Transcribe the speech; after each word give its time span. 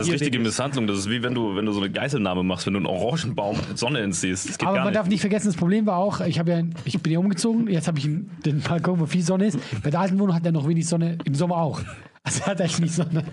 Das 0.00 0.08
ist 0.08 0.14
richtige 0.14 0.38
Misshandlung. 0.38 0.86
Das 0.86 0.98
ist 0.98 1.10
wie 1.10 1.22
wenn 1.22 1.34
du, 1.34 1.54
wenn 1.54 1.66
du 1.66 1.72
so 1.72 1.80
eine 1.80 1.90
Geiselnahme 1.90 2.42
machst, 2.42 2.66
wenn 2.66 2.72
du 2.72 2.78
einen 2.78 2.86
Orangenbaum 2.86 3.56
mit 3.68 3.78
Sonne 3.78 4.00
entziehst. 4.00 4.48
Das 4.48 4.58
geht 4.58 4.66
Aber 4.66 4.76
gar 4.76 4.84
man 4.84 4.92
nicht. 4.92 4.98
darf 4.98 5.08
nicht 5.08 5.20
vergessen, 5.20 5.48
das 5.48 5.56
Problem 5.56 5.84
war 5.84 5.98
auch, 5.98 6.20
ich, 6.20 6.36
ja, 6.36 6.44
ich 6.84 7.00
bin 7.00 7.10
hier 7.10 7.20
umgezogen, 7.20 7.68
jetzt 7.68 7.86
habe 7.86 7.98
ich 7.98 8.04
den 8.04 8.60
Balkon, 8.66 8.98
wo 8.98 9.06
viel 9.06 9.22
Sonne 9.22 9.46
ist. 9.46 9.58
Bei 9.82 9.90
der 9.90 10.00
alten 10.00 10.18
Wohnung 10.18 10.34
hat 10.34 10.46
er 10.46 10.52
noch 10.52 10.66
wenig 10.66 10.88
Sonne, 10.88 11.18
im 11.24 11.34
Sommer 11.34 11.58
auch. 11.58 11.80
Also 12.22 12.40
er 12.42 12.46
hat 12.48 12.60
eigentlich 12.60 12.80
nicht 12.80 12.94
Sonne. 12.94 13.24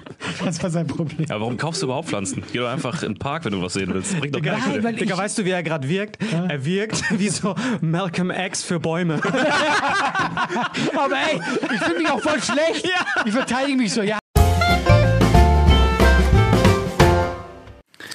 Das 0.43 0.61
war 0.63 0.69
sein 0.69 0.87
Problem. 0.87 1.27
Ja, 1.29 1.39
warum 1.39 1.57
kaufst 1.57 1.81
du 1.81 1.87
überhaupt 1.87 2.07
Pflanzen? 2.07 2.43
Geh 2.51 2.59
doch 2.59 2.69
einfach 2.69 3.03
in 3.03 3.13
den 3.13 3.19
Park, 3.19 3.45
wenn 3.45 3.51
du 3.51 3.61
was 3.61 3.73
sehen 3.73 3.93
willst. 3.93 4.17
Bringt 4.19 4.35
doch 4.35 4.41
Nein, 4.41 4.81
weil 4.81 4.93
ich, 4.93 4.99
Digga, 4.99 5.17
weißt 5.17 5.37
du, 5.37 5.45
wie 5.45 5.51
er 5.51 5.61
gerade 5.63 5.87
wirkt? 5.87 6.19
Er 6.31 6.65
wirkt 6.65 7.03
wie 7.19 7.29
so 7.29 7.53
Malcolm 7.81 8.31
X 8.31 8.63
für 8.63 8.79
Bäume. 8.79 9.15
aber 9.23 11.15
ey, 11.15 11.39
ich 11.73 11.81
finde 11.81 11.99
mich 11.99 12.09
auch 12.09 12.21
voll 12.21 12.41
schlecht. 12.41 12.89
Ich 13.25 13.33
verteidige 13.33 13.77
mich 13.77 13.93
so, 13.93 14.01
ja. 14.01 14.19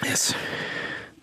Yes. 0.04 0.34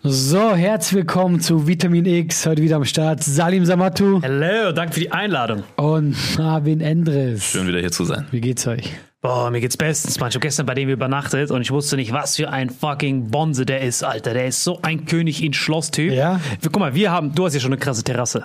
So, 0.02 0.54
herzlich 0.54 0.94
willkommen 1.00 1.40
zu 1.40 1.66
Vitamin 1.66 2.06
X. 2.06 2.46
Heute 2.46 2.62
wieder 2.62 2.76
am 2.76 2.84
Start 2.86 3.22
Salim 3.22 3.66
Samatu 3.66 4.20
Hallo, 4.22 4.72
danke 4.72 4.94
für 4.94 5.00
die 5.00 5.12
Einladung. 5.12 5.62
und 5.76 6.16
Marvin 6.38 6.80
Endres. 6.80 7.44
Schön 7.44 7.66
wieder 7.68 7.80
hier 7.80 7.92
zu 7.92 8.04
sein. 8.04 8.26
Wie 8.30 8.40
geht's 8.40 8.66
euch? 8.66 8.90
Boah, 9.22 9.50
mir 9.50 9.60
geht's 9.60 9.76
bestens, 9.76 10.18
Mann. 10.18 10.30
Ich 10.30 10.34
hab 10.34 10.40
gestern 10.40 10.64
bei 10.64 10.72
dem 10.72 10.88
übernachtet 10.88 11.50
und 11.50 11.60
ich 11.60 11.70
wusste 11.70 11.96
nicht, 11.96 12.10
was 12.10 12.36
für 12.36 12.48
ein 12.48 12.70
fucking 12.70 13.28
Bonze 13.30 13.66
der 13.66 13.82
ist, 13.82 14.02
Alter. 14.02 14.32
Der 14.32 14.46
ist 14.46 14.64
so 14.64 14.78
ein 14.80 15.04
König 15.04 15.44
in 15.44 15.52
Schloss-Typ. 15.52 16.14
Ja? 16.14 16.40
Guck 16.62 16.78
mal, 16.78 16.94
wir 16.94 17.12
haben, 17.12 17.34
du 17.34 17.44
hast 17.44 17.52
ja 17.52 17.60
schon 17.60 17.70
eine 17.70 17.78
krasse 17.78 18.02
Terrasse. 18.02 18.42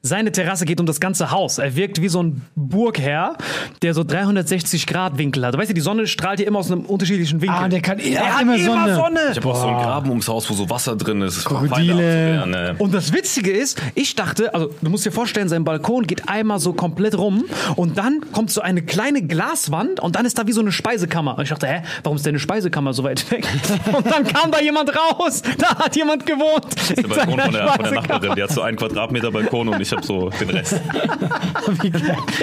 Seine 0.00 0.30
Terrasse 0.30 0.64
geht 0.64 0.78
um 0.78 0.86
das 0.86 1.00
ganze 1.00 1.32
Haus. 1.32 1.58
Er 1.58 1.74
wirkt 1.74 2.00
wie 2.00 2.08
so 2.08 2.22
ein 2.22 2.42
Burgherr, 2.54 3.36
der 3.82 3.94
so 3.94 4.04
360 4.04 4.86
Grad 4.86 5.18
Winkel 5.18 5.44
hat. 5.44 5.58
Weißt 5.58 5.70
du, 5.70 5.74
die 5.74 5.80
Sonne 5.80 6.06
strahlt 6.06 6.38
hier 6.38 6.46
immer 6.46 6.60
aus 6.60 6.70
einem 6.70 6.82
unterschiedlichen 6.82 7.40
Winkel. 7.40 7.58
Ah, 7.58 7.66
der 7.66 7.80
kann 7.80 7.98
er 7.98 8.20
er 8.20 8.36
hat 8.36 8.42
immer 8.42 8.58
Sonne. 8.60 9.20
Ich 9.32 9.38
habe 9.38 9.48
auch 9.48 9.56
so 9.56 9.66
einen 9.66 9.82
Graben 9.82 10.08
ums 10.10 10.28
Haus, 10.28 10.48
wo 10.48 10.54
so 10.54 10.70
Wasser 10.70 10.94
drin 10.94 11.20
ist. 11.22 11.44
Krokodile. 11.44 12.46
Ne. 12.46 12.76
Und 12.78 12.94
das 12.94 13.12
Witzige 13.12 13.50
ist, 13.50 13.82
ich 13.96 14.14
dachte, 14.14 14.54
also 14.54 14.70
du 14.80 14.88
musst 14.88 15.04
dir 15.04 15.10
vorstellen, 15.10 15.48
sein 15.48 15.64
Balkon 15.64 16.06
geht 16.06 16.28
einmal 16.28 16.60
so 16.60 16.74
komplett 16.74 17.18
rum 17.18 17.44
und 17.74 17.98
dann 17.98 18.20
kommt 18.30 18.52
so 18.52 18.60
eine 18.60 18.82
kleine 18.82 19.22
Glaswand 19.22 19.98
und 19.98 20.11
dann 20.16 20.24
ist 20.26 20.38
da 20.38 20.46
wie 20.46 20.52
so 20.52 20.60
eine 20.60 20.72
Speisekammer. 20.72 21.36
Und 21.36 21.42
ich 21.44 21.50
dachte, 21.50 21.66
hä, 21.66 21.82
warum 22.02 22.16
ist 22.16 22.24
denn 22.26 22.30
eine 22.32 22.38
Speisekammer 22.38 22.92
so 22.92 23.04
weit 23.04 23.30
weg? 23.30 23.46
Und 23.92 24.06
dann 24.10 24.24
kam 24.26 24.50
da 24.50 24.60
jemand 24.60 24.90
raus, 24.96 25.42
da 25.58 25.76
hat 25.78 25.96
jemand 25.96 26.26
gewohnt. 26.26 26.66
Der 26.96 27.02
Balkon 27.02 27.40
von 27.40 27.52
der, 27.52 27.68
von 27.68 27.82
der 27.84 27.92
Nachbarin, 27.92 28.34
die 28.36 28.42
hat 28.42 28.50
so 28.50 28.62
einen 28.62 28.76
Quadratmeter 28.76 29.30
Balkon 29.30 29.68
und 29.68 29.80
ich 29.80 29.92
habe 29.92 30.02
so 30.04 30.30
den 30.30 30.50
Rest. 30.50 30.80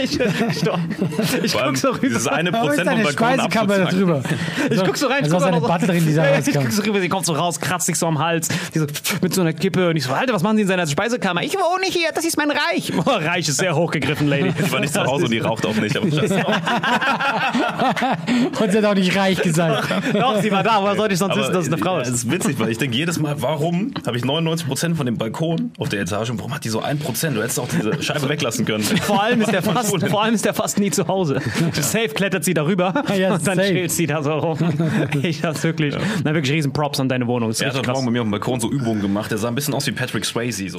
Ich, 0.02 0.19
ich, 0.19 0.19
ich 1.44 1.52
Vor 1.52 1.62
allem 1.62 1.74
guck 1.74 1.78
so 1.78 1.90
rüber. 1.90 2.00
dieses 2.08 2.28
eine 2.28 2.50
ist 2.50 2.56
Prozent 2.59 2.90
vom 2.90 3.00
eine 3.00 3.12
Speisekammer 3.12 3.78
da 3.78 3.84
Balkon 3.84 4.00
drüber? 4.00 4.24
Ich 4.69 4.84
guck 4.84 4.97
so 4.97 5.08
rein, 5.08 5.23
Also 5.23 5.35
guck 5.35 5.44
seine 5.44 5.59
mal 5.59 5.67
so- 5.67 5.73
Butlerin, 5.73 6.05
die 6.05 6.16
da 6.16 6.38
Ich 6.46 6.53
guck 6.53 6.72
so 6.72 6.82
rüber, 6.84 6.99
sie 6.99 7.09
kommt 7.09 7.26
so 7.26 7.34
raus, 7.34 7.59
kratzt 7.59 7.85
sich 7.88 7.97
so 7.97 8.08
am 8.08 8.20
Hals, 8.20 8.47
die 8.73 8.79
so 8.79 8.85
mit 9.22 9.34
so 9.34 9.41
einer 9.41 9.53
Kippe 9.53 9.90
und 9.90 9.96
ich 9.97 10.03
so, 10.03 10.14
Alter, 10.14 10.34
was 10.34 10.44
machen 10.44 10.58
Sie 10.58 10.64
in 10.64 10.67
seiner 10.67 10.88
Speisekammer? 10.88 11.44
Ich 11.44 11.53
wohne 11.55 11.85
hier, 11.85 12.09
das 12.14 12.26
ist 12.26 12.38
mein 12.38 12.52
Reich. 12.52 12.91
Boah, 12.94 13.17
Reich 13.22 13.47
ist 13.47 13.58
sehr 13.58 13.76
hochgegriffen, 13.76 14.28
Lady. 14.28 14.53
Ich 14.59 14.72
war 14.72 14.79
nicht 14.79 14.94
zu 14.94 15.03
Hause 15.03 15.26
und 15.26 15.32
die 15.32 15.40
raucht 15.40 15.66
auch 15.66 15.76
nicht. 15.76 15.96
Aber. 15.97 16.05
Und 18.61 18.72
sie 18.72 18.78
hat 18.78 18.85
auch 18.85 18.94
nicht 18.96 19.16
reich 19.16 19.41
gesagt. 19.41 19.90
Doch, 20.14 20.41
sie 20.41 20.52
war 20.52 20.64
da, 20.64 20.82
woher 20.82 20.96
sollte 20.96 21.14
ich 21.14 21.20
sonst 21.20 21.32
Aber 21.34 21.41
wissen, 21.41 21.53
dass 21.53 21.67
es 21.67 21.73
eine 21.73 21.78
Frau 21.82 22.00
Es 22.00 22.08
ist? 22.09 22.16
ist 22.16 22.32
witzig, 22.32 22.59
weil 22.59 22.70
ich 22.70 22.78
denke 22.78 22.96
jedes 22.97 23.20
Mal, 23.20 23.35
warum 23.41 23.94
habe 24.06 24.17
ich 24.17 24.23
99% 24.23 24.96
von 24.96 25.06
dem 25.06 25.17
Balkon 25.17 25.72
auf 25.78 25.90
der 25.90 26.02
Etage 26.02 26.29
und 26.32 26.40
warum 26.40 26.53
hat 26.53 26.64
die 26.64 26.70
so 26.70 26.82
1%? 26.82 27.32
Du 27.32 27.41
hättest 27.41 27.59
auch 27.59 27.67
diese 27.67 28.02
Scheibe 28.02 28.29
weglassen 28.29 28.66
können. 28.66 28.84
Vor 29.02 29.22
allem 29.23 29.41
ist 29.41 29.52
der 29.52 29.61
fast, 29.64 29.90
vor 30.09 30.23
allem 30.23 30.35
ist 30.35 30.46
der 30.46 30.53
fast 30.53 30.79
nie 30.79 30.91
zu 30.91 31.08
Hause. 31.08 31.40
Safe 31.73 32.09
klettert 32.09 32.44
sie 32.44 32.53
darüber 32.53 33.03
Ja, 33.17 33.34
und 33.34 33.47
dann 33.47 33.58
safe. 33.58 33.70
chillt 33.70 33.91
sie 33.91 34.08
da 34.08 34.22
so 34.23 34.32
rum. 34.34 34.58
Ich 35.22 35.44
hab's 35.44 35.64
wirklich. 35.64 35.96
Na, 36.23 36.34
wirklich 36.34 36.52
riesen 36.53 36.72
Props 36.73 37.00
an 37.00 37.09
deine 37.09 37.28
Wohnung. 37.28 37.50
Ist 37.50 37.61
Er 37.61 37.70
hat 37.70 37.78
heute. 37.78 37.91
Morgen 37.91 38.06
bei 38.06 38.11
mir 38.11 38.22
auf 38.22 38.28
dem 38.28 38.32
Balkon 38.32 38.59
so 38.59 38.70
Übungen 38.72 39.02
gemacht. 39.02 39.32
Der 39.32 39.38
sah 39.38 39.47
ein 39.47 39.56
bisschen 39.56 39.73
aus 39.73 39.85
wie 39.88 39.91
Patrick 39.91 40.26
Swayze. 40.26 40.70
So. 40.70 40.78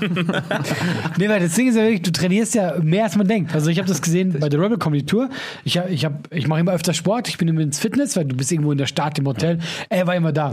Nee, 1.18 1.28
weil 1.28 1.40
das 1.40 1.54
Ding 1.54 1.68
ist 1.68 1.76
ja 1.76 1.82
wirklich, 1.82 2.02
du 2.02 2.12
trainierst 2.12 2.54
ja 2.54 2.74
mehr 2.82 3.04
als 3.04 3.16
man 3.16 3.26
denkt. 3.26 3.54
Also 3.54 3.70
ich 3.70 3.78
habe 3.78 3.88
das 3.88 4.00
gesehen 4.02 4.36
bei 4.40 4.48
der 4.48 4.60
Rebel 4.60 4.78
Comedy 4.78 5.04
Tour. 5.06 5.28
Ich, 5.64 5.78
hab- 5.78 5.90
ich, 5.90 6.04
hab, 6.04 6.12
ich 6.34 6.46
mache 6.48 6.60
immer 6.60 6.72
öfter 6.72 6.94
Sport, 6.94 7.28
ich 7.28 7.38
bin 7.38 7.48
immer 7.48 7.60
ins 7.60 7.78
Fitness, 7.78 8.16
weil 8.16 8.24
du 8.24 8.36
bist 8.36 8.50
irgendwo 8.52 8.72
in 8.72 8.78
der 8.78 8.86
Stadt 8.86 9.18
im 9.18 9.26
Hotel. 9.26 9.58
Er 9.88 10.06
war 10.06 10.14
immer 10.16 10.32
da. 10.32 10.50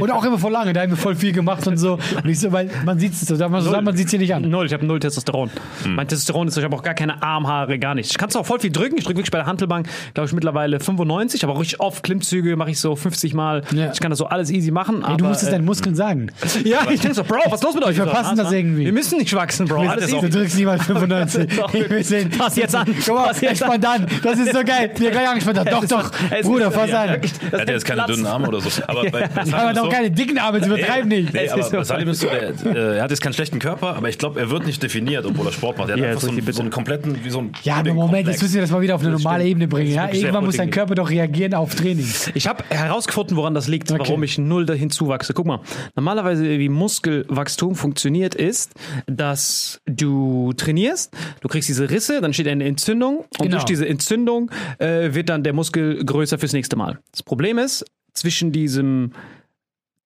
Und 0.00 0.10
auch 0.10 0.24
immer 0.24 0.38
voll 0.38 0.52
lange, 0.52 0.72
da 0.72 0.82
haben 0.82 0.90
wir 0.90 0.96
voll 0.96 1.14
viel 1.16 1.32
gemacht 1.32 1.66
und 1.66 1.76
so. 1.76 1.94
Und 2.22 2.26
ich 2.28 2.38
so, 2.38 2.52
weil 2.52 2.70
man 2.84 2.98
sieht 2.98 3.12
es 3.12 3.20
so, 3.22 3.36
darf 3.36 3.50
man 3.50 3.62
so 3.62 3.70
sagen, 3.70 3.84
man 3.84 3.96
sieht 3.96 4.06
es 4.06 4.10
hier 4.10 4.20
nicht 4.20 4.34
an. 4.34 4.48
Null, 4.48 4.66
ich 4.66 4.72
habe 4.72 4.84
null 4.86 5.00
Testosteron. 5.00 5.50
Mein 5.88 6.08
Testosteron 6.08 6.48
ist, 6.48 6.56
ich 6.56 6.64
habe 6.64 6.76
auch 6.76 6.82
gar 6.82 6.94
keine 6.94 7.22
Armhaare, 7.22 7.78
gar 7.78 7.94
nichts. 7.94 8.12
Ich 8.12 8.18
kann 8.18 8.30
zwar 8.30 8.42
auch 8.42 8.46
voll 8.46 8.60
viel 8.60 8.70
drücken, 8.72 8.96
ich 8.98 9.04
drücke 9.04 9.18
wirklich 9.18 9.30
bei 9.30 9.38
der 9.38 9.46
Hantelbank, 9.46 9.88
glaube 10.14 10.26
ich, 10.28 10.32
mittlerweile 10.32 10.80
95, 10.80 11.44
aber 11.44 11.54
auch 11.54 11.60
richtig 11.60 11.80
oft 11.80 12.02
Klimmzüge 12.02 12.56
mache 12.56 12.70
ich 12.70 12.78
so 12.80 12.94
50 12.96 13.34
Mal. 13.34 13.62
Ja. 13.74 13.90
Ich 13.92 14.00
kann 14.00 14.10
das 14.10 14.18
so 14.18 14.26
alles 14.26 14.50
easy 14.50 14.70
machen. 14.70 14.98
Ey, 14.98 15.04
aber, 15.04 15.16
du 15.16 15.24
musst 15.24 15.42
es 15.42 15.48
äh, 15.48 15.52
deinen 15.52 15.64
Muskeln 15.64 15.94
sagen. 15.94 16.28
Ja, 16.64 16.90
ich 16.90 17.00
denke 17.00 17.14
so, 17.16 17.24
Bro, 17.24 17.38
was 17.46 17.60
ist 17.60 17.64
los 17.64 17.74
mit 17.74 17.84
euch? 17.84 17.96
Wir 17.96 18.04
verpassen 18.04 18.36
das 18.36 18.52
irgendwie. 18.52 18.73
Wir 18.76 18.92
müssen 18.92 19.18
nicht 19.18 19.34
wachsen, 19.34 19.66
Bro. 19.66 19.82
Alles 19.88 20.10
Du 20.10 20.28
drückst 20.28 20.56
niemals 20.56 20.84
95. 20.86 21.56
Doch, 21.56 21.72
Ich 21.74 21.88
will 21.90 22.04
sehen. 22.04 22.30
Pass 22.30 22.56
jetzt 22.56 22.74
an. 22.74 22.86
Guck 23.04 23.14
mal, 23.14 23.28
jetzt 23.28 23.42
entspannt 23.42 23.86
an. 23.86 24.06
Das 24.22 24.38
ist 24.38 24.52
so 24.52 24.62
geil. 24.64 24.90
Wir 24.96 25.10
gleich 25.10 25.28
angespannt 25.28 25.58
haben. 25.58 25.70
Doch, 25.70 25.84
doch. 25.84 26.10
Bruder, 26.42 26.70
fass 26.70 26.90
ja, 26.90 27.02
an. 27.02 27.20
Er 27.52 27.60
hat 27.60 27.68
jetzt 27.68 27.84
keine 27.84 28.02
Platz. 28.04 28.16
dünnen 28.16 28.26
Arme 28.26 28.48
oder 28.48 28.60
so. 28.60 28.70
Aber 28.86 29.10
bei, 29.10 29.20
ist 29.42 29.52
doch 29.52 29.84
so, 29.84 29.88
keine 29.88 30.10
dicken 30.10 30.38
Arme, 30.38 30.58
das 30.60 30.68
übertreib 30.68 31.06
nicht. 31.06 31.32
Nee, 31.32 31.48
aber 31.48 31.84
Salim 31.84 32.08
ist 32.08 32.20
so, 32.20 32.28
der, 32.28 32.74
äh, 32.74 32.96
er 32.98 33.02
hat 33.02 33.10
jetzt 33.10 33.20
keinen 33.22 33.32
schlechten 33.32 33.58
Körper, 33.58 33.96
aber 33.96 34.08
ich 34.08 34.18
glaube, 34.18 34.38
er 34.40 34.50
wird 34.50 34.66
nicht 34.66 34.82
definiert, 34.82 35.24
obwohl 35.26 35.46
er 35.46 35.52
Sport 35.52 35.78
macht. 35.78 35.88
Er 35.88 35.94
hat 35.94 36.00
Ja, 36.02 36.08
einfach 36.10 36.20
so 36.22 36.28
einen, 36.60 36.70
kompletten, 36.70 37.24
wie 37.24 37.30
so 37.30 37.38
ein 37.40 37.52
Ja, 37.62 37.76
aber 37.76 37.94
Moment, 37.94 38.28
jetzt 38.28 38.42
müssen 38.42 38.54
wir 38.54 38.60
das 38.62 38.70
mal 38.70 38.80
wieder 38.80 38.94
auf 38.94 39.02
eine 39.02 39.10
normale 39.12 39.44
Ebene 39.44 39.68
bringen. 39.68 39.98
Irgendwann 40.12 40.44
muss 40.44 40.56
dein. 40.56 40.70
Körper 40.74 40.94
doch 40.96 41.08
reagieren 41.10 41.54
auf 41.54 41.74
Training. 41.74 42.08
Ich 42.34 42.48
habe 42.48 42.64
herausgefunden, 42.68 43.36
woran 43.36 43.54
das 43.54 43.68
liegt, 43.68 43.90
warum 43.90 44.22
ich 44.24 44.38
null 44.38 44.66
dahin 44.66 44.90
zuwachse. 44.90 45.32
Guck 45.34 45.46
mal, 45.46 45.60
normalerweise 45.94 46.42
wie 46.58 46.68
Muskelwachstum 46.68 47.74
funktioniert 47.76 48.34
ist, 48.34 48.63
dass 49.06 49.80
du 49.86 50.52
trainierst, 50.54 51.12
du 51.40 51.48
kriegst 51.48 51.68
diese 51.68 51.90
Risse, 51.90 52.20
dann 52.20 52.32
steht 52.32 52.48
eine 52.48 52.64
Entzündung 52.64 53.18
und 53.18 53.28
Genau. 53.38 53.50
durch 53.52 53.64
diese 53.64 53.86
Entzündung 53.88 54.50
äh, 54.78 55.14
wird 55.14 55.28
dann 55.28 55.42
der 55.42 55.52
Muskel 55.52 56.04
größer 56.04 56.38
fürs 56.38 56.52
nächste 56.52 56.76
Mal. 56.76 56.98
Das 57.10 57.22
Problem 57.22 57.58
ist, 57.58 57.84
zwischen 58.12 58.52
diesem 58.52 59.12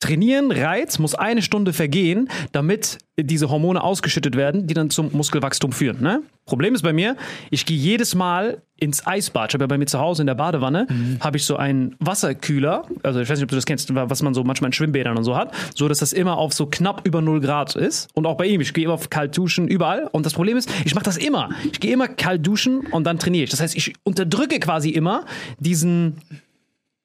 Trainieren, 0.01 0.53
Reiz, 0.53 1.01
muss 1.01 1.17
eine 1.17 1.43
Stunde 1.43 1.73
vergehen, 1.73 2.29
damit 2.53 2.99
diese 3.19 3.51
Hormone 3.51 3.83
ausgeschüttet 3.83 4.37
werden, 4.37 4.69
die 4.69 4.75
dann 4.75 4.91
zum 4.91 5.11
Muskelwachstum 5.13 5.73
führen. 5.73 6.01
Ne? 6.01 6.23
Problem 6.47 6.75
ist 6.77 6.83
bei 6.83 6.93
mir, 6.93 7.17
ich 7.51 7.67
gehe 7.67 7.77
jedes 7.77 8.15
Mal 8.15 8.63
ins 8.77 9.05
Eisbad. 9.05 9.51
Ich 9.51 9.55
habe 9.55 9.65
ja 9.65 9.67
bei 9.67 9.77
mir 9.77 9.87
zu 9.87 9.99
Hause 9.99 10.23
in 10.23 10.29
der 10.29 10.37
Badewanne, 10.37 10.87
habe 11.19 11.37
ich 11.37 11.45
so 11.45 11.57
einen 11.57 11.97
Wasserkühler, 11.99 12.85
also 13.03 13.19
ich 13.19 13.29
weiß 13.29 13.39
nicht, 13.39 13.45
ob 13.45 13.51
du 13.51 13.57
das 13.57 13.67
kennst, 13.67 13.93
was 13.93 14.23
man 14.23 14.35
so 14.35 14.45
manchmal 14.45 14.69
in 14.69 14.73
Schwimmbädern 14.73 15.19
und 15.19 15.25
so 15.25 15.37
hat, 15.37 15.53
so 15.75 15.89
dass 15.89 15.99
das 15.99 16.13
immer 16.13 16.39
auf 16.39 16.53
so 16.53 16.67
knapp 16.67 17.05
über 17.05 17.21
0 17.21 17.41
Grad 17.41 17.75
ist. 17.75 18.09
Und 18.15 18.25
auch 18.25 18.37
bei 18.37 18.47
ihm, 18.47 18.61
ich 18.61 18.73
gehe 18.73 18.85
immer 18.85 18.95
auf 18.95 19.11
kalt 19.11 19.37
duschen, 19.37 19.67
überall. 19.67 20.09
Und 20.13 20.25
das 20.25 20.33
Problem 20.33 20.57
ist, 20.57 20.71
ich 20.85 20.95
mache 20.95 21.05
das 21.05 21.17
immer. 21.17 21.51
Ich 21.73 21.81
gehe 21.81 21.93
immer 21.93 22.07
kalt 22.07 22.47
duschen 22.47 22.87
und 22.93 23.03
dann 23.05 23.19
trainiere 23.19 23.45
ich. 23.45 23.51
Das 23.51 23.61
heißt, 23.61 23.75
ich 23.77 23.95
unterdrücke 24.05 24.61
quasi 24.61 24.91
immer 24.91 25.25
diesen 25.59 26.19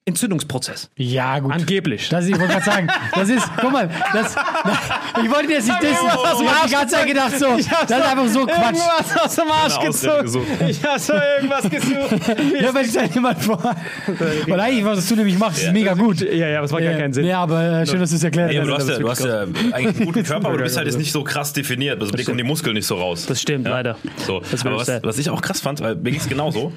Entzündungsprozess. 0.06 0.90
Ja, 0.96 1.38
gut. 1.38 1.50
Angeblich. 1.50 2.10
Das 2.10 2.24
ist, 2.26 2.32
ich 2.32 2.38
wollte 2.38 2.52
gerade 2.52 2.64
sagen, 2.66 2.88
das 3.14 3.28
ist, 3.30 3.48
guck 3.58 3.72
mal, 3.72 3.88
das, 4.12 4.36
ich 5.22 5.30
wollte 5.30 5.46
dir 5.46 5.54
jetzt 5.54 5.66
nicht 5.68 5.82
dissen. 5.82 5.94
Ich 6.04 6.50
habe 6.50 6.66
die 6.66 6.72
ganze 6.72 6.94
Zeit 6.94 7.06
gedacht 7.06 7.38
so, 7.38 7.46
das 7.56 7.60
ist 7.60 7.92
einfach 7.92 8.28
so 8.28 8.44
Quatsch. 8.44 8.76
Irgendwas 8.76 9.22
aus 9.24 9.34
dem 9.36 9.50
Arsch 9.50 9.80
gezogen. 9.80 10.22
gesucht. 10.22 10.46
Ich 10.68 10.84
habe 10.84 10.98
so 10.98 11.12
irgendwas 11.14 11.70
gesucht. 11.70 12.54
Ja, 12.60 12.74
wenn 12.74 12.84
ich 12.84 12.92
da 12.92 13.04
jemand 13.04 13.42
vor. 13.42 13.58
Weil 14.46 14.60
eigentlich, 14.60 14.84
was 14.84 15.08
du 15.08 15.16
nämlich 15.16 15.38
machst, 15.38 15.62
ist 15.62 15.72
mega 15.72 15.94
gut. 15.94 16.20
Ja, 16.20 16.48
ja, 16.48 16.60
das 16.60 16.70
macht 16.70 16.82
gar 16.82 16.94
keinen 16.94 17.14
Sinn. 17.14 17.24
Ja, 17.24 17.40
aber 17.40 17.80
äh, 17.80 17.86
schön, 17.86 18.00
dass 18.00 18.10
du 18.10 18.16
es 18.16 18.24
erklärt 18.24 18.54
aber 18.54 18.66
du 18.66 18.74
hast. 18.74 18.82
hast, 18.82 18.90
ja, 18.90 18.98
du 18.98 19.08
hast 19.10 19.24
ja 19.24 19.40
eigentlich 19.42 19.96
einen 19.96 20.06
guten 20.06 20.22
Körper, 20.24 20.48
aber 20.48 20.58
du 20.58 20.64
bist 20.64 20.76
halt 20.76 20.86
jetzt 20.86 20.98
nicht 20.98 21.12
so 21.12 21.24
krass 21.24 21.54
definiert. 21.54 22.00
Also 22.00 22.12
dir 22.12 22.24
kommen 22.24 22.38
die 22.38 22.44
Muskeln 22.44 22.74
nicht 22.74 22.86
so 22.86 22.96
raus. 22.96 23.24
Das 23.26 23.40
stimmt, 23.40 23.66
leider. 23.66 23.96
So. 24.26 24.42
Aber 24.64 24.86
was 25.02 25.18
ich 25.18 25.30
auch 25.30 25.40
krass 25.40 25.60
fand, 25.60 25.80
weil 25.80 25.94
mir 25.96 26.10
ging 26.10 26.20
es 26.20 26.28
genauso. 26.28 26.72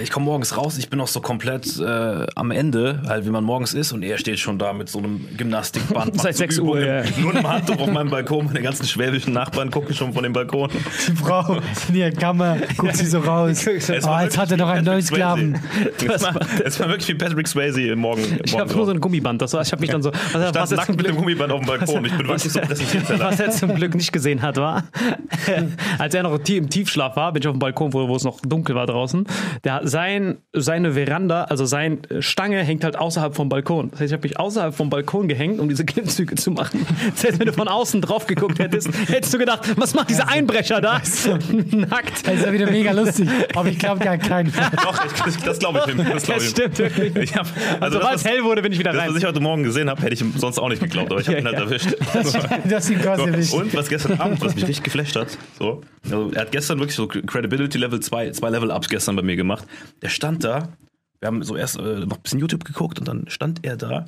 Ich 0.00 0.10
komme 0.10 0.26
morgens 0.26 0.56
raus, 0.56 0.78
ich 0.78 0.88
bin 0.88 0.98
noch 0.98 1.08
so 1.08 1.20
komplett 1.20 1.78
äh, 1.78 2.26
am 2.34 2.50
Ende, 2.50 3.02
halt 3.06 3.26
wie 3.26 3.30
man 3.30 3.44
morgens 3.44 3.74
ist, 3.74 3.92
und 3.92 4.02
er 4.02 4.18
steht 4.18 4.38
schon 4.38 4.58
da 4.58 4.72
mit 4.72 4.88
so 4.88 4.98
einem 4.98 5.26
Gymnastikband. 5.36 6.20
Seit 6.20 6.34
so 6.34 6.38
6 6.38 6.58
Uhr, 6.60 6.80
ja. 6.80 7.02
Nur 7.18 7.34
im 7.34 7.48
Handtuch 7.48 7.78
auf 7.78 7.90
meinem 7.90 8.10
Balkon, 8.10 8.46
meine 8.46 8.62
ganzen 8.62 8.86
schwäbischen 8.86 9.32
Nachbarn 9.32 9.70
gucken 9.70 9.94
schon 9.94 10.12
von 10.12 10.22
dem 10.22 10.32
Balkon. 10.32 10.70
Die 11.08 11.12
Frau 11.12 11.58
in 11.88 11.94
ihrer 11.94 12.10
Kammer, 12.10 12.58
guckt 12.76 12.96
sie 12.96 13.06
so 13.06 13.20
raus. 13.20 13.66
Oh, 14.06 14.18
jetzt 14.20 14.38
hat 14.38 14.50
er 14.50 14.56
noch 14.56 14.68
einen 14.68 14.84
neuen 14.84 15.02
Sklaven. 15.02 15.58
Es 15.98 16.22
war, 16.22 16.36
es 16.64 16.78
war 16.78 16.88
wirklich 16.88 17.08
wie 17.08 17.14
Patrick 17.14 17.48
Swayze 17.48 17.82
im 17.82 17.98
Morgen. 17.98 18.22
Ich 18.44 18.56
habe 18.56 18.72
nur 18.72 18.86
so 18.86 18.92
ein 18.92 19.00
Gummiband. 19.00 19.40
Das 19.42 19.52
war, 19.52 19.62
ich 19.62 19.72
habe 19.72 19.80
mich 19.80 19.90
dann 19.90 20.02
so. 20.02 20.12
Was, 20.12 20.30
stand 20.30 20.54
was, 20.54 20.70
nackt 20.70 20.88
mit 20.90 21.00
dem 21.00 21.04
Glück, 21.04 21.16
Gummiband 21.16 21.52
auf 21.52 21.60
dem 21.60 21.66
Balkon. 21.66 22.04
Ich 22.04 22.16
bin 22.16 22.28
wirklich 22.28 22.52
so 22.52 22.60
präsentiert. 22.60 23.18
was 23.18 23.40
er 23.40 23.50
zum 23.50 23.74
Glück 23.74 23.94
nicht 23.94 24.12
gesehen 24.12 24.42
hat, 24.42 24.56
war, 24.56 24.84
als 25.98 26.14
er 26.14 26.22
noch 26.22 26.38
im 26.48 26.70
Tiefschlaf 26.70 27.16
war, 27.16 27.32
bin 27.32 27.42
ich 27.42 27.48
auf 27.48 27.54
dem 27.54 27.58
Balkon, 27.58 27.92
wo, 27.92 28.08
wo 28.08 28.16
es 28.16 28.24
noch 28.24 28.40
dunkel 28.40 28.74
war 28.74 28.86
draußen. 28.86 29.26
Der, 29.66 29.80
sein, 29.82 30.36
seine 30.52 30.92
Veranda, 30.92 31.42
also 31.44 31.64
seine 31.64 31.98
Stange 32.20 32.62
hängt 32.62 32.84
halt 32.84 32.96
außerhalb 32.96 33.34
vom 33.34 33.48
Balkon. 33.48 33.90
Das 33.90 33.98
heißt, 34.00 34.12
ich 34.12 34.16
habe 34.16 34.28
mich 34.28 34.38
außerhalb 34.38 34.72
vom 34.72 34.90
Balkon 34.90 35.26
gehängt, 35.26 35.58
um 35.58 35.68
diese 35.68 35.84
Klimmzüge 35.84 36.36
zu 36.36 36.52
machen. 36.52 36.86
Das 37.16 37.24
heißt, 37.24 37.40
wenn 37.40 37.46
du 37.48 37.52
von 37.52 37.66
außen 37.66 38.00
drauf 38.00 38.28
geguckt 38.28 38.60
hättest, 38.60 38.88
hättest 39.08 39.34
du 39.34 39.38
gedacht, 39.38 39.68
was 39.76 39.92
macht 39.94 40.08
dieser 40.08 40.28
Einbrecher 40.28 40.80
da? 40.80 41.00
Nackt. 41.72 42.24
Das 42.26 42.34
ist 42.36 42.46
ja 42.46 42.52
wieder 42.52 42.70
mega 42.70 42.92
lustig. 42.92 43.28
Aber 43.56 43.68
ich 43.68 43.78
glaube 43.80 44.04
gar 44.04 44.16
keinen. 44.18 44.52
Doch, 44.84 45.04
ich, 45.26 45.36
das 45.42 45.58
glaube 45.58 45.82
ich 45.84 45.94
ihm. 45.94 46.04
Das, 46.04 46.22
glaub 46.22 46.36
Das 46.36 46.44
ich 46.44 46.50
ihm. 46.50 46.56
stimmt 46.72 46.78
wirklich. 46.78 47.16
Ich 47.16 47.34
hab, 47.36 47.46
also 47.80 47.98
Sobald 47.98 48.14
das, 48.14 48.20
es 48.20 48.24
was, 48.24 48.30
hell 48.32 48.44
wurde, 48.44 48.62
bin 48.62 48.70
ich 48.72 48.78
wieder 48.78 48.92
das, 48.92 49.02
rein. 49.02 49.10
was 49.10 49.16
ich 49.16 49.24
heute 49.24 49.40
Morgen 49.40 49.64
gesehen 49.64 49.90
habe, 49.90 50.00
hätte 50.00 50.14
ich 50.14 50.20
ihm 50.20 50.32
sonst 50.36 50.60
auch 50.60 50.68
nicht 50.68 50.80
geglaubt, 50.80 51.10
aber 51.10 51.20
ich 51.20 51.26
habe 51.26 51.38
Ja, 51.38 51.40
ihn 51.42 51.46
halt 51.46 51.58
ja. 51.58 51.64
erwischt. 51.64 51.90
Du 52.68 52.74
hast 52.76 52.88
ihn 52.90 53.00
quasi 53.00 53.22
erwischt. 53.24 53.52
Und 53.52 53.74
was 53.74 53.88
gestern 53.88 54.20
Abend, 54.20 54.40
was 54.40 54.54
mich 54.54 54.62
richtig 54.68 54.84
geflasht 54.84 55.16
hat, 55.16 55.36
so, 55.58 55.80
also 56.04 56.30
er 56.32 56.42
hat 56.42 56.52
gestern 56.52 56.78
wirklich 56.78 56.94
so 56.94 57.08
Credibility 57.08 57.78
Level 57.78 57.98
2, 57.98 58.30
zwei 58.30 58.50
Level-Ups 58.50 58.88
gestern 58.88 59.16
bei 59.16 59.22
mir 59.22 59.34
gemacht. 59.34 59.55
Der 60.02 60.08
stand 60.08 60.44
da, 60.44 60.68
wir 61.20 61.26
haben 61.26 61.42
so 61.42 61.56
erst 61.56 61.76
äh, 61.76 62.00
noch 62.06 62.16
ein 62.16 62.22
bisschen 62.22 62.40
YouTube 62.40 62.64
geguckt 62.64 62.98
und 62.98 63.08
dann 63.08 63.28
stand 63.28 63.64
er 63.64 63.76
da, 63.76 64.06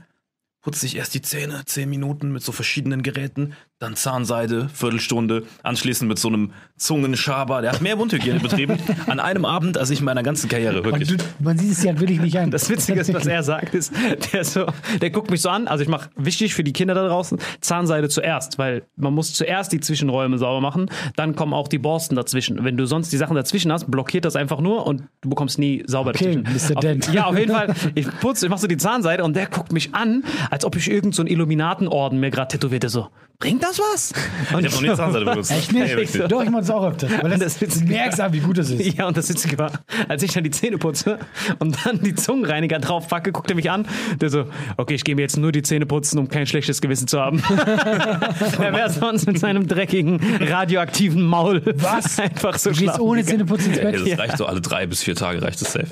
putzt 0.61 0.81
sich 0.81 0.97
erst 0.97 1.15
die 1.15 1.23
Zähne, 1.23 1.65
10 1.65 1.89
Minuten 1.89 2.33
mit 2.33 2.43
so 2.43 2.53
verschiedenen 2.53 3.03
Geräten, 3.03 3.55
dann 3.79 3.97
Zahnseide, 3.97 4.69
Viertelstunde, 4.69 5.47
anschließend 5.63 6.09
mit 6.09 6.19
so 6.19 6.29
einem 6.29 6.53
Zungenschaber. 6.79 7.61
Der 7.63 7.73
hat 7.73 7.81
mehr 7.81 7.97
Mundhygiene 7.97 8.41
betrieben 8.41 8.79
an 9.07 9.21
einem 9.21 9.45
Abend, 9.45 9.77
als 9.79 9.91
ich 9.91 9.99
in 10.01 10.05
meiner 10.05 10.23
ganzen 10.23 10.49
Karriere, 10.49 10.85
wirklich. 10.85 11.09
du, 11.09 11.17
man 11.41 11.59
sieht 11.59 11.73
es 11.73 11.83
ja 11.83 11.99
wirklich 11.99 12.21
nicht 12.21 12.39
an. 12.39 12.51
Das 12.51 12.69
Witzige 12.71 13.01
ist, 13.01 13.13
was 13.13 13.27
er 13.27 13.43
sagt, 13.43 13.75
ist, 13.75 13.93
der, 14.33 14.45
so, 14.45 14.67
der 15.01 15.11
guckt 15.11 15.31
mich 15.31 15.43
so 15.43 15.49
an. 15.51 15.69
Also 15.69 15.83
ich 15.83 15.89
mache 15.89 16.09
wichtig 16.17 16.55
für 16.55 16.65
die 16.65 16.73
Kinder 16.73 16.95
da 16.95 17.07
draußen 17.07 17.39
Zahnseide 17.61 18.09
zuerst, 18.09 18.59
weil 18.59 18.85
man 18.97 19.13
muss 19.15 19.35
zuerst 19.35 19.73
die 19.73 19.81
Zwischenräume 19.81 20.39
sauber 20.39 20.61
machen, 20.61 20.91
dann 21.17 21.37
kommen 21.37 21.53
auch 21.53 21.69
die 21.69 21.79
Borsten 21.79 22.17
dazwischen. 22.17 22.65
Wenn 22.65 22.77
du 22.77 22.87
sonst 22.87 23.13
die 23.13 23.17
Sachen 23.17 23.37
dazwischen 23.37 23.71
hast, 23.73 23.91
blockiert 23.91 24.25
das 24.25 24.37
einfach 24.37 24.61
nur 24.61 24.87
und 24.87 25.03
du 25.21 25.29
bekommst 25.29 25.59
nie 25.59 25.83
sauber 25.87 26.11
Okay, 26.11 26.43
dazwischen. 26.43 26.73
Mr. 26.73 26.77
Auf, 26.79 26.83
Dent. 26.83 27.13
ja, 27.13 27.27
auf 27.27 27.39
jeden 27.39 27.53
Fall. 27.53 27.75
Ich 27.95 28.09
putze, 28.21 28.47
ich 28.47 28.51
mache 28.51 28.61
so 28.61 28.67
die 28.67 28.77
Zahnseide 28.77 29.25
und 29.25 29.37
der 29.37 29.47
guckt 29.47 29.73
mich 29.73 29.95
an, 29.95 30.25
als 30.51 30.65
ob 30.65 30.77
ich 30.77 30.91
irgend 30.91 31.15
so 31.15 31.25
Illuminatenorden 31.25 32.19
mir 32.21 32.31
gerade 32.31 32.49
tätowierte. 32.49 32.89
So, 32.89 33.09
bringt 33.39 33.63
das 33.63 33.79
was? 33.79 34.13
Und 34.53 34.65
Ich 34.65 34.73
habe 34.73 34.83
noch 34.85 34.91
nie 34.91 34.97
Zahnseide 34.97 35.25
benutzt. 35.25 35.51
Echt 35.51 35.73
nicht? 35.73 35.97
Nicht. 35.97 36.33
Doch, 36.33 36.43
ich 36.43 36.51
mache 36.51 36.65
es 36.69 36.75
auch 36.75 36.85
öfter. 36.87 37.09
Weil 37.23 37.31
das, 37.31 37.41
Das 37.41 37.61
Witzige- 37.61 37.87
du 37.87 37.93
merkst 37.93 38.21
aber, 38.21 38.33
wie 38.35 38.41
gut 38.41 38.59
das 38.59 38.71
ist. 38.71 38.97
Ja, 38.97 39.07
und 39.07 39.17
das 39.17 39.29
Witzige 39.29 39.59
war, 39.59 39.73
als 40.09 40.23
ich 40.23 40.33
dann 40.33 40.45
die 40.45 40.51
Zähne 40.51 40.79
putze 40.79 41.19
und 41.59 41.77
dann 41.85 42.01
die 42.01 42.15
Zungenreiniger 42.15 42.79
drauf 42.79 43.09
packe, 43.09 43.33
guckt 43.33 43.51
er 43.51 43.57
mich 43.57 43.71
an. 43.71 43.87
Der 44.21 44.31
so, 44.31 44.45
okay, 44.77 44.95
ich 44.95 45.05
gehe 45.05 45.15
mir 45.15 45.23
jetzt 45.23 45.37
nur 45.37 45.53
die 45.53 45.63
Zähne 45.63 45.87
putzen, 45.87 46.19
um 46.19 46.29
kein 46.29 46.47
schlechtes 46.47 46.81
Gewissen 46.81 47.09
zu 47.09 47.21
haben. 47.21 47.43
er 48.61 48.73
wäre 48.73 48.91
sonst 48.91 49.27
mit 49.27 49.39
seinem 49.39 49.67
dreckigen, 49.67 50.21
radioaktiven 50.41 51.23
Maul 51.23 51.63
Was? 51.77 52.19
einfach 52.21 52.59
so 52.59 52.71
Du 52.71 52.75
gehst 52.77 52.83
schlafen 52.85 53.01
ohne 53.03 53.21
gegangen. 53.23 53.39
Zähneputzen 53.49 53.73
ins 53.73 53.81
Bett. 53.81 54.11
das 54.11 54.19
reicht 54.19 54.37
so 54.39 54.47
alle 54.47 54.61
drei 54.61 54.87
bis 54.87 55.03
vier 55.03 55.15
Tage, 55.15 55.43
reicht 55.43 55.61
das 55.61 55.73
safe. 55.73 55.87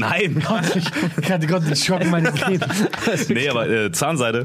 Nein! 0.00 0.42
Ich 1.20 1.30
hatte 1.30 1.46
Gott 1.46 1.66
den 1.66 1.76
Schock 1.76 2.04
meines 2.10 2.46
Lebens. 2.48 3.28
nee, 3.28 3.48
aber 3.48 3.68
äh, 3.68 3.90
Zahnseide, 3.92 4.44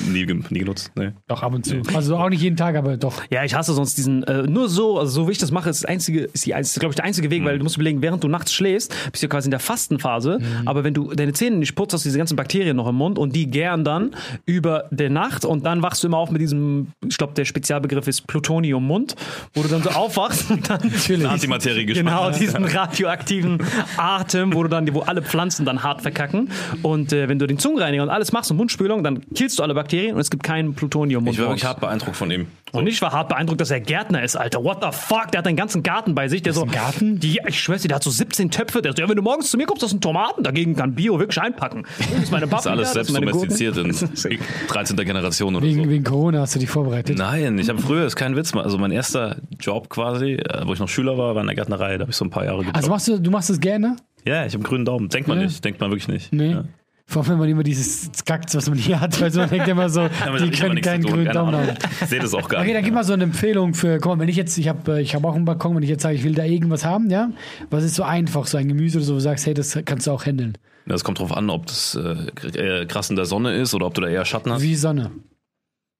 nie, 0.00 0.24
nie 0.24 0.58
genutzt. 0.58 0.92
Nee. 0.94 1.10
Doch, 1.26 1.42
ab 1.42 1.54
und 1.54 1.64
zu. 1.66 1.82
Also 1.94 2.16
auch 2.16 2.28
nicht 2.28 2.42
jeden 2.42 2.56
Tag, 2.56 2.76
aber 2.76 2.96
doch. 2.96 3.22
Ja, 3.30 3.44
ich 3.44 3.54
hasse 3.54 3.72
sonst 3.74 3.96
diesen, 3.98 4.22
äh, 4.24 4.42
nur 4.42 4.68
so, 4.68 4.98
also 4.98 5.12
so 5.22 5.28
wie 5.28 5.32
ich 5.32 5.38
das 5.38 5.50
mache, 5.50 5.70
ist 5.70 5.82
das 5.82 5.88
einzige, 5.90 6.20
ist 6.22 6.46
die 6.46 6.54
einzige, 6.54 6.80
glaube 6.80 6.92
ich, 6.92 6.96
der 6.96 7.04
einzige 7.04 7.30
Weg, 7.30 7.44
weil 7.44 7.58
du 7.58 7.64
musst 7.64 7.76
überlegen, 7.76 8.02
während 8.02 8.22
du 8.22 8.28
nachts 8.28 8.52
schläfst, 8.52 8.94
bist 9.10 9.22
du 9.22 9.28
quasi 9.28 9.46
in 9.46 9.50
der 9.50 9.60
Fastenphase, 9.60 10.38
aber 10.64 10.84
wenn 10.84 10.94
du 10.94 11.12
deine 11.14 11.32
Zähne 11.32 11.56
nicht 11.56 11.74
putzt, 11.74 11.92
hast 11.94 12.04
du 12.04 12.08
diese 12.08 12.18
ganzen 12.18 12.36
Bakterien 12.36 12.76
noch 12.76 12.88
im 12.88 12.96
Mund 12.96 13.18
und 13.18 13.34
die 13.34 13.50
gären 13.50 13.84
dann 13.84 14.14
über 14.46 14.84
der 14.90 15.10
Nacht 15.10 15.44
und 15.44 15.64
dann 15.66 15.82
wachst 15.82 16.02
du 16.02 16.08
immer 16.08 16.18
auf 16.18 16.30
mit 16.30 16.40
diesem, 16.40 16.88
ich 17.06 17.16
glaube, 17.16 17.34
der 17.34 17.44
Spezialbegriff 17.44 18.06
ist 18.08 18.26
Plutonium-Mund, 18.26 19.16
wo 19.54 19.62
du 19.62 19.68
dann 19.68 19.82
so 19.82 19.90
aufwachst 19.90 20.50
und 20.50 20.68
dann 20.70 20.80
Natürlich. 20.84 21.26
Antimaterie 21.26 21.86
Genau, 21.86 22.30
diesen 22.30 22.64
radioaktiven 22.64 23.58
Atem, 23.96 24.54
wo 24.54 24.62
du 24.62 24.68
dann, 24.68 24.83
wo 24.92 25.00
alle 25.00 25.22
Pflanzen 25.22 25.64
dann 25.64 25.82
hart 25.82 26.02
verkacken. 26.02 26.50
Und 26.82 27.12
äh, 27.12 27.28
wenn 27.28 27.38
du 27.38 27.46
den 27.46 27.58
Zungenreiniger 27.58 28.02
und 28.02 28.10
alles 28.10 28.32
machst 28.32 28.50
und 28.50 28.56
Mundspülung, 28.56 29.02
dann 29.04 29.20
killst 29.34 29.58
du 29.58 29.62
alle 29.62 29.74
Bakterien 29.74 30.14
und 30.14 30.20
es 30.20 30.30
gibt 30.30 30.42
kein 30.42 30.74
Plutonium. 30.74 31.26
Ich 31.28 31.38
war 31.38 31.46
wirklich 31.46 31.64
hart 31.64 31.80
beeindruckt 31.80 32.16
von 32.16 32.30
ihm. 32.30 32.46
Und 32.72 32.88
ich 32.88 33.00
war 33.00 33.12
hart 33.12 33.28
beeindruckt, 33.28 33.60
dass 33.60 33.70
er 33.70 33.80
Gärtner 33.80 34.22
ist, 34.24 34.34
Alter. 34.34 34.64
What 34.64 34.78
the 34.82 34.88
fuck? 34.90 35.30
Der 35.30 35.38
hat 35.38 35.46
einen 35.46 35.56
ganzen 35.56 35.84
Garten 35.84 36.14
bei 36.16 36.28
sich. 36.28 36.42
Der 36.42 36.52
so, 36.52 36.66
Garten? 36.66 37.20
Die, 37.20 37.40
ich 37.46 37.60
schwör's 37.60 37.82
dir, 37.82 37.88
der 37.88 37.96
hat 37.96 38.02
so 38.02 38.10
17 38.10 38.50
Töpfe. 38.50 38.82
Der 38.82 38.92
so, 38.92 39.02
ja, 39.02 39.08
wenn 39.08 39.14
du 39.14 39.22
morgens 39.22 39.50
zu 39.50 39.56
mir 39.56 39.66
kommst, 39.66 39.84
das 39.84 39.90
sind 39.90 40.02
Tomaten. 40.02 40.42
Dagegen 40.42 40.74
kann 40.74 40.94
Bio 40.94 41.20
wirklich 41.20 41.40
einpacken. 41.40 41.86
Das 41.98 42.24
ist 42.24 42.32
meine 42.32 42.46
Das 42.54 42.60
ist 42.60 42.66
alles 42.66 42.92
selbst 42.92 43.12
meine 43.12 43.26
Gurken. 43.30 43.48
domestiziert 43.48 43.76
in 43.76 44.38
13. 44.68 44.96
Generation 44.96 45.54
oder 45.54 45.64
Wegen, 45.64 45.84
so. 45.84 45.90
wegen 45.90 46.04
Corona 46.04 46.40
hast 46.40 46.54
du 46.56 46.58
dich 46.58 46.68
vorbereitet. 46.68 47.16
Nein, 47.16 47.58
ich 47.58 47.68
habe 47.68 47.80
früher, 47.80 48.06
ist 48.06 48.16
kein 48.16 48.36
Witz, 48.36 48.54
also 48.54 48.78
mein 48.78 48.90
erster 48.90 49.36
Job 49.60 49.88
quasi, 49.88 50.32
äh, 50.32 50.66
wo 50.66 50.72
ich 50.72 50.78
noch 50.80 50.88
Schüler 50.88 51.16
war, 51.16 51.34
war 51.34 51.42
in 51.42 51.46
der 51.46 51.56
Gärtnerei, 51.56 51.96
da 51.96 52.02
habe 52.02 52.10
ich 52.10 52.16
so 52.16 52.24
ein 52.24 52.30
paar 52.30 52.44
Jahre 52.44 52.58
gejobbt. 52.58 52.76
Also 52.76 52.90
machst 52.90 53.08
du, 53.08 53.18
du 53.18 53.30
machst 53.30 53.50
das 53.50 53.60
gerne? 53.60 53.96
Ja, 54.26 54.46
ich 54.46 54.52
habe 54.52 54.56
einen 54.56 54.62
grünen 54.64 54.84
Daumen. 54.84 55.08
Denkt 55.08 55.28
man 55.28 55.38
Ja. 55.38 55.44
nicht, 55.44 55.64
denkt 55.64 55.80
man 55.80 55.90
wirklich 55.90 56.08
nicht. 56.08 56.32
Nee. 56.32 56.50
Ja. 56.52 56.64
Vor 57.06 57.22
allem, 57.22 57.32
wenn 57.32 57.38
man 57.40 57.48
immer 57.50 57.62
dieses 57.62 58.04
Skakt, 58.16 58.54
was 58.54 58.66
man 58.68 58.78
hier 58.78 58.98
hat, 58.98 59.20
weil 59.20 59.30
man 59.30 59.50
denkt 59.50 59.68
immer 59.68 59.90
so, 59.90 60.08
die 60.42 60.50
können 60.50 60.80
keinen 60.80 61.02
grünen 61.04 61.32
Daumen 61.34 61.54
haben. 61.54 61.76
Ich 62.00 62.08
sehe 62.08 62.18
das 62.18 62.32
auch 62.32 62.48
gar 62.48 62.60
Okay, 62.60 62.68
nicht. 62.68 62.76
dann 62.76 62.84
gib 62.84 62.94
mal 62.94 63.04
so 63.04 63.12
eine 63.12 63.24
Empfehlung 63.24 63.74
für, 63.74 63.98
guck 63.98 64.12
mal, 64.16 64.18
wenn 64.20 64.28
ich 64.30 64.36
jetzt, 64.36 64.56
ich 64.56 64.68
habe 64.68 65.02
ich 65.02 65.14
hab 65.14 65.22
auch 65.24 65.34
einen 65.34 65.44
Balkon, 65.44 65.76
wenn 65.76 65.82
ich 65.82 65.90
jetzt 65.90 66.02
sage, 66.02 66.14
ich 66.16 66.24
will 66.24 66.34
da 66.34 66.44
irgendwas 66.44 66.84
haben, 66.86 67.10
ja, 67.10 67.30
was 67.68 67.84
ist 67.84 67.94
so 67.96 68.04
einfach, 68.04 68.46
so 68.46 68.56
ein 68.56 68.68
Gemüse 68.68 68.96
oder 68.98 69.04
so, 69.04 69.12
wo 69.12 69.16
du 69.16 69.20
sagst, 69.20 69.44
hey, 69.44 69.52
das 69.52 69.78
kannst 69.84 70.06
du 70.06 70.12
auch 70.12 70.24
handeln. 70.24 70.56
Das 70.86 71.04
kommt 71.04 71.18
drauf 71.18 71.36
an, 71.36 71.50
ob 71.50 71.66
das 71.66 71.94
äh, 71.94 72.86
krass 72.86 73.10
in 73.10 73.16
der 73.16 73.26
Sonne 73.26 73.54
ist 73.54 73.74
oder 73.74 73.84
ob 73.86 73.92
du 73.94 74.00
da 74.00 74.08
eher 74.08 74.24
Schatten 74.24 74.50
hast. 74.50 74.62
Wie 74.62 74.74
Sonne. 74.74 75.10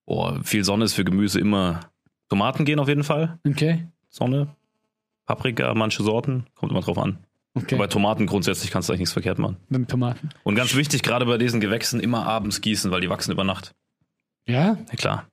Boah, 0.07 0.41
viel 0.43 0.65
Sonne 0.65 0.85
ist 0.87 0.95
für 0.95 1.05
Gemüse 1.05 1.39
immer. 1.39 1.81
Tomaten 2.31 2.65
gehen 2.65 2.79
auf 2.79 2.89
jeden 2.89 3.05
Fall. 3.05 3.39
Okay, 3.47 3.87
Sonne. 4.09 4.49
Paprika, 5.27 5.73
manche 5.75 6.03
Sorten. 6.03 6.45
Kommt 6.55 6.73
immer 6.73 6.81
drauf 6.83 6.99
an. 6.99 7.19
Okay, 7.55 7.77
Bei 7.77 7.87
Tomaten 7.87 8.27
grundsätzlich 8.27 8.71
kannst 8.71 8.89
du 8.89 8.93
eigentlich 8.93 9.01
nichts 9.01 9.13
verkehrt 9.13 9.39
machen. 9.39 9.57
mit 9.69 9.89
Tomaten. 9.89 10.29
Und 10.43 10.55
ganz 10.55 10.75
wichtig, 10.75 11.03
gerade 11.03 11.27
bei 11.27 11.39
diesen 11.39 11.61
Gewächsen 11.61 12.01
immer 12.01 12.27
abends 12.27 12.61
gießen, 12.61 12.91
weil 12.91 13.01
die 13.01 13.09
wachsen 13.09 13.33
über 13.33 13.45
Nacht. 13.45 13.73
Ja? 14.47 14.77
Ja 14.91 14.97
klar. 14.97 15.27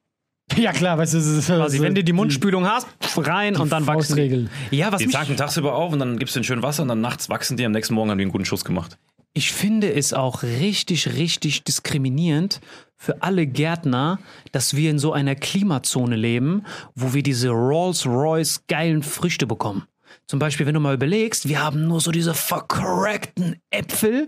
Ja, 0.58 0.74
klar, 0.74 0.98
weißt 0.98 1.14
du, 1.14 1.18
das 1.18 1.28
ist 1.28 1.48
Quasi, 1.48 1.78
so 1.78 1.84
wenn 1.84 1.96
du 1.96 2.04
die 2.04 2.12
Mundspülung 2.12 2.68
hast, 2.68 2.86
rein 3.16 3.56
und 3.56 3.72
dann 3.72 3.88
wachsen 3.88 4.18
die. 4.18 4.76
Ja, 4.76 4.92
was 4.92 5.00
Die 5.00 5.06
mich, 5.06 5.16
tanken 5.16 5.38
tagsüber 5.38 5.76
auf 5.76 5.94
und 5.94 6.00
dann 6.00 6.20
gibst 6.20 6.36
du 6.36 6.40
den 6.40 6.44
schön 6.44 6.62
Wasser 6.62 6.82
und 6.84 6.90
dann 6.90 7.00
nachts 7.00 7.30
wachsen 7.30 7.56
die. 7.56 7.66
Am 7.66 7.72
nächsten 7.72 7.94
Morgen 7.94 8.10
haben 8.12 8.18
die 8.18 8.24
einen 8.26 8.32
guten 8.34 8.44
Schuss 8.46 8.66
gemacht. 8.66 8.98
ich 9.34 9.54
finde 9.54 9.94
es 9.94 10.12
auch 10.14 10.44
richtig, 10.44 11.14
richtig 11.16 11.64
diskriminierend 11.64 12.60
für 12.98 13.22
alle 13.24 13.48
Gärtner, 13.48 14.20
dass 14.52 14.76
wir 14.76 14.92
in 14.92 15.00
so 15.00 15.14
einer 15.14 15.36
Klimazone 15.36 16.18
leben, 16.18 16.64
wo 16.96 17.14
wir 17.14 17.24
diese 17.24 17.50
Rolls-Royce 17.50 18.64
geilen 18.68 19.04
Früchte 19.04 19.48
bekommen. 19.48 19.84
Zum 20.28 20.40
Beispiel, 20.40 20.66
wenn 20.66 20.74
du 20.74 20.80
mal 20.80 20.94
überlegst, 20.94 21.48
wir 21.50 21.62
haben 21.62 21.88
nur 21.88 22.00
so 22.00 22.12
diese 22.12 22.34
vercrackten 22.34 23.58
Äpfel, 23.70 24.28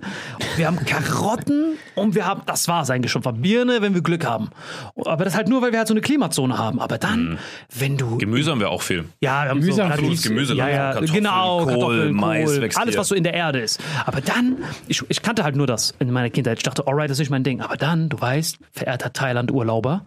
wir 0.58 0.68
haben 0.68 0.78
Karotten 0.86 1.78
und 1.96 2.16
wir 2.16 2.26
haben, 2.26 2.42
das 2.46 2.68
war's 2.68 2.90
eigentlich 2.90 3.12
schon, 3.12 3.22
Birne, 3.42 3.82
wenn 3.82 3.94
wir 3.94 4.02
Glück 4.02 4.26
haben. 4.26 4.50
Aber 4.98 5.24
das 5.24 5.36
halt 5.36 5.48
nur, 5.48 5.62
weil 5.62 5.72
wir 5.72 5.80
halt 5.80 5.88
so 5.88 5.94
eine 5.94 6.02
Klimazone 6.02 6.58
haben. 6.58 6.80
Aber 6.80 6.98
dann, 6.98 7.40
wenn 7.74 7.98
du 7.98 8.18
Gemüse 8.18 8.52
haben 8.52 8.60
wir 8.60 8.70
auch 8.70 8.82
viel. 8.82 9.06
ja, 9.22 9.44
wir 9.44 9.50
haben 9.50 9.60
Gemüse 9.62 9.78
so 9.78 9.90
haben 9.90 10.04
gutes 10.04 10.24
Gemüse, 10.24 10.54
ja, 10.56 10.70
ja, 10.70 10.92
Kartoffeln, 10.94 11.14
genau, 11.14 11.60
Kohl, 11.60 11.68
Kartoffeln, 11.68 12.14
Mais 12.14 12.52
Kohl, 12.52 12.62
wächst 12.62 12.78
alles, 12.78 12.98
was 12.98 13.08
so 13.08 13.16
in 13.16 13.24
der 13.24 13.34
Erde 13.34 13.60
ist. 13.60 13.80
Aber 14.06 14.22
dann, 14.22 14.58
ich, 14.88 15.02
ich 15.08 15.22
kannte 15.22 15.44
halt 15.44 15.56
nur 15.56 15.68
das 15.68 15.94
in 16.00 16.12
meiner 16.12 16.30
Kindheit. 16.30 16.58
Ich 16.58 16.64
dachte, 16.64 16.88
alright, 16.88 17.10
das 17.10 17.20
ist 17.20 17.30
mein 17.30 17.44
Ding. 17.44 17.62
Aber 17.62 17.78
dann, 17.78 18.10
du 18.10 18.20
weißt, 18.20 18.58
verehrter 18.72 19.14
Thailand-Urlauber, 19.14 20.06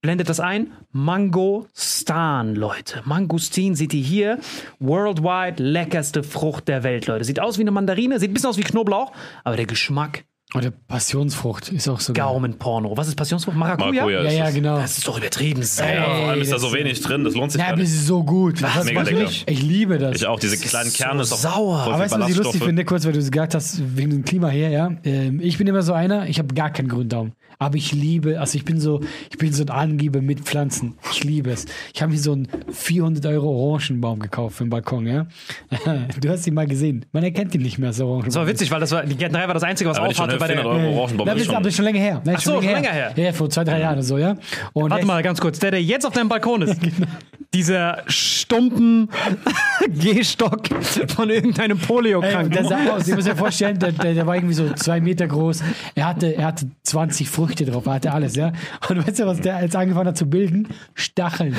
blendet 0.00 0.28
das 0.28 0.40
ein. 0.40 0.72
Mangostan, 0.92 2.54
Leute. 2.54 3.02
Mangostin 3.04 3.74
seht 3.74 3.94
ihr 3.94 4.02
hier. 4.02 4.38
Worldwide 4.78 5.62
leckerste 5.62 6.22
Frucht 6.22 6.68
der 6.68 6.82
Welt, 6.82 7.06
Leute. 7.06 7.24
Sieht 7.24 7.40
aus 7.40 7.58
wie 7.58 7.62
eine 7.62 7.70
Mandarine, 7.70 8.20
sieht 8.20 8.30
ein 8.30 8.34
bisschen 8.34 8.50
aus 8.50 8.58
wie 8.58 8.62
Knoblauch, 8.62 9.12
aber 9.44 9.56
der 9.56 9.66
Geschmack, 9.66 10.24
Oder 10.54 10.70
Passionsfrucht 10.70 11.70
ist 11.70 11.88
auch 11.88 12.00
so. 12.00 12.14
Gaumenporno. 12.14 12.96
Was 12.96 13.06
ist 13.08 13.16
Passionsfrucht? 13.16 13.54
Maracuja? 13.54 14.02
Maracuja 14.02 14.22
Ja, 14.22 14.28
ist 14.28 14.34
ja, 14.38 14.44
das. 14.46 14.54
genau. 14.54 14.76
Das 14.78 14.96
ist 14.98 15.06
doch 15.06 15.18
übertrieben. 15.18 15.60
Ja, 15.60 16.04
vor 16.04 16.28
allem 16.30 16.40
ist 16.40 16.48
da 16.50 16.54
das 16.54 16.62
so 16.62 16.68
ist- 16.68 16.74
wenig 16.74 17.00
drin, 17.02 17.24
das 17.24 17.34
lohnt 17.34 17.52
sich 17.52 17.60
Ja, 17.60 17.68
gar 17.68 17.76
nicht. 17.76 17.84
ist 17.84 18.06
so 18.06 18.24
gut. 18.24 18.62
Was, 18.62 18.84
mega 18.86 19.00
was 19.02 19.10
lecker. 19.10 19.22
ich, 19.24 19.44
ich 19.46 19.62
liebe 19.62 19.98
das. 19.98 20.16
Ich 20.16 20.26
auch, 20.26 20.40
diese 20.40 20.56
kleinen 20.56 20.90
Kerne 20.90 21.22
so 21.24 21.34
ist 21.34 21.44
auch 21.46 21.52
sauer. 21.54 21.78
Aber 21.80 21.98
weißt 21.98 22.14
du, 22.14 22.20
was 22.20 22.30
ich 22.30 22.36
lustig 22.36 22.62
finde, 22.64 22.84
kurz, 22.86 23.04
weil 23.04 23.12
du 23.12 23.18
es 23.18 23.30
gesagt 23.30 23.54
hast, 23.54 23.82
wegen 23.96 24.10
dem 24.10 24.24
Klima 24.24 24.48
her, 24.48 24.70
ja. 24.70 24.90
Ähm, 25.04 25.38
ich 25.40 25.58
bin 25.58 25.66
immer 25.66 25.82
so 25.82 25.92
einer, 25.92 26.26
ich 26.28 26.38
habe 26.38 26.54
gar 26.54 26.70
keinen 26.70 26.88
grünen 26.88 27.10
Daumen. 27.10 27.32
Aber 27.60 27.76
ich 27.76 27.92
liebe, 27.92 28.38
also 28.40 28.56
ich 28.56 28.64
bin 28.64 28.80
so, 28.80 29.00
ich 29.30 29.36
bin 29.36 29.52
so 29.52 29.64
ein 29.64 29.70
Angeber 29.70 30.22
mit 30.22 30.40
Pflanzen. 30.40 30.94
Ich 31.12 31.24
liebe 31.24 31.50
es. 31.50 31.66
Ich 31.92 32.00
habe 32.00 32.12
mir 32.12 32.18
so 32.18 32.32
einen 32.32 32.46
400 32.72 33.26
Euro 33.26 33.48
Orangenbaum 33.48 34.20
gekauft 34.20 34.56
für 34.56 34.64
den 34.64 34.70
Balkon, 34.70 35.06
ja. 35.06 35.26
Du 36.20 36.28
hast 36.30 36.46
ihn 36.46 36.54
mal 36.54 36.66
gesehen. 36.66 37.04
Man 37.12 37.22
erkennt 37.24 37.54
ihn 37.54 37.62
nicht 37.62 37.78
mehr, 37.78 37.92
so 37.92 38.04
Orangenbaum. 38.06 38.26
Das 38.26 38.34
war 38.36 38.46
witzig, 38.46 38.70
weil 38.70 38.80
das 38.80 38.92
war, 38.92 39.02
die 39.04 39.16
Gärtnerei 39.16 39.46
war 39.46 39.54
das 39.54 39.64
Einzige, 39.64 39.90
was 39.90 39.98
aufhatte 39.98 40.37
bei 40.38 40.46
400 40.46 40.64
der. 40.64 40.88
Euro 40.90 41.04
ist 41.06 41.16
das, 41.18 41.44
schon- 41.46 41.54
aber 41.56 41.68
ist 41.68 41.76
schon 41.76 41.84
länger 41.84 42.00
her. 42.00 42.22
Ist 42.24 42.34
Ach 42.36 42.40
so, 42.40 42.52
schon 42.54 42.64
länger 42.64 42.90
her. 42.90 43.12
Ja, 43.16 43.32
vor 43.32 43.50
zwei, 43.50 43.64
drei 43.64 43.80
Jahren 43.80 43.94
oder 43.94 44.02
so, 44.02 44.18
ja. 44.18 44.36
Und 44.72 44.90
Warte 44.90 45.06
mal 45.06 45.22
ganz 45.22 45.40
kurz, 45.40 45.58
der, 45.58 45.70
der 45.72 45.82
jetzt 45.82 46.06
auf 46.06 46.12
deinem 46.14 46.28
Balkon 46.28 46.62
ist, 46.62 46.80
dieser 47.54 48.02
stumpen 48.06 49.08
Gehstock 49.88 50.68
von 51.14 51.30
irgendeinem 51.30 51.78
Polio-Kranken. 51.78 52.50
der 52.50 52.64
sah 52.64 52.78
aus, 52.90 53.08
ihr 53.08 53.14
müsst 53.16 53.28
euch 53.28 53.36
vorstellen, 53.38 53.78
der, 53.78 53.92
der, 53.92 54.14
der 54.14 54.26
war 54.26 54.34
irgendwie 54.36 54.54
so 54.54 54.70
zwei 54.74 55.00
Meter 55.00 55.26
groß. 55.26 55.62
Er 55.94 56.06
hatte, 56.06 56.34
er 56.36 56.46
hatte 56.46 56.66
20 56.82 57.28
Früchte 57.28 57.64
drauf, 57.64 57.86
er 57.86 57.94
hatte 57.94 58.12
alles, 58.12 58.36
ja. 58.36 58.52
Und 58.88 59.06
weißt 59.06 59.20
du, 59.20 59.26
was 59.26 59.40
der 59.40 59.62
jetzt 59.62 59.76
angefangen 59.76 60.08
hat 60.08 60.16
zu 60.18 60.26
bilden? 60.26 60.68
Stacheln. 60.94 61.54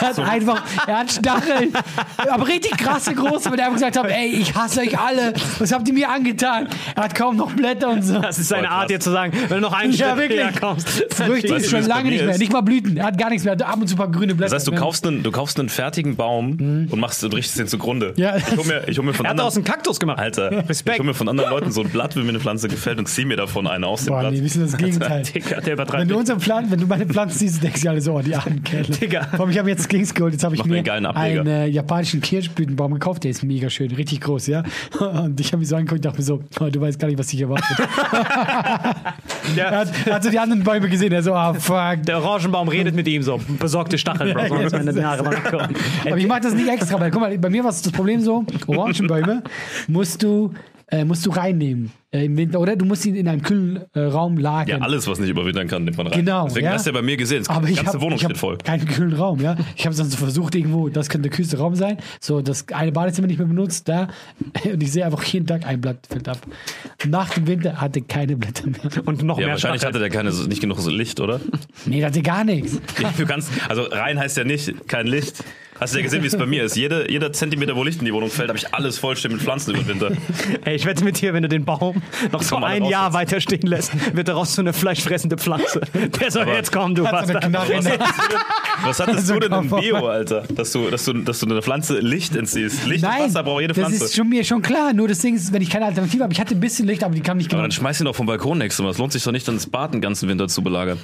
Er 0.00 0.08
hat 0.08 0.18
einfach, 0.20 0.62
er 0.86 0.98
hat 1.00 1.10
Stacheln. 1.12 1.72
Aber 2.28 2.46
richtig 2.48 2.72
krasse 2.78 3.14
große, 3.14 3.50
weil 3.50 3.56
der 3.56 3.66
einfach 3.66 3.76
gesagt 3.78 3.96
hat, 3.98 4.06
ey, 4.10 4.28
ich 4.28 4.54
hasse 4.54 4.80
euch 4.80 4.98
alle. 4.98 5.32
Was 5.58 5.72
habt 5.72 5.86
ihr 5.88 5.94
mir 5.94 6.08
angetan? 6.10 6.68
Er 6.96 7.04
hat 7.04 7.14
kaum 7.14 7.36
noch 7.36 7.52
Blätter 7.52 7.67
und 7.88 8.02
so. 8.02 8.18
Das 8.18 8.38
ist 8.38 8.48
seine. 8.48 8.68
Art, 8.70 8.90
dir 8.90 9.00
zu 9.00 9.10
sagen, 9.10 9.32
wenn 9.48 9.56
du 9.56 9.60
noch 9.60 9.72
einen 9.72 9.92
Ja, 9.92 10.14
Schritt 10.14 10.30
wirklich. 10.30 10.60
kommst. 10.60 10.88
Früchte 11.14 11.54
ist 11.54 11.70
schon 11.70 11.84
lange 11.84 12.10
nicht 12.10 12.24
mehr. 12.24 12.36
Nicht 12.38 12.52
mal 12.52 12.60
Blüten. 12.60 12.96
Er 12.96 13.06
hat 13.06 13.18
gar 13.18 13.30
nichts 13.30 13.44
mehr. 13.44 13.54
Ab 13.66 13.80
und 13.80 13.88
zu 13.88 13.94
ein 13.94 13.98
paar 13.98 14.10
grüne 14.10 14.34
Blätter. 14.34 14.54
Das 14.54 14.62
heißt, 14.66 14.68
du 14.68 14.72
kaufst 14.72 15.06
einen, 15.06 15.22
du 15.22 15.30
kaufst 15.30 15.58
einen 15.58 15.68
fertigen 15.68 16.16
Baum 16.16 16.86
und 16.90 17.00
machst 17.00 17.22
und 17.24 17.34
richtest 17.34 17.58
den 17.58 17.66
zugrunde. 17.66 18.12
Ja. 18.16 18.36
Ich 18.36 18.56
hol 18.56 18.64
mir, 18.66 18.88
ich 18.88 18.98
hol 18.98 19.04
mir 19.04 19.14
von 19.14 19.26
Er 19.26 19.30
hat 19.30 19.40
aus 19.40 19.56
einem 19.56 19.64
Kaktus 19.64 19.98
gemacht. 19.98 20.18
Alter, 20.18 20.68
Respekt. 20.68 20.96
ich 20.96 21.00
hol 21.00 21.06
mir 21.06 21.14
von 21.14 21.28
anderen 21.28 21.50
Leuten 21.50 21.70
so 21.72 21.82
ein 21.82 21.88
Blatt, 21.88 22.16
wenn 22.16 22.24
mir 22.24 22.30
eine 22.30 22.40
Pflanze 22.40 22.68
gefällt 22.68 22.98
und 22.98 23.06
zieh 23.06 23.24
mir 23.24 23.36
davon 23.36 23.66
eine 23.66 23.86
aus 23.86 24.04
dem 24.04 24.12
Boah, 24.14 24.20
Blatt. 24.20 24.32
nee, 24.32 24.42
wir 24.42 24.48
sind 24.48 24.64
das 24.64 24.76
Gegenteil. 24.76 25.22
Digga, 25.34 25.60
der 25.60 25.78
Wenn 25.78 25.86
du 25.86 26.04
nicht. 26.04 26.14
unsere 26.14 26.40
Pflanzen, 26.40 26.70
wenn 26.72 26.80
du 26.80 26.86
meine 26.86 27.06
Pflanzen 27.06 27.38
siehst, 27.38 27.62
denkst 27.62 27.82
du 27.82 27.88
alle 27.88 28.00
so, 28.00 28.14
oh, 28.14 28.20
die 28.20 28.34
armen 28.34 28.62
Kerle. 28.62 28.88
Digga. 28.88 29.28
Vor 29.36 29.48
ich 29.48 29.58
habe 29.58 29.70
jetzt 29.70 29.88
Kings 29.88 30.12
geholt, 30.14 30.32
jetzt 30.32 30.44
habe 30.44 30.54
ich 30.54 30.60
Mach 30.60 30.66
mir 30.66 30.92
einen 30.92 31.06
einen 31.06 31.46
äh, 31.46 31.66
japanischen 31.66 32.20
Kirschblütenbaum 32.20 32.94
gekauft, 32.94 33.24
der 33.24 33.30
ist 33.30 33.42
mega 33.42 33.70
schön, 33.70 33.90
richtig 33.92 34.20
groß, 34.20 34.46
ja. 34.48 34.62
Und 34.98 35.40
ich 35.40 35.48
habe 35.52 35.58
mich 35.58 35.68
so 35.68 35.76
angeguckt 35.76 35.98
und 35.98 36.04
dachte 36.04 36.18
mir 36.18 36.24
so, 36.24 36.42
oh, 36.60 36.68
du 36.70 36.80
weißt 36.80 36.98
gar 36.98 37.08
nicht, 37.08 37.18
was 37.18 37.30
dich 37.60 37.78
erwartet. 37.78 39.14
er, 39.56 39.78
hat, 39.78 39.88
er 40.06 40.14
hat 40.14 40.24
so 40.24 40.30
die 40.30 40.38
anderen 40.38 40.62
Bäume 40.62 40.88
gesehen, 40.88 41.12
er 41.12 41.22
so, 41.22 41.34
ah, 41.34 41.54
fuck. 41.54 42.02
Der 42.06 42.18
Orangenbaum 42.18 42.68
redet 42.68 42.94
mit 42.94 43.06
ihm 43.08 43.22
so. 43.22 43.40
Besorgte 43.58 43.98
Stacheln, 43.98 44.34
Bro. 44.34 44.68
So, 44.68 44.76
Ja, 44.76 44.82
meine 44.82 45.06
Haare 45.06 45.22
mal 45.22 45.36
angucken. 45.36 45.74
Aber 46.06 46.16
ich 46.16 46.26
mache 46.26 46.40
das 46.40 46.54
nicht 46.54 46.68
extra, 46.68 46.98
weil 47.00 47.10
guck 47.10 47.20
mal, 47.20 47.36
bei 47.38 47.50
mir 47.50 47.64
war 47.64 47.70
das 47.70 47.82
Problem 47.90 48.20
so, 48.20 48.44
Orangenbäume 48.66 49.42
musst 49.86 50.22
du, 50.22 50.52
äh, 50.90 51.04
musst 51.04 51.24
du 51.26 51.30
reinnehmen 51.30 51.92
äh, 52.12 52.24
im 52.24 52.36
Winter, 52.36 52.60
oder? 52.60 52.74
Du 52.76 52.84
musst 52.86 53.04
ihn 53.04 53.14
in 53.14 53.28
einem 53.28 53.42
kühlen 53.42 53.80
äh, 53.92 54.00
Raum 54.00 54.38
lagern. 54.38 54.80
Ja, 54.80 54.84
alles, 54.86 55.06
was 55.06 55.18
nicht 55.18 55.28
überwintern 55.28 55.68
kann, 55.68 55.84
nimmt 55.84 55.98
man 55.98 56.06
rein. 56.06 56.18
Genau, 56.24 56.46
Deswegen 56.46 56.66
ja. 56.66 56.72
hast 56.72 56.86
du 56.86 56.90
ja 56.90 56.94
bei 56.94 57.02
mir 57.02 57.16
gesehen, 57.18 57.40
das 57.44 57.50
Aber 57.50 57.68
ich 57.68 57.76
ganze 57.76 57.92
habe 57.92 58.00
Wohnung 58.02 58.16
ich 58.16 58.24
hab 58.24 58.30
steht 58.30 58.38
voll. 58.38 58.56
keinen 58.58 58.86
kühlen 58.86 59.12
Raum, 59.12 59.40
ja. 59.40 59.56
Ich 59.76 59.84
habe 59.84 59.94
sonst 59.94 60.14
versucht 60.14 60.54
irgendwo, 60.54 60.88
das 60.88 61.08
könnte 61.10 61.28
der 61.28 61.36
kühlste 61.36 61.58
Raum 61.58 61.74
sein, 61.74 61.98
so 62.20 62.40
das 62.40 62.66
eine 62.72 62.92
Badezimmer 62.92 63.26
nicht 63.26 63.38
mehr 63.38 63.48
benutzt, 63.48 63.88
da 63.88 64.08
und 64.64 64.82
ich 64.82 64.90
sehe 64.92 65.04
einfach 65.04 65.22
jeden 65.24 65.46
Tag 65.46 65.66
ein 65.66 65.80
Blatt 65.80 66.06
fällt 66.08 66.28
ab. 66.28 66.38
Nach 67.06 67.28
dem 67.34 67.46
Winter 67.46 67.80
hatte 67.80 68.00
keine 68.00 68.36
Blätter 68.36 68.66
mehr. 68.68 68.80
Und 69.06 69.22
noch 69.22 69.38
Ja, 69.38 69.46
mehr 69.46 69.54
wahrscheinlich 69.54 69.82
Stacheln. 69.82 69.94
hatte 69.94 69.98
der 69.98 70.10
keine, 70.10 70.30
nicht 70.48 70.60
genug 70.60 70.78
Licht, 70.86 71.20
oder? 71.20 71.40
Nee, 71.84 71.98
der 71.98 72.06
hatte 72.08 72.22
gar 72.22 72.44
nichts. 72.44 72.80
Du 73.18 73.26
kannst, 73.26 73.50
also 73.68 73.82
rein 73.82 74.18
heißt 74.18 74.36
ja 74.36 74.44
nicht 74.44 74.88
kein 74.88 75.06
Licht. 75.06 75.42
Hast 75.80 75.94
du 75.94 75.98
ja 75.98 76.04
gesehen, 76.04 76.22
wie 76.22 76.26
es 76.26 76.36
bei 76.36 76.46
mir 76.46 76.64
ist. 76.64 76.76
Jede, 76.76 77.10
jeder 77.10 77.32
Zentimeter, 77.32 77.76
wo 77.76 77.84
Licht 77.84 78.00
in 78.00 78.04
die 78.04 78.12
Wohnung 78.12 78.30
fällt, 78.30 78.48
habe 78.48 78.58
ich 78.58 78.74
alles 78.74 78.98
vollständig 78.98 79.38
mit 79.38 79.44
Pflanzen 79.44 79.70
über 79.74 79.82
den 79.82 79.88
Winter. 80.00 80.10
Ey, 80.64 80.74
ich 80.74 80.84
wette 80.86 81.04
mit 81.04 81.20
dir, 81.20 81.34
wenn 81.34 81.42
du 81.42 81.48
den 81.48 81.64
Baum 81.64 82.02
noch 82.32 82.42
so 82.42 82.56
ein 82.56 82.82
raus 82.82 82.90
Jahr 82.90 83.12
weiter 83.12 83.40
stehen 83.40 83.66
lässt, 83.66 83.92
wird 84.16 84.28
daraus 84.28 84.54
so 84.54 84.62
eine 84.62 84.72
fleischfressende 84.72 85.36
Pflanze. 85.38 85.80
Der 86.20 86.30
soll 86.30 86.42
Aber- 86.42 86.54
jetzt 86.54 86.72
kommen, 86.72 86.94
du 86.94 87.02
so 87.02 87.08
eine 87.08 87.18
Bastard. 87.32 87.44
In 87.44 87.52
der- 87.84 87.98
Was 88.84 89.00
hattest 89.00 89.18
Also 89.18 89.34
du 89.34 89.40
denn 89.48 89.52
im. 89.52 89.68
Bio, 89.70 90.06
Alter? 90.06 90.44
Dass 90.54 90.72
du, 90.72 90.88
dass, 90.90 91.04
du, 91.04 91.12
dass 91.14 91.40
du 91.40 91.46
einer 91.46 91.62
Pflanze 91.62 91.98
Licht 92.00 92.34
entziehst. 92.36 92.86
Licht 92.86 93.04
und 93.04 93.10
Nein, 93.10 93.24
Wasser 93.24 93.42
braucht 93.42 93.60
jede 93.62 93.74
das 93.74 93.84
Pflanze. 93.86 94.04
ist 94.04 94.14
schon 94.16 94.28
mir 94.28 94.44
schon 94.44 94.62
klar. 94.62 94.92
Nur 94.92 95.08
das 95.08 95.18
Ding 95.20 95.34
ist, 95.34 95.52
wenn 95.52 95.62
ich 95.62 95.70
keine 95.70 95.86
Alternative 95.86 96.22
habe, 96.22 96.32
ich 96.32 96.40
hatte 96.40 96.54
ein 96.54 96.60
bisschen 96.60 96.86
Licht, 96.86 97.02
aber 97.04 97.14
die 97.14 97.20
kam 97.20 97.36
nicht 97.38 97.46
aber 97.46 97.56
genau. 97.56 97.62
dann 97.62 97.72
schmeiß 97.72 98.00
ihn 98.00 98.04
doch 98.04 98.14
vom 98.16 98.26
Balkon 98.26 98.58
nächstes 98.58 98.82
Mal. 98.82 98.90
Es 98.90 98.98
lohnt 98.98 99.12
sich 99.12 99.22
doch 99.24 99.32
nicht, 99.32 99.46
dann 99.48 99.56
das 99.56 99.66
Bad 99.66 99.94
den 99.94 100.00
ganzen 100.00 100.28
Winter 100.28 100.46
zu 100.48 100.62
belagern. 100.62 100.98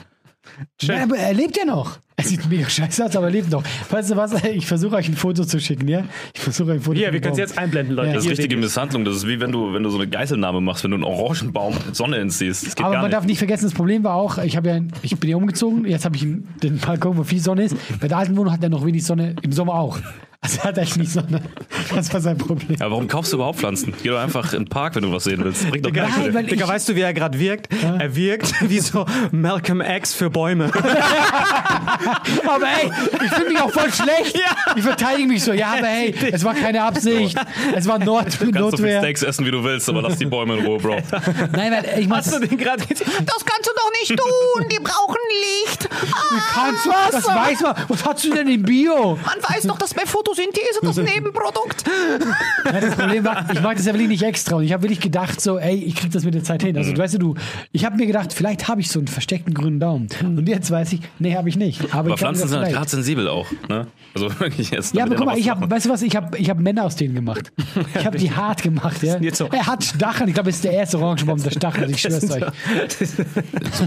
Ja, 0.83 1.03
aber 1.03 1.17
er 1.17 1.35
lebt 1.35 1.57
ja 1.57 1.65
noch. 1.65 1.99
Er 2.17 2.25
sieht 2.25 2.49
mega 2.49 2.69
scheiße 2.69 3.05
aus, 3.05 3.17
aber 3.17 3.27
er 3.27 3.33
lebt 3.33 3.51
noch. 3.51 3.65
Weißt 3.91 4.11
du 4.13 4.17
was? 4.17 4.33
Ich 4.45 4.67
versuche 4.67 4.95
euch 4.95 5.09
ein 5.09 5.17
Foto 5.17 5.45
zu 5.45 5.59
schicken, 5.59 5.89
ja? 5.89 6.05
Ich 6.33 6.41
versuche 6.41 6.73
ein 6.73 6.81
Foto 6.81 6.97
Hier, 6.97 7.07
von 7.07 7.15
wir 7.15 7.21
dem 7.21 7.23
können 7.25 7.33
es 7.33 7.39
jetzt 7.51 7.59
einblenden, 7.59 7.97
Leute. 7.97 8.09
Ja. 8.09 8.15
Das 8.15 8.23
ist 8.25 8.31
Hier 8.31 8.39
richtige. 8.39 8.57
Misshandlung. 8.57 9.05
Das 9.05 9.17
ist 9.17 9.27
wie 9.27 9.41
wenn 9.41 9.51
du, 9.51 9.73
wenn 9.73 9.83
du 9.83 9.91
so 9.91 9.99
eine 9.99 10.07
Geiselnahme 10.07 10.61
machst, 10.61 10.85
wenn 10.85 10.93
du 10.93 10.97
einen 10.97 11.05
Orangenbaum 11.05 11.75
mit 11.87 11.97
Sonne 11.97 12.19
entziehst. 12.19 12.67
Das 12.67 12.77
geht 12.77 12.85
Aber 12.85 12.95
gar 12.95 13.03
man 13.03 13.11
nicht. 13.11 13.17
darf 13.17 13.25
nicht 13.27 13.39
vergessen, 13.39 13.65
das 13.65 13.75
Problem 13.75 14.05
war 14.05 14.15
auch, 14.15 14.39
ich, 14.39 14.57
habe 14.57 14.69
ja, 14.69 14.81
ich 15.03 15.19
bin 15.19 15.31
ja 15.31 15.37
umgezogen, 15.37 15.87
jetzt 15.87 16.05
habe 16.05 16.15
ich 16.17 16.23
den 16.63 16.79
Balkon, 16.79 17.17
wo 17.17 17.25
viel 17.25 17.41
Sonne 17.41 17.65
ist. 17.65 17.77
Bei 18.01 18.07
der 18.07 18.19
alten 18.19 18.37
Wohnung 18.37 18.53
hat 18.53 18.63
er 18.63 18.69
noch 18.69 18.87
wenig 18.87 19.05
Sonne, 19.05 19.35
im 19.43 19.51
Sommer 19.51 19.75
auch. 19.75 19.99
Also 20.45 20.59
er 20.59 20.65
hat 20.65 20.79
eigentlich 20.79 20.97
nicht 20.97 21.11
so 21.13 21.21
eine. 21.21 21.41
Das 21.95 22.13
war 22.13 22.21
sein 22.21 22.37
Problem. 22.37 22.77
Ja, 22.79 22.91
warum 22.91 23.09
kaufst 23.09 23.33
du 23.33 23.39
überhaupt 23.39 23.61
Pflanzen? 23.61 23.95
Geh 24.03 24.11
doch 24.11 24.19
einfach 24.19 24.53
in 24.53 24.65
den 24.65 24.69
Park, 24.69 24.95
wenn 24.95 25.03
du 25.03 25.11
was 25.11 25.25
sehen 25.25 25.43
willst. 25.43 25.71
Bringt 25.71 25.87
doch 25.87 25.93
gar 25.93 26.07
Nein, 26.07 26.47
Digga, 26.47 26.67
ich, 26.67 26.71
weißt 26.71 26.91
du, 26.91 26.97
wie 26.97 27.01
er 27.01 27.15
gerade 27.15 27.39
wirkt? 27.39 27.69
Er 27.83 28.15
wirkt 28.15 28.53
wie 28.69 28.79
so 28.79 29.07
Malcolm 29.33 29.81
X 29.81 30.13
für 30.13 30.29
Bäume. 30.29 30.67
aber 32.47 32.67
ey, 32.67 32.91
ich 33.25 33.31
fühle 33.33 33.49
mich 33.49 33.59
auch 33.59 33.71
voll 33.71 33.91
schlecht. 33.91 34.39
Ich 34.77 34.83
verteidige 34.83 35.29
mich 35.29 35.43
so. 35.43 35.55
Ja, 35.55 35.77
aber 35.79 35.87
hey, 35.87 36.15
es 36.33 36.45
war 36.45 36.53
keine 36.53 36.83
Absicht. 36.83 37.39
Es 37.75 37.89
war 37.89 37.99
Not 37.99 38.05
Du 38.05 38.21
kannst 38.21 38.37
so 38.37 38.37
viel 38.37 38.53
Notwehr. 38.53 38.99
Steaks 39.01 39.23
essen, 39.23 39.47
wie 39.47 39.51
du 39.51 39.65
willst, 39.65 39.89
aber 39.89 40.03
lass 40.03 40.19
die 40.19 40.27
Bäume 40.27 40.59
in 40.59 40.67
Ruhe, 40.67 40.77
Bro. 40.77 40.97
Nein, 41.53 41.73
weil 41.73 42.01
ich 42.01 42.07
mach's. 42.07 42.27
Hast 42.27 42.43
du 42.43 42.47
den 42.47 42.59
gerade 42.59 42.83
Das 42.85 43.45
kannst 43.45 43.67
du 43.67 43.71
doch 43.75 43.91
nicht 43.99 44.15
tun. 44.15 44.69
Die 44.71 44.79
brauchen 44.79 45.17
Licht. 45.65 45.89
Kannst 46.53 46.85
du, 46.85 46.91
das 47.11 47.27
weiß 47.27 47.61
man. 47.63 47.77
Was 47.89 48.05
hast 48.05 48.25
du 48.25 48.35
denn 48.35 48.49
im 48.49 48.63
Bio? 48.63 49.19
Man 49.25 49.43
weiß 49.43 49.63
doch, 49.65 49.79
dass 49.79 49.95
bei 49.95 50.05
Photosynthese 50.35 50.81
das 50.83 50.97
Nebenprodukt. 51.15 51.85
Ja, 52.65 52.81
das 52.81 52.95
Problem 52.97 53.25
war, 53.25 53.47
ich 53.53 53.61
mag 53.61 53.77
das 53.77 53.87
ja 53.87 53.93
wirklich 53.93 54.09
nicht 54.09 54.23
extra. 54.23 54.57
Und 54.57 54.65
ich 54.65 54.73
habe 54.73 54.83
wirklich 54.83 55.01
gedacht, 55.01 55.41
so, 55.41 55.59
ey, 55.59 55.75
ich 55.77 55.95
krieg 55.97 56.11
das 56.13 56.25
mit 56.25 56.35
der 56.35 56.45
Zeit 56.45 56.63
hin. 56.63 56.77
Also, 56.77 56.97
weißt 56.97 57.15
du, 57.15 57.19
du, 57.19 57.35
ich 57.73 57.85
habe 57.85 57.97
mir 57.97 58.07
gedacht, 58.07 58.33
vielleicht 58.33 58.69
habe 58.69 58.81
ich 58.81 58.89
so 58.91 58.99
einen 58.99 59.09
versteckten 59.09 59.55
grünen 59.55 59.81
Daumen. 59.81 60.09
Und 60.23 60.49
jetzt 60.49 60.71
weiß 60.71 60.93
ich, 60.95 61.01
nee, 61.19 61.35
habe 61.37 61.49
ich 61.49 61.57
nicht. 61.57 61.83
Aber, 61.91 61.99
Aber 61.99 62.09
ich 62.11 62.17
Pflanzen 62.17 62.43
das 62.43 62.51
sind 62.51 62.61
halt 62.61 62.73
gerade 62.73 62.89
sensibel 62.89 63.29
auch. 63.29 63.47
Ne? 63.69 63.87
Also 64.15 64.29
wirklich 64.41 64.71
jetzt. 64.71 64.95
Ja, 64.95 65.05
aber 65.05 65.15
guck 65.17 65.27
mal, 65.27 65.39
ich 65.39 65.49
habe, 65.49 65.69
weißt 65.71 65.87
du 65.87 65.91
was, 65.91 66.03
ich 66.03 66.15
habe 66.17 66.37
ich 66.39 66.51
hab 66.51 66.59
Männer 66.59 66.85
aus 66.85 66.97
denen 66.97 67.15
gemacht. 67.15 67.53
Ich 67.97 68.05
habe 68.07 68.19
die 68.19 68.31
hart 68.31 68.63
gemacht, 68.63 69.03
ja. 69.03 69.19
jetzt 69.19 69.39
so. 69.39 69.49
Er 69.51 69.67
hat 69.67 69.83
Stacheln, 69.85 70.29
ich 70.29 70.35
glaube, 70.35 70.51
es 70.51 70.57
ist 70.57 70.65
der 70.65 70.73
erste 70.73 70.99
Orangenbaum, 70.99 71.43
der 71.43 71.51
Stachel, 71.51 71.91
ich 71.91 72.01
schwör's 72.01 72.31
euch. 72.31 72.43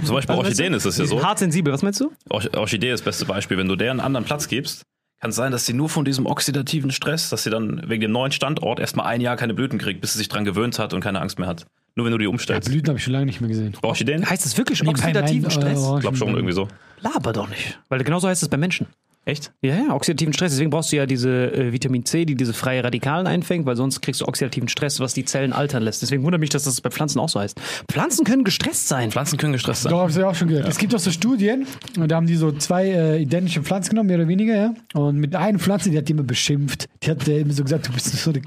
Zum 0.06 0.16
Beispiel 0.16 0.36
bei 0.36 0.36
Orchideen 0.36 0.74
ist 0.74 0.86
es 0.86 0.98
ja 0.98 1.06
so. 1.06 1.22
Hart 1.24 1.39
sensibel, 1.39 1.72
was 1.74 1.84
meinst 1.84 2.00
du? 2.00 2.12
Orch- 2.30 2.56
Orchidee 2.56 2.92
ist 2.92 3.01
das 3.01 3.06
beste 3.06 3.25
Beispiel. 3.25 3.58
Wenn 3.58 3.68
du 3.68 3.75
der 3.75 3.92
einen 3.92 4.00
anderen 4.00 4.25
Platz 4.25 4.48
gibst, 4.48 4.84
kann 5.20 5.32
es 5.32 5.36
sein, 5.36 5.52
dass 5.52 5.66
sie 5.66 5.74
nur 5.74 5.90
von 5.90 6.06
diesem 6.06 6.26
oxidativen 6.26 6.92
Stress, 6.92 7.30
dass 7.30 7.44
sie 7.44 7.50
dann 7.50 7.82
wegen 7.88 8.02
dem 8.02 8.12
neuen 8.12 8.32
Standort 8.32 8.80
erstmal 8.80 9.08
ein 9.08 9.22
Jahr 9.22 9.36
keine 9.36 9.54
Blüten 9.54 9.80
kriegt, 9.80 10.02
bis 10.02 10.14
sie 10.14 10.20
sich 10.20 10.30
dran 10.30 10.46
gewöhnt 10.46 10.78
hat 10.80 10.94
und 10.94 11.02
keine 11.02 11.22
Angst 11.22 11.40
mehr 11.40 11.48
hat. 11.48 11.66
Nur 11.96 12.06
wenn 12.06 12.12
du 12.12 12.20
die 12.20 12.28
umstellst. 12.28 12.70
Blüten 12.70 12.90
habe 12.90 13.00
ich 13.00 13.04
schon 13.04 13.14
lange 13.14 13.26
nicht 13.26 13.42
mehr 13.42 13.48
gesehen. 13.48 13.76
Bei 13.82 13.88
Orchideen? 13.88 14.30
Heißt 14.30 14.46
es 14.46 14.56
wirklich 14.58 14.88
oxidativen 14.88 15.50
Stress? 15.50 15.80
äh, 15.84 15.96
Ich 15.96 16.02
glaube 16.02 16.16
schon 16.18 16.30
irgendwie 16.36 16.54
so. 16.54 16.68
Laber 17.02 17.34
doch 17.34 17.50
nicht. 17.50 17.80
Weil 17.90 18.04
genauso 18.04 18.28
heißt 18.28 18.44
es 18.44 18.50
bei 18.50 18.58
Menschen. 18.58 18.86
Echt? 19.27 19.51
Ja, 19.62 19.75
ja, 19.75 19.93
oxidativen 19.93 20.34
Stress. 20.34 20.53
Deswegen 20.53 20.69
brauchst 20.69 20.89
du 20.93 20.96
ja 20.96 21.05
diese 21.05 21.51
äh, 21.53 21.74
Vitamin 21.74 22.05
C, 22.05 22.24
die 22.24 22.36
diese 22.36 22.53
freie 22.53 22.81
Radikalen 22.81 23.27
einfängt, 23.27 23.65
weil 23.65 23.75
sonst 23.75 24.00
kriegst 24.00 24.22
du 24.22 24.25
oxidativen 24.25 24.69
Stress, 24.69 25.01
was 25.01 25.13
die 25.13 25.25
Zellen 25.25 25.51
altern 25.51 25.84
lässt. 25.84 26.01
Deswegen 26.01 26.24
wundert 26.24 26.39
mich, 26.39 26.50
dass 26.50 26.63
das 26.63 26.79
bei 26.79 26.89
Pflanzen 26.89 27.19
auch 27.19 27.27
so 27.27 27.41
heißt. 27.41 27.60
Pflanzen 27.91 28.24
können 28.24 28.46
gestresst 28.46 28.88
sein. 28.88 29.12
Pflanzen 29.12 29.38
können 29.38 29.51
gestresst 29.51 29.84
sein. 29.84 29.91
Doch, 29.91 30.00
habe 30.00 30.12
ich 30.12 30.24
auch 30.24 30.34
schon 30.34 30.48
gehört. 30.48 30.69
Es 30.69 30.77
gibt 30.77 30.96
auch 30.96 31.00
so 31.00 31.12
Studien, 31.12 31.67
und 32.00 32.10
da 32.10 32.15
haben 32.15 32.25
die 32.25 32.38
so 32.38 32.53
zwei 32.53 32.86
äh, 32.86 33.22
identische 33.22 33.62
Pflanzen 33.63 33.89
genommen, 33.89 34.07
mehr 34.07 34.17
oder 34.17 34.29
weniger, 34.29 34.55
ja. 34.55 34.74
Und 34.93 35.17
mit 35.17 35.36
einer 35.36 35.60
Pflanze, 35.60 35.89
die 35.89 35.98
hat 35.98 36.07
die 36.07 36.13
immer 36.13 36.24
beschimpft. 36.24 36.88
Die 37.03 37.12
hat 37.12 37.27
äh, 37.27 37.41
immer 37.41 37.51
so 37.51 37.63
gesagt, 37.63 37.86
du 37.86 37.91
bist 37.91 38.05
so 38.05 38.29
eine 38.29 38.41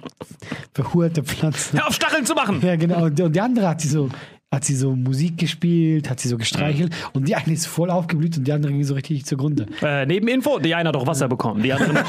verhurte 0.72 1.22
Pflanze. 1.22 1.76
Hör 1.76 1.88
auf, 1.88 1.94
Stacheln 1.94 2.24
zu 2.24 2.32
machen! 2.32 2.58
Ja, 2.62 2.76
genau. 2.76 3.04
Und, 3.04 3.20
und 3.20 3.36
die 3.36 3.40
andere 3.42 3.68
hat 3.68 3.82
sie 3.82 3.88
so, 3.88 4.08
hat 4.52 4.64
sie 4.64 4.74
so 4.74 4.96
Musik 4.96 5.38
gespielt, 5.38 6.10
hat 6.10 6.18
sie 6.18 6.26
so 6.26 6.36
gestreichelt. 6.36 6.92
Und 7.12 7.28
die 7.28 7.36
eine 7.36 7.52
ist 7.52 7.66
voll 7.66 7.88
aufgeblüht 7.88 8.36
und 8.36 8.48
die 8.48 8.52
andere 8.52 8.72
ging 8.72 8.82
so 8.82 8.94
richtig 8.94 9.24
zugrunde. 9.24 9.66
Äh, 9.80 10.06
Nebeninfo, 10.06 10.58
die 10.58 10.74
eine 10.74 10.88
hat 10.88 10.96
doch 10.96 11.06
Wasser 11.06 11.28
bekommen, 11.28 11.62
die 11.62 11.72
andere 11.72 11.92
nicht. 11.92 12.04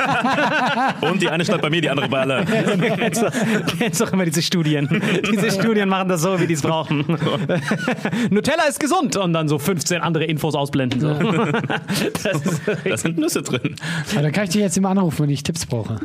Und 1.11 1.21
die 1.21 1.29
eine 1.29 1.43
stand 1.45 1.61
bei 1.61 1.69
mir, 1.69 1.81
die 1.81 1.89
andere 1.89 2.09
bei 2.09 2.21
alle. 2.21 2.45
kennst, 2.45 3.21
du, 3.21 3.29
kennst 3.77 4.01
doch 4.01 4.11
immer 4.13 4.25
diese 4.25 4.41
Studien. 4.41 4.89
Diese 5.31 5.51
Studien 5.51 5.87
machen 5.89 6.09
das 6.09 6.21
so, 6.21 6.39
wie 6.39 6.47
die 6.47 6.53
es 6.53 6.61
brauchen. 6.61 7.05
Nutella 8.29 8.63
ist 8.63 8.79
gesund 8.79 9.15
und 9.17 9.33
dann 9.33 9.47
so 9.47 9.59
15 9.59 10.01
andere 10.01 10.25
Infos 10.25 10.55
ausblenden. 10.55 10.99
So. 10.99 11.11
Das 12.23 12.41
ist, 12.41 12.61
Da 12.85 12.97
sind 12.97 13.17
Nüsse 13.17 13.41
drin. 13.41 13.75
Aber 14.13 14.23
dann 14.23 14.31
kann 14.31 14.45
ich 14.45 14.51
dich 14.51 14.61
jetzt 14.61 14.77
immer 14.77 14.89
anrufen, 14.89 15.23
wenn 15.23 15.29
ich 15.29 15.43
Tipps 15.43 15.65
brauche. 15.65 15.99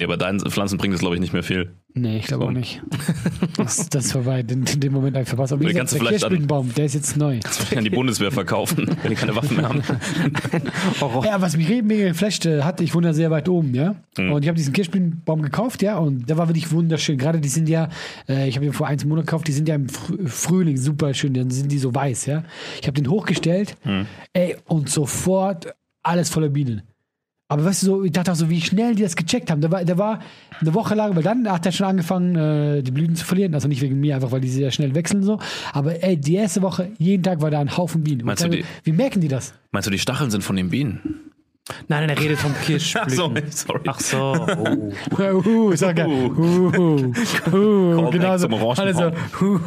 Ja, 0.00 0.06
bei 0.06 0.16
deinen 0.16 0.40
Pflanzen 0.40 0.78
bringt 0.78 0.94
es, 0.94 1.00
glaube 1.00 1.14
ich, 1.14 1.20
nicht 1.20 1.32
mehr 1.34 1.42
viel. 1.42 1.74
Nee, 1.92 2.18
ich 2.18 2.26
glaube 2.26 2.46
auch 2.46 2.50
nicht. 2.52 2.82
Das, 3.56 3.88
das 3.90 4.06
ist 4.06 4.12
vorbei. 4.12 4.40
In, 4.40 4.64
in 4.64 4.80
dem 4.80 4.92
Moment 4.92 5.16
einfach 5.16 5.30
verpasst. 5.30 5.52
Aber 5.52 5.60
Oder 5.60 5.68
gesagt, 5.72 5.80
kannst 5.80 5.94
du 5.94 5.98
vielleicht 5.98 6.20
Kirschblütenbaum, 6.20 6.72
der 6.74 6.84
ist 6.86 6.94
jetzt 6.94 7.16
neu. 7.18 7.40
An 7.76 7.84
die 7.84 7.90
Bundeswehr 7.90 8.30
verkaufen, 8.30 8.86
wenn 9.02 9.10
die 9.10 9.16
keine 9.16 9.36
Waffen 9.36 9.56
mehr 9.58 9.68
haben. 9.68 9.82
Ja, 11.24 11.40
was 11.42 11.56
mich 11.56 11.68
mega 11.82 12.08
geflasht 12.08 12.46
hat, 12.46 12.80
ich 12.80 12.94
wohne 12.94 13.08
ja 13.08 13.12
sehr 13.12 13.30
weit 13.30 13.48
oben, 13.48 13.74
ja. 13.74 13.96
Und 14.16 14.42
ich 14.42 14.48
habe 14.48 14.56
diesen 14.56 14.72
Kirschblütenbaum 14.72 15.42
gekauft, 15.42 15.82
ja, 15.82 15.98
und 15.98 16.28
der 16.28 16.38
war 16.38 16.48
wirklich 16.48 16.70
wunderschön. 16.72 17.18
Gerade 17.18 17.40
die 17.40 17.48
sind 17.48 17.68
ja, 17.68 17.88
äh, 18.28 18.48
ich 18.48 18.56
habe 18.56 18.64
den 18.66 18.72
vor 18.72 18.86
eins 18.86 19.04
Monat 19.04 19.26
gekauft, 19.26 19.46
die 19.48 19.52
sind 19.52 19.68
ja 19.68 19.74
im 19.74 19.86
Frü- 19.88 20.26
Frühling 20.28 20.76
super 20.78 21.12
schön, 21.14 21.34
dann 21.34 21.50
sind 21.50 21.70
die 21.70 21.78
so 21.78 21.94
weiß, 21.94 22.26
ja. 22.26 22.44
Ich 22.80 22.86
habe 22.86 23.00
den 23.00 23.10
hochgestellt, 23.10 23.76
ey, 24.32 24.56
und 24.66 24.88
sofort 24.88 25.74
alles 26.02 26.30
voller 26.30 26.48
Bienen. 26.48 26.82
Aber 27.50 27.64
weißt 27.64 27.82
du, 27.82 27.86
so, 27.86 28.04
ich 28.04 28.12
dachte 28.12 28.30
auch 28.30 28.36
so, 28.36 28.48
wie 28.48 28.60
schnell 28.60 28.94
die 28.94 29.02
das 29.02 29.16
gecheckt 29.16 29.50
haben. 29.50 29.60
Der 29.60 29.70
war, 29.72 29.84
der 29.84 29.98
war 29.98 30.20
eine 30.60 30.72
Woche 30.72 30.94
lang, 30.94 31.16
weil 31.16 31.24
dann 31.24 31.50
hat 31.50 31.66
er 31.66 31.72
schon 31.72 31.86
angefangen, 31.86 32.36
äh, 32.36 32.82
die 32.82 32.92
Blüten 32.92 33.16
zu 33.16 33.24
verlieren. 33.24 33.54
Also 33.54 33.66
nicht 33.66 33.82
wegen 33.82 33.98
mir, 33.98 34.14
einfach 34.14 34.30
weil 34.30 34.40
die 34.40 34.48
sehr 34.48 34.70
schnell 34.70 34.94
wechseln 34.94 35.22
so. 35.24 35.40
Aber 35.72 36.02
ey, 36.02 36.16
die 36.16 36.34
erste 36.36 36.62
Woche, 36.62 36.90
jeden 36.98 37.22
Tag 37.24 37.42
war 37.42 37.50
da 37.50 37.60
ein 37.60 37.76
Haufen 37.76 38.04
Bienen. 38.04 38.24
Meinst 38.24 38.44
du 38.44 38.48
die- 38.48 38.64
Wie 38.84 38.92
merken 38.92 39.20
die 39.20 39.28
das? 39.28 39.52
Meinst 39.72 39.86
du, 39.88 39.90
die 39.90 39.98
Stacheln 39.98 40.30
sind 40.30 40.44
von 40.44 40.54
den 40.56 40.70
Bienen? 40.70 41.00
Nein, 41.88 42.06
nein, 42.06 42.10
er 42.10 42.20
redet 42.20 42.38
vom 42.38 42.54
Kirschblüten. 42.64 43.10
so, 43.10 43.32
sorry. 43.50 43.80
Ach 43.86 44.00
so. 44.00 44.46
Oh. 45.18 45.48
Uh, 45.48 45.76
sag 45.76 45.98
er. 45.98 46.08
Uh, 46.08 46.30
uh, 46.36 47.12
uh, 47.52 48.10
genau 48.10 48.36
so. 48.36 48.48
zum 48.48 48.54
Alle 48.54 48.94
so. 48.94 49.02
Orangenbaum. 49.04 49.14
Uh. 49.40 49.60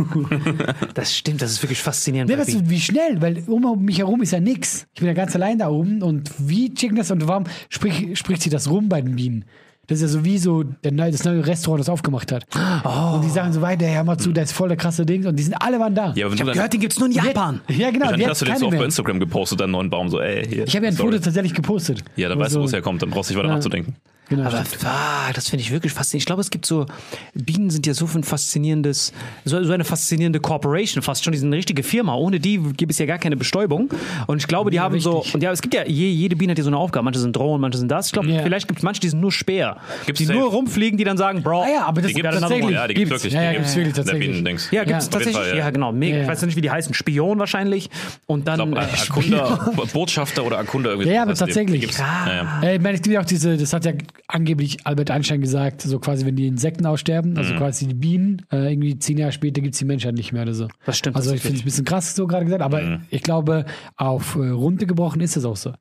Das 0.94 1.16
stimmt, 1.16 1.42
das 1.42 1.52
ist 1.52 1.64
wirklich 1.64 1.82
faszinierend. 1.82 2.30
Nee, 2.30 2.38
weißt 2.38 2.54
du, 2.54 2.70
wie 2.70 2.80
schnell, 2.80 3.22
weil 3.22 3.44
um 3.48 3.84
mich 3.84 4.00
herum 4.00 4.22
ist 4.22 4.32
ja 4.32 4.40
nix. 4.40 4.88
Ich 4.94 5.00
bin 5.00 5.08
ja 5.08 5.14
ganz 5.14 5.36
allein 5.36 5.60
da 5.60 5.70
oben 5.70 6.02
und 6.02 6.32
wie 6.38 6.74
checken 6.74 6.98
das 6.98 7.12
und 7.12 7.28
warum 7.28 7.46
sprich, 7.70 8.18
spricht 8.18 8.42
sie 8.42 8.50
das 8.50 8.70
rum 8.70 8.90
bei 8.90 9.02
den 9.02 9.16
Bienen? 9.16 9.46
Das 9.88 9.98
ist 9.98 10.02
ja 10.04 10.08
so 10.08 10.24
wie 10.24 10.38
so 10.38 10.64
der 10.64 10.92
das 10.94 11.26
neue 11.26 11.46
Restaurant, 11.46 11.82
das 11.82 11.90
aufgemacht 11.90 12.32
hat. 12.32 12.46
Oh. 12.86 13.16
Und 13.16 13.26
die 13.26 13.30
sagen 13.30 13.52
so 13.52 13.62
weiter, 13.62 13.86
hör 13.86 14.04
mal 14.06 14.18
zu, 14.18 14.32
da 14.32 14.42
ist 14.44 14.54
voll 14.54 14.70
der 14.70 14.78
krasse 14.78 15.06
Ding 15.06 15.26
und 15.28 15.36
die 15.38 15.44
sind 15.44 15.56
alle 15.56 15.78
waren 15.78 15.94
da. 15.94 16.14
Ja, 16.16 16.16
Ich 16.16 16.24
habe 16.26 16.36
dann, 16.38 16.54
gehört, 16.54 16.72
den 16.74 16.80
gibt's 16.80 16.98
nur 17.00 17.10
in 17.10 17.14
Japan. 17.16 17.60
Ja, 17.68 17.92
genau. 17.92 18.10
dann 18.12 18.26
hast 18.30 18.42
du 18.42 18.46
den 18.46 18.56
so 18.56 18.68
auf 18.68 18.72
bei 18.78 18.86
Instagram 18.86 19.20
gepostet, 19.20 19.60
deinen 19.60 19.72
neuen 19.72 19.90
Baum, 19.90 20.08
so, 20.08 20.22
ey, 20.22 20.46
hier. 20.48 20.64
Ich 20.66 20.76
habe 20.76 20.86
ja 20.86 20.92
ein 20.92 20.96
sorry. 20.96 21.12
Foto 21.12 21.24
tatsächlich 21.26 21.54
gepostet. 21.54 22.02
Ja, 22.16 22.30
dann 22.30 22.40
weißt 22.40 22.56
du, 22.56 22.62
wo 22.62 22.64
es 22.64 22.72
herkommt, 22.72 23.02
dann 23.02 23.10
brauchst 23.10 23.30
du 23.30 23.34
nicht 23.34 23.40
weiter 23.40 23.50
Ja. 23.50 23.56
nachzudenken. 23.56 23.96
Genau. 24.30 24.46
Aber 24.48 24.64
ah, 24.86 25.32
das 25.34 25.50
finde 25.50 25.64
ich 25.64 25.72
wirklich 25.72 25.92
faszinierend. 25.94 26.22
Ich 26.24 26.26
glaube, 26.26 26.42
es 26.42 26.50
gibt 26.50 26.66
so, 26.66 26.86
Bienen 27.34 27.70
sind 27.70 27.86
ja 27.86 27.94
so 27.94 28.06
ein 28.16 28.24
faszinierendes, 28.24 29.12
so, 29.46 29.64
so 29.64 29.74
eine 29.74 29.84
faszinierende 29.84 30.40
Corporation, 30.40 31.04
fast 31.04 31.24
schon, 31.24 31.34
die 31.34 31.40
sind 31.40 31.50
eine 31.50 31.58
richtige 31.58 31.84
Firma. 31.84 32.16
Ohne 32.16 32.40
die 32.40 32.58
gibt 32.78 32.92
es 32.92 33.00
ja 33.00 33.06
gar 33.06 33.18
keine 33.18 33.36
Bestäubung. 33.36 33.90
Und 34.28 34.38
ich 34.38 34.48
glaube, 34.48 34.72
die 34.72 34.80
haben 34.80 35.00
so, 35.00 35.18
richtig. 35.18 35.36
und 35.36 35.44
ja, 35.44 35.52
es 35.52 35.62
gibt 35.62 35.74
ja, 35.74 35.86
je, 35.86 36.10
jede 36.10 36.36
Biene 36.36 36.52
hat 36.52 36.58
ja 36.58 36.64
so 36.64 36.70
eine 36.70 36.78
Aufgabe. 36.78 37.04
Manche 37.04 37.20
sind 37.20 37.36
Drohnen, 37.36 37.60
manche 37.62 37.78
sind 37.78 37.92
das. 37.92 38.08
Ich 38.08 38.12
glaube, 38.14 38.30
Ja. 38.30 38.44
vielleicht 38.44 38.68
gibt 38.68 38.80
es 38.80 38.84
manche, 38.84 39.02
die 39.02 39.10
sind 39.10 39.20
nur 39.20 39.32
Speer. 39.32 39.78
Gibt's 40.06 40.20
die 40.20 40.26
safe. 40.26 40.40
nur 40.40 40.50
rumfliegen, 40.50 40.98
die 40.98 41.04
dann 41.04 41.18
sagen, 41.18 41.44
Bro. 41.44 41.64
ah 41.64 41.68
ja, 41.68 41.86
aber 41.86 42.02
das 42.02 42.10
Die 42.10 42.14
gibt 42.16 42.28
es 42.34 42.40
tatsächlich. 42.40 42.72
Ja, 42.72 42.88
die 42.88 42.94
gibt 42.94 43.12
es 43.12 43.24
wirklich. 43.24 43.34
Ja, 43.34 43.44
ja, 43.44 43.50
die 43.52 43.58
gibt's 43.58 43.76
wirklich 43.76 43.94
tatsächlich. 43.94 44.38
Ja, 44.72 44.84
gibt 44.84 45.00
es 45.00 45.06
Ja. 45.06 45.12
tatsächlich. 45.12 45.36
Fall, 45.36 45.50
ja. 45.50 45.56
ja. 45.56 45.70
genau. 45.70 45.92
Mega. 45.92 46.16
Ja, 46.16 46.22
Ich 46.22 46.28
ja. 46.28 46.32
weiß 46.32 46.42
ja 46.42 46.46
nicht, 46.48 46.56
wie 46.56 46.62
die 46.62 46.72
heißen. 46.72 46.94
Spion 46.94 47.40
wahrscheinlich. 47.40 47.90
Und 48.26 48.48
dann. 48.48 48.60
Ich 48.60 48.66
glaube, 48.66 48.82
äh, 48.82 49.02
Akunda, 49.10 49.72
Botschafter 49.94 50.44
oder 50.46 50.58
Akunda 50.60 50.92
irgendwie. 50.92 51.10
Ja, 51.10 51.16
ja, 51.16 51.22
aber 51.24 51.36
tatsächlich. 51.36 51.84
Ja, 51.98 52.28
ja. 52.28 52.62
Äh, 52.64 52.76
ich 52.78 52.82
meine, 52.82 52.96
es 52.96 53.02
gibt 53.02 53.14
ja 53.14 53.20
auch 53.22 53.26
diese, 53.26 53.58
das 53.58 53.74
hat 53.74 53.86
ja 53.86 53.92
angeblich 54.28 54.86
Albert 54.86 55.12
Einstein 55.12 55.42
gesagt, 55.42 55.82
so 55.82 56.00
quasi, 56.00 56.26
wenn 56.26 56.36
die 56.36 56.48
Insekten 56.48 56.86
aussterben, 56.86 57.32
Mhm. 57.32 57.38
also 57.38 57.54
quasi 57.56 57.88
die 57.88 57.94
Bienen, 57.94 58.42
äh, 58.52 58.72
irgendwie 58.72 58.98
zehn 58.98 59.18
Jahre 59.18 59.32
später 59.32 59.62
gibt 59.62 59.74
es 59.76 59.80
die 59.80 59.86
Menschheit 59.86 60.16
nicht 60.16 60.32
mehr 60.34 60.44
oder 60.44 60.54
so. 60.54 60.68
Das 60.86 60.98
stimmt 60.98 61.16
Also 61.16 61.34
ich 61.34 61.42
finde 61.42 61.58
es 61.58 61.62
ein 61.64 61.66
bisschen 61.66 61.86
krass 61.86 62.16
so 62.16 62.26
gerade 62.28 62.46
gesagt, 62.46 62.62
aber 62.64 62.82
Mhm. 62.82 63.02
ich 63.10 63.22
glaube, 63.24 63.66
auf 63.98 64.36
äh, 64.36 64.50
Runde 64.50 64.86
gebrochen 64.86 65.22
ist 65.22 65.36
es 65.38 65.46
auch 65.46 65.58
so. 65.58 65.74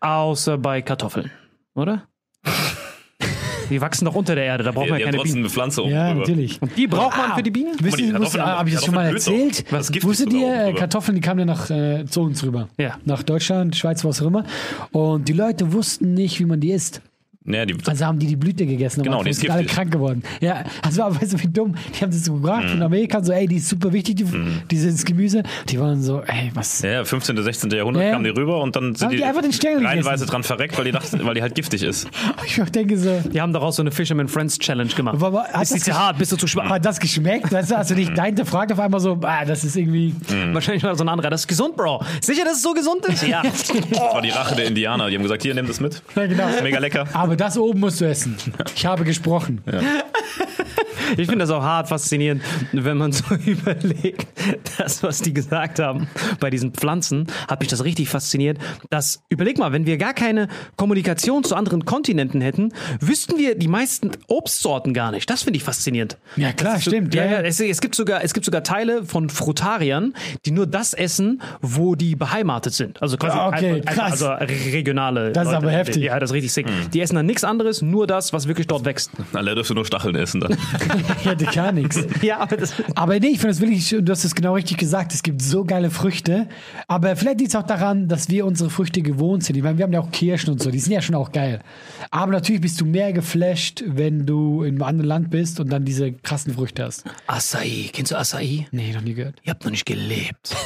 Außer 0.00 0.58
bei 0.58 0.82
Kartoffeln. 0.82 1.30
Oder? 1.74 2.04
die 3.70 3.80
wachsen 3.80 4.04
doch 4.04 4.14
unter 4.14 4.34
der 4.34 4.44
Erde, 4.44 4.64
da 4.64 4.72
braucht 4.72 4.86
Die, 4.86 4.90
man 4.90 4.98
ja 5.00 5.06
keine 5.06 5.16
trotzdem 5.18 5.34
Bienen. 5.34 5.44
eine 5.46 5.50
Pflanze 5.50 5.82
oben 5.82 5.92
Ja, 5.92 6.08
drüber. 6.08 6.20
natürlich. 6.20 6.60
Die 6.76 6.86
braucht 6.86 7.16
man 7.16 7.34
für 7.36 7.42
die 7.42 7.50
Bienen? 7.50 7.74
Wisst 7.80 7.98
die 7.98 8.04
ihr, 8.06 8.14
habe 8.14 8.68
ich 8.68 8.74
das 8.74 8.84
schon 8.84 8.94
mal 8.94 9.06
erzählt? 9.06 9.64
Was 9.70 9.90
Wusstet 10.02 10.32
ihr? 10.32 10.74
Kartoffeln, 10.74 11.14
die 11.14 11.20
kamen 11.20 11.40
ja 11.40 11.44
nach 11.46 11.70
äh, 11.70 12.04
zu 12.06 12.22
uns 12.22 12.42
rüber. 12.44 12.68
Ja. 12.78 12.98
Nach 13.04 13.22
Deutschland, 13.22 13.76
Schweiz, 13.76 14.04
was 14.04 14.20
auch 14.22 14.26
immer. 14.26 14.44
Und 14.92 15.28
die 15.28 15.32
Leute 15.34 15.72
wussten 15.72 16.14
nicht, 16.14 16.40
wie 16.40 16.46
man 16.46 16.58
die 16.60 16.72
isst. 16.72 17.00
Ja, 17.46 17.64
die, 17.64 17.74
Also 17.86 18.04
haben 18.04 18.18
die 18.18 18.26
die 18.26 18.36
Blüte 18.36 18.66
gegessen. 18.66 19.02
Genau, 19.02 19.16
die 19.18 19.20
und 19.24 19.30
ist 19.30 19.40
sind 19.40 19.50
alle 19.50 19.64
krank 19.64 19.90
geworden. 19.90 20.22
Ja, 20.42 20.62
also 20.82 21.02
aber 21.04 21.14
weißt 21.22 21.32
du, 21.32 21.42
wie 21.42 21.48
dumm. 21.48 21.74
Die 21.98 22.02
haben 22.02 22.10
das 22.10 22.24
so 22.24 22.34
gebracht 22.34 22.64
Mhm. 22.64 22.68
von 22.68 22.82
Amerika, 22.82 23.24
so, 23.24 23.32
ey, 23.32 23.46
die 23.46 23.56
ist 23.56 23.68
super 23.68 23.92
wichtig, 23.94 24.16
die, 24.16 24.26
dieses 24.70 25.04
Gemüse. 25.06 25.42
Die 25.70 25.80
waren 25.80 26.02
so, 26.02 26.20
ey, 26.26 26.50
was. 26.52 26.82
ja, 26.82 26.90
ja, 26.90 27.04
15., 27.04 27.42
16. 27.42 27.70
Jahrhundert 27.70 28.02
Ja, 28.04 28.10
kamen 28.12 28.24
die 28.24 28.30
rüber 28.30 28.60
und 28.60 28.76
dann 28.76 28.94
sind 28.94 29.06
Haben 29.06 29.10
die, 29.12 29.16
die 29.16 29.24
einfach 29.24 29.40
den 29.42 29.52
Stängel 29.54 29.86
reihenweise 29.86 30.10
gegessen? 30.26 30.26
dran 30.30 30.42
verreckt, 30.42 30.76
weil 30.76 30.84
die, 30.84 30.92
dachten, 30.92 31.24
weil 31.24 31.34
die 31.34 31.40
halt 31.42 31.54
giftig 31.54 31.82
ist. 31.82 32.08
Ich 32.46 32.56
denke 32.70 32.98
so, 32.98 33.20
Die 33.32 33.40
haben 33.40 33.52
daraus 33.54 33.76
so 33.76 33.82
eine 33.82 33.90
Fisherman 33.90 34.28
Friends 34.28 34.58
Challenge 34.58 34.90
gemacht. 34.92 35.14
Aber- 35.16 35.26
aber 35.50 35.62
ist 35.62 35.70
die 35.72 35.78
das 35.78 35.84
zu 35.84 35.94
hart? 35.98 36.18
Bist 36.18 36.32
du 36.32 36.36
zu 36.36 36.46
schwach? 36.46 36.68
hat 36.68 36.84
das 36.84 37.00
geschmeckt? 37.00 37.50
Weißt 37.50 37.70
du, 37.70 37.76
hast 37.76 37.90
du 37.90 37.94
dich 37.94 38.10
da 38.12 38.24
hinterfragt 38.24 38.70
auf 38.72 38.78
einmal 38.80 39.00
so, 39.00 39.18
ah, 39.22 39.44
das 39.46 39.64
ist 39.64 39.76
irgendwie. 39.76 40.14
Wahrscheinlich 40.52 40.82
mal 40.82 40.96
so 40.96 41.04
ein 41.04 41.08
anderer. 41.08 41.30
Das 41.30 41.40
ist 41.42 41.46
gesund, 41.48 41.76
Bro. 41.76 42.02
Sicher, 42.20 42.44
dass 42.44 42.56
es 42.56 42.62
so 42.62 42.72
gesund 42.74 43.06
ist? 43.06 43.26
Ja. 43.26 43.42
Das 43.90 44.14
war 44.14 44.20
die 44.22 44.30
Rache 44.30 44.54
der 44.56 44.66
Indianer. 44.66 45.08
Die 45.08 45.14
haben 45.16 45.22
gesagt, 45.22 45.42
hier, 45.42 45.54
nimm 45.54 45.66
das 45.66 45.80
mit. 45.80 46.02
Ja, 46.16 46.26
genau. 46.26 46.44
Mega 46.62 46.78
lecker. 46.78 47.06
Aber 47.12 47.29
das 47.36 47.56
oben 47.58 47.80
musst 47.80 48.00
du 48.00 48.04
essen. 48.06 48.36
Ich 48.74 48.86
habe 48.86 49.04
gesprochen. 49.04 49.60
Ich 51.16 51.26
finde 51.26 51.38
das 51.40 51.50
auch 51.50 51.62
hart 51.62 51.88
faszinierend, 51.88 52.42
wenn 52.72 52.96
man 52.96 53.10
so 53.10 53.34
überlegt, 53.44 54.26
das, 54.78 55.02
was 55.02 55.20
die 55.22 55.34
gesagt 55.34 55.80
haben 55.80 56.06
bei 56.38 56.50
diesen 56.50 56.72
Pflanzen, 56.72 57.26
hat 57.48 57.58
mich 57.60 57.68
das 57.68 57.82
richtig 57.84 58.08
fasziniert. 58.08 58.58
Dass, 58.90 59.22
überleg 59.28 59.58
mal, 59.58 59.72
wenn 59.72 59.86
wir 59.86 59.96
gar 59.98 60.14
keine 60.14 60.46
Kommunikation 60.76 61.42
zu 61.42 61.56
anderen 61.56 61.84
Kontinenten 61.84 62.40
hätten, 62.40 62.72
wüssten 63.00 63.38
wir 63.38 63.56
die 63.58 63.66
meisten 63.66 64.12
Obstsorten 64.28 64.94
gar 64.94 65.10
nicht. 65.10 65.28
Das 65.28 65.42
finde 65.42 65.56
ich 65.56 65.64
faszinierend. 65.64 66.16
Ja, 66.36 66.52
klar, 66.52 66.74
Das 66.74 66.82
stimmt. 66.82 67.12
Ja, 67.14 67.24
ja, 67.24 67.40
es, 67.40 67.58
es, 67.58 67.80
gibt 67.80 67.96
sogar, 67.96 68.22
es 68.22 68.32
gibt 68.32 68.46
sogar 68.46 68.62
Teile 68.62 69.04
von 69.04 69.30
Frutariern, 69.30 70.14
die 70.46 70.52
nur 70.52 70.68
das 70.68 70.94
essen, 70.94 71.42
wo 71.60 71.96
die 71.96 72.14
beheimatet 72.14 72.72
sind. 72.74 73.02
Also 73.02 73.16
quasi 73.16 73.36
Ah, 73.36 73.48
okay, 73.48 73.74
einfach- 73.84 73.94
krass. 73.94 74.22
also 74.22 74.30
regionale. 74.72 75.32
Das 75.32 75.48
ist 75.48 75.54
aber 75.54 75.72
heftig. 75.72 76.04
Ja, 76.04 76.20
das 76.20 76.30
ist 76.30 76.34
richtig 76.34 76.52
sick. 76.52 76.66
Die 76.92 77.00
essen 77.00 77.16
dann 77.20 77.26
nichts 77.26 77.44
anderes, 77.44 77.82
nur 77.82 78.06
das, 78.06 78.32
was 78.32 78.48
wirklich 78.48 78.66
dort 78.66 78.86
wächst. 78.86 79.10
Alle 79.34 79.54
dürfen 79.54 79.74
nur 79.74 79.84
Stacheln 79.84 80.16
essen 80.16 80.40
dann. 80.40 80.56
Ich 81.20 81.26
hätte 81.26 81.44
gar 81.44 81.70
nichts. 81.72 82.00
Ja, 82.22 82.38
aber 82.38 82.56
das. 82.56 82.74
Aber 82.94 83.18
nee, 83.18 83.28
ich 83.28 83.38
finde 83.38 83.48
das 83.48 83.60
wirklich, 83.60 83.88
du 83.88 84.10
hast 84.10 84.24
es 84.24 84.34
genau 84.34 84.54
richtig 84.54 84.78
gesagt, 84.78 85.12
es 85.14 85.22
gibt 85.22 85.42
so 85.42 85.64
geile 85.64 85.90
Früchte. 85.90 86.48
Aber 86.86 87.14
vielleicht 87.16 87.40
liegt 87.40 87.50
es 87.50 87.56
auch 87.56 87.66
daran, 87.66 88.08
dass 88.08 88.28
wir 88.28 88.46
unsere 88.46 88.70
Früchte 88.70 89.02
gewohnt 89.02 89.44
sind. 89.44 89.56
Ich 89.56 89.62
meine, 89.62 89.78
wir 89.78 89.84
haben 89.84 89.92
ja 89.92 90.00
auch 90.00 90.10
Kirschen 90.10 90.50
und 90.50 90.62
so, 90.62 90.70
die 90.70 90.78
sind 90.78 90.92
ja 90.92 91.02
schon 91.02 91.14
auch 91.14 91.32
geil. 91.32 91.60
Aber 92.10 92.32
natürlich 92.32 92.60
bist 92.60 92.80
du 92.80 92.84
mehr 92.84 93.12
geflasht, 93.12 93.82
wenn 93.86 94.26
du 94.26 94.62
in 94.62 94.74
einem 94.74 94.82
anderen 94.82 95.08
Land 95.08 95.30
bist 95.30 95.60
und 95.60 95.70
dann 95.70 95.84
diese 95.84 96.12
krassen 96.12 96.54
Früchte 96.54 96.84
hast. 96.84 97.04
Acai. 97.26 97.90
Kennst 97.92 98.12
du 98.12 98.16
Acai? 98.16 98.66
Nee, 98.70 98.92
noch 98.92 99.02
nie 99.02 99.14
gehört. 99.14 99.36
Ihr 99.44 99.50
habt 99.50 99.64
noch 99.64 99.70
nicht 99.70 99.86
gelebt. 99.86 100.56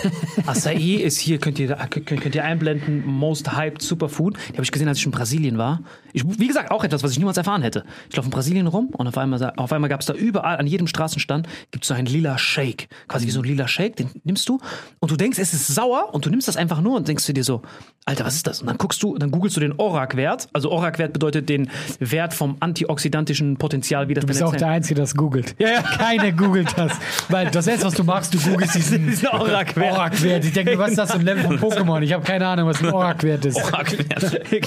Acai 0.46 1.02
ist 1.02 1.18
hier, 1.18 1.38
könnt 1.38 1.58
ihr, 1.58 1.68
könnt, 1.90 2.06
könnt 2.06 2.34
ihr 2.34 2.44
einblenden, 2.44 3.06
most 3.06 3.56
hyped 3.56 3.82
Superfood. 3.82 4.36
Die 4.48 4.54
habe 4.54 4.62
ich 4.64 4.72
gesehen, 4.72 4.88
als 4.88 4.98
ich 4.98 5.06
in 5.06 5.12
Brasilien 5.12 5.58
war. 5.58 5.80
Ich, 6.12 6.24
wie 6.44 6.48
gesagt, 6.48 6.70
auch 6.70 6.85
etwas, 6.85 7.02
was 7.02 7.12
ich 7.12 7.18
niemals 7.18 7.38
erfahren 7.38 7.62
hätte. 7.62 7.85
Ich 8.11 8.16
laufe 8.16 8.26
in 8.26 8.30
Brasilien 8.30 8.66
rum 8.66 8.90
und 8.92 9.07
auf 9.07 9.16
einmal, 9.16 9.54
auf 9.57 9.72
einmal 9.72 9.88
gab 9.88 10.00
es 10.00 10.07
da 10.07 10.12
überall, 10.12 10.59
an 10.59 10.66
jedem 10.66 10.87
Straßenstand, 10.87 11.48
gibt 11.70 11.85
es 11.85 11.88
so 11.88 11.94
einen 11.94 12.07
lila 12.07 12.37
Shake. 12.37 12.88
Quasi 13.09 13.26
wie 13.26 13.30
so 13.30 13.40
ein 13.40 13.46
lila 13.46 13.66
Shake, 13.66 13.96
den 13.96 14.11
nimmst 14.24 14.46
du 14.50 14.61
und 15.00 15.11
du 15.11 15.16
denkst, 15.16 15.38
es 15.38 15.54
ist 15.54 15.68
sauer 15.68 16.12
und 16.12 16.26
du 16.26 16.28
nimmst 16.28 16.46
das 16.46 16.59
einfach 16.59 16.83
nur 16.83 16.96
und 16.96 17.09
denkst 17.09 17.26
du 17.26 17.33
dir 17.33 17.44
so, 17.44 17.62
Alter, 18.07 18.26
was 18.26 18.35
ist 18.35 18.46
das? 18.46 18.61
Und 18.61 18.66
dann 18.66 18.76
guckst 18.76 19.02
du, 19.02 19.16
dann 19.16 19.30
googelst 19.30 19.57
du 19.57 19.61
den 19.61 19.72
ORAC-Wert. 19.78 20.48
Also 20.52 20.70
ORAC-Wert 20.70 21.14
bedeutet 21.14 21.48
den 21.48 21.70
Wert 22.00 22.35
vom 22.35 22.59
antioxidantischen 22.61 23.57
Potenzial, 23.57 24.09
wie 24.09 24.14
das 24.14 24.20
Du 24.20 24.26
bist 24.26 24.42
auch 24.42 24.52
jetzt 24.52 24.61
der 24.61 24.68
Einzige, 24.68 24.96
der 24.96 25.04
das 25.04 25.14
googelt. 25.14 25.57
Ja, 25.59 25.68
ja. 25.68 25.83
Keiner 25.83 26.30
googelt 26.33 26.76
das. 26.76 26.92
Weil 27.30 27.50
das 27.50 27.66
erste, 27.66 27.87
was 27.87 27.94
du 27.94 28.04
machst, 28.04 28.35
du 28.35 28.38
googelst 28.38 28.74
diesen. 28.74 29.16
Orak-Wert. 29.33 30.44
Ich 30.44 30.52
denke, 30.52 30.78
was 30.78 30.90
ist 30.90 30.98
das 30.98 31.12
für 31.12 31.18
ein 31.18 31.24
Level 31.24 31.44
von 31.44 31.59
Pokémon? 31.59 32.02
Ich 32.02 32.12
habe 32.12 32.22
keine 32.22 32.46
Ahnung, 32.46 32.68
was 32.68 32.83
ein 32.83 32.92
Orak-Wert 32.92 33.46
ist. 33.46 33.59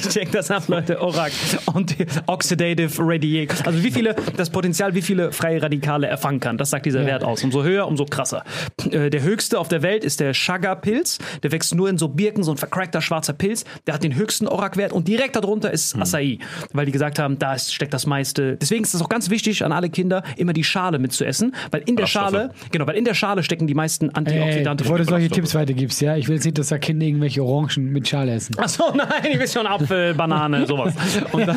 Check 0.09 0.31
das 0.31 0.49
ab, 0.49 0.63
Leute. 0.67 0.99
ORAC. 0.99 1.31
Und 1.73 1.95
Oxidative 2.27 2.91
Radiation. 2.99 3.65
Also 3.67 3.83
wie 3.83 3.91
viele, 3.91 4.15
das 4.35 4.49
Potenzial, 4.49 4.93
wie 4.95 5.01
viele 5.01 5.31
freie 5.31 5.61
Radikale 5.61 6.07
er 6.07 6.17
fangen 6.17 6.39
kann. 6.39 6.57
Das 6.57 6.69
sagt 6.69 6.85
dieser 6.85 7.05
Wert 7.05 7.23
aus. 7.23 7.43
Umso 7.43 7.63
höher, 7.63 7.87
umso 7.87 8.05
krasser. 8.05 8.43
Äh, 8.91 9.09
Der 9.09 9.21
höchste 9.21 9.59
auf 9.59 9.67
der 9.67 9.81
Welt 9.81 10.03
ist 10.03 10.19
der 10.19 10.33
Chaga-Pilz. 10.33 11.19
Der 11.43 11.51
wächst 11.51 11.75
nur 11.75 11.89
in 11.89 11.97
so 11.97 12.07
Birken, 12.07 12.43
so 12.43 12.51
ein 12.51 12.57
vercrackter 12.57 13.01
schwarzer 13.01 13.33
Pilz. 13.33 13.65
Der 13.85 13.93
hat 13.93 14.03
den 14.03 14.15
höchsten 14.15 14.47
ORAC-Wert. 14.47 14.91
Und 14.93 15.07
direkt 15.07 15.35
darunter 15.35 15.71
ist 15.71 15.95
Acai. 15.95 16.39
Weil 16.73 16.85
die 16.85 16.91
gesagt 16.91 17.19
haben, 17.19 17.37
da 17.39 17.53
ist- 17.53 17.73
steckt 17.73 17.93
das 17.93 18.05
meiste. 18.05 18.57
Deswegen 18.57 18.83
ist 18.83 18.93
es 18.93 19.01
auch 19.01 19.09
ganz 19.09 19.29
wichtig 19.29 19.63
an 19.63 19.71
alle 19.71 19.89
Kinder, 19.89 20.23
immer 20.37 20.53
die 20.53 20.63
Schale 20.63 20.99
mitzuessen. 20.99 21.53
Weil 21.71 21.81
in 21.85 21.95
der. 21.95 22.07
Schale, 22.07 22.51
genau, 22.71 22.87
weil 22.87 22.95
in 22.95 23.05
der 23.05 23.13
Schale 23.13 23.43
stecken 23.43 23.67
die 23.67 23.73
meisten 23.73 24.09
Antioxidantien. 24.11 24.77
bevor 24.77 24.97
du 24.97 25.03
solche 25.03 25.29
Tipps 25.29 25.53
weitergibst, 25.53 25.99
ja, 26.01 26.15
ich 26.15 26.27
will 26.29 26.35
jetzt 26.35 26.45
nicht, 26.45 26.57
dass 26.57 26.69
da 26.69 26.77
Kinder 26.77 27.05
irgendwelche 27.05 27.43
Orangen 27.43 27.91
mit 27.91 28.07
Schale 28.07 28.33
essen. 28.33 28.55
Ach 28.57 28.69
so, 28.69 28.83
nein, 28.95 29.07
ich 29.31 29.37
will 29.39 29.47
schon 29.47 29.67
Apfel, 29.67 30.13
Banane, 30.13 30.65
sowas. 30.65 30.93
Und 31.33 31.45
dann 31.47 31.56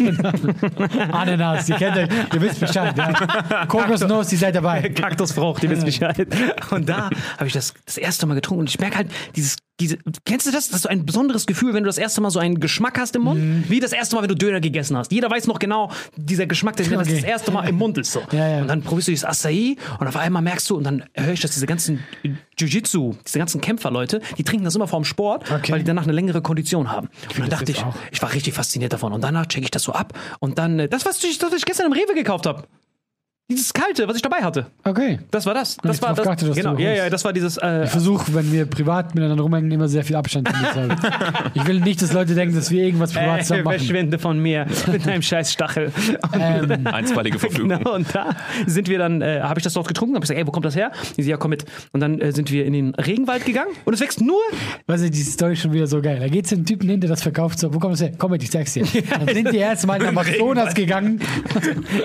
Ananas, 1.12 1.68
ihr 1.68 1.76
kennt 1.76 1.96
euch, 1.96 2.08
ihr 2.34 2.40
wisst 2.40 2.60
Bescheid. 2.60 2.96
Ja. 2.96 3.66
Kokosnuss, 3.66 4.32
ihr 4.32 4.38
seid 4.38 4.54
dabei. 4.54 4.88
Kaktusfrucht, 4.90 5.62
ihr 5.62 5.70
wisst 5.70 5.84
Bescheid. 5.84 6.26
Und 6.70 6.88
da 6.88 7.10
habe 7.36 7.46
ich 7.46 7.52
das 7.52 7.74
das 7.84 7.96
erste 7.96 8.26
Mal 8.26 8.34
getrunken 8.34 8.60
und 8.60 8.70
ich 8.70 8.78
merke 8.78 8.96
halt 8.98 9.10
dieses 9.36 9.56
diese, 9.80 9.98
kennst 10.24 10.46
du 10.46 10.50
das? 10.52 10.68
Das 10.68 10.76
ist 10.76 10.82
so 10.82 10.88
ein 10.88 11.04
besonderes 11.06 11.46
Gefühl, 11.46 11.74
wenn 11.74 11.82
du 11.82 11.88
das 11.88 11.98
erste 11.98 12.20
Mal 12.20 12.30
so 12.30 12.38
einen 12.38 12.60
Geschmack 12.60 12.98
hast 12.98 13.16
im 13.16 13.22
Mund, 13.22 13.40
Mhm. 13.40 13.64
wie 13.68 13.80
das 13.80 13.92
erste 13.92 14.14
Mal, 14.14 14.22
wenn 14.22 14.28
du 14.28 14.36
Döner 14.36 14.60
gegessen 14.60 14.96
hast. 14.96 15.10
Jeder 15.10 15.30
weiß 15.30 15.46
noch 15.46 15.58
genau, 15.58 15.90
dieser 16.16 16.46
Geschmack, 16.46 16.76
der 16.76 16.86
Okay. 16.86 16.96
das 17.14 17.24
erste 17.24 17.50
Mal 17.50 17.68
im 17.68 17.76
Mund 17.76 17.96
ist 17.98 18.12
so. 18.12 18.20
Ja, 18.32 18.48
ja. 18.48 18.60
Und 18.62 18.68
dann 18.68 18.82
probierst 18.82 19.08
du 19.08 19.12
dieses 19.12 19.24
Acai 19.24 19.76
und 19.98 20.06
auf 20.06 20.16
einmal 20.16 20.42
merkst 20.42 20.68
du 20.70 20.76
und 20.76 20.84
dann 20.84 21.04
höre 21.14 21.32
ich, 21.32 21.40
dass 21.40 21.52
diese 21.52 21.66
ganzen 21.66 22.00
Jiu-Jitsu, 22.58 23.14
diese 23.26 23.38
ganzen 23.38 23.60
Kämpferleute, 23.60 24.20
die 24.36 24.44
trinken 24.44 24.64
das 24.64 24.74
immer 24.74 24.86
vorm 24.88 25.04
Sport, 25.04 25.50
Okay. 25.50 25.72
weil 25.72 25.78
die 25.80 25.84
danach 25.86 26.02
eine 26.04 26.12
längere 26.12 26.42
Kondition 26.42 26.90
haben. 26.90 27.08
Und 27.28 27.38
dann 27.38 27.48
das 27.50 27.58
dachte 27.60 27.72
ich, 27.72 27.82
auch. 27.82 27.94
ich 28.12 28.20
war 28.22 28.32
richtig 28.32 28.54
fasziniert 28.54 28.92
davon. 28.92 29.12
Und 29.12 29.22
danach 29.22 29.46
checke 29.46 29.64
ich 29.64 29.70
das 29.70 29.82
so 29.82 29.92
ab 29.92 30.12
und 30.40 30.58
dann 30.58 30.78
äh, 30.78 30.88
das, 30.88 31.06
was 31.06 31.22
ich, 31.24 31.38
das, 31.38 31.50
was 31.50 31.58
ich 31.58 31.64
gestern 31.64 31.86
im 31.86 31.92
Rewe 31.92 32.14
gekauft 32.14 32.46
habe. 32.46 32.64
Dieses 33.50 33.72
kalte, 33.72 34.06
was 34.08 34.16
ich 34.16 34.22
dabei 34.22 34.38
hatte. 34.38 34.66
Okay. 34.84 35.18
Das 35.30 35.44
war 35.46 35.54
das. 35.54 35.76
Das 35.82 35.96
ich 35.96 36.02
war 36.02 36.14
das. 36.14 36.24
geachtet, 36.24 36.48
dass 36.50 36.56
genau, 36.56 36.74
du 36.74 36.82
ja, 36.82 36.92
ja, 36.92 37.10
das 37.10 37.24
war 37.24 37.32
dieses. 37.32 37.56
Äh, 37.58 37.84
Ich 37.84 37.90
versuche, 37.90 38.32
wenn 38.34 38.50
wir 38.52 38.64
privat 38.66 39.14
miteinander 39.14 39.42
rumhängen, 39.42 39.70
immer 39.70 39.88
sehr 39.88 40.04
viel 40.04 40.16
Abstand 40.16 40.48
zu 40.48 40.54
haben. 40.54 40.96
Ich 41.54 41.66
will 41.66 41.80
nicht, 41.80 42.00
dass 42.00 42.12
Leute 42.12 42.34
denken, 42.34 42.54
dass 42.54 42.70
wir 42.70 42.82
irgendwas 42.84 43.12
privat 43.12 43.40
äh, 43.40 43.42
zusammen 43.42 43.64
machen. 43.64 43.78
verschwinde 43.78 44.18
von 44.18 44.38
mir 44.38 44.66
mit 44.90 45.04
deinem 45.06 45.22
scheiß 45.30 45.52
Stachel. 45.52 45.92
Ähm, 46.32 46.86
Einstweilige 46.86 47.38
Verfügung. 47.38 47.70
Genau, 47.70 47.94
und 47.94 48.06
da 48.14 48.36
sind 48.66 48.88
wir 48.88 48.98
dann, 48.98 49.20
äh, 49.22 49.40
habe 49.42 49.58
ich 49.58 49.64
das 49.64 49.72
dort 49.74 49.88
getrunken, 49.88 50.14
habe 50.14 50.24
ich 50.24 50.28
gesagt, 50.28 50.40
ey, 50.40 50.46
wo 50.46 50.52
kommt 50.52 50.64
das 50.66 50.76
her? 50.76 50.92
Die 51.16 51.22
so, 51.22 51.30
ja, 51.30 51.36
komm 51.36 51.50
mit. 51.50 51.64
Und 51.92 52.00
dann 52.00 52.20
äh, 52.20 52.32
sind 52.32 52.50
wir 52.52 52.64
in 52.64 52.72
den 52.72 52.94
Regenwald 52.94 53.44
gegangen 53.44 53.70
und 53.84 53.94
es 53.94 54.00
wächst 54.00 54.20
nur 54.20 54.40
Weißt 54.86 55.04
du, 55.04 55.10
die 55.10 55.22
Story 55.22 55.52
ist 55.54 55.60
schon 55.62 55.72
wieder 55.72 55.86
so 55.86 56.00
geil. 56.00 56.18
Da 56.20 56.28
geht 56.28 56.44
es 56.44 56.50
den 56.50 56.64
Typen 56.64 56.88
hin, 56.88 57.00
der 57.00 57.10
das 57.10 57.22
verkauft. 57.22 57.58
So, 57.58 57.72
wo 57.74 57.78
kommt 57.78 57.94
das 57.94 58.00
her? 58.02 58.12
Komm 58.18 58.32
mit, 58.32 58.42
ich 58.42 58.50
sag's 58.50 58.72
dir. 58.74 58.84
Dann 58.84 59.28
sind 59.34 59.52
die 59.52 59.58
erst 59.58 59.86
mal 59.86 59.98
nach 59.98 60.08
Amazonas 60.08 60.74
gegangen, 60.74 61.20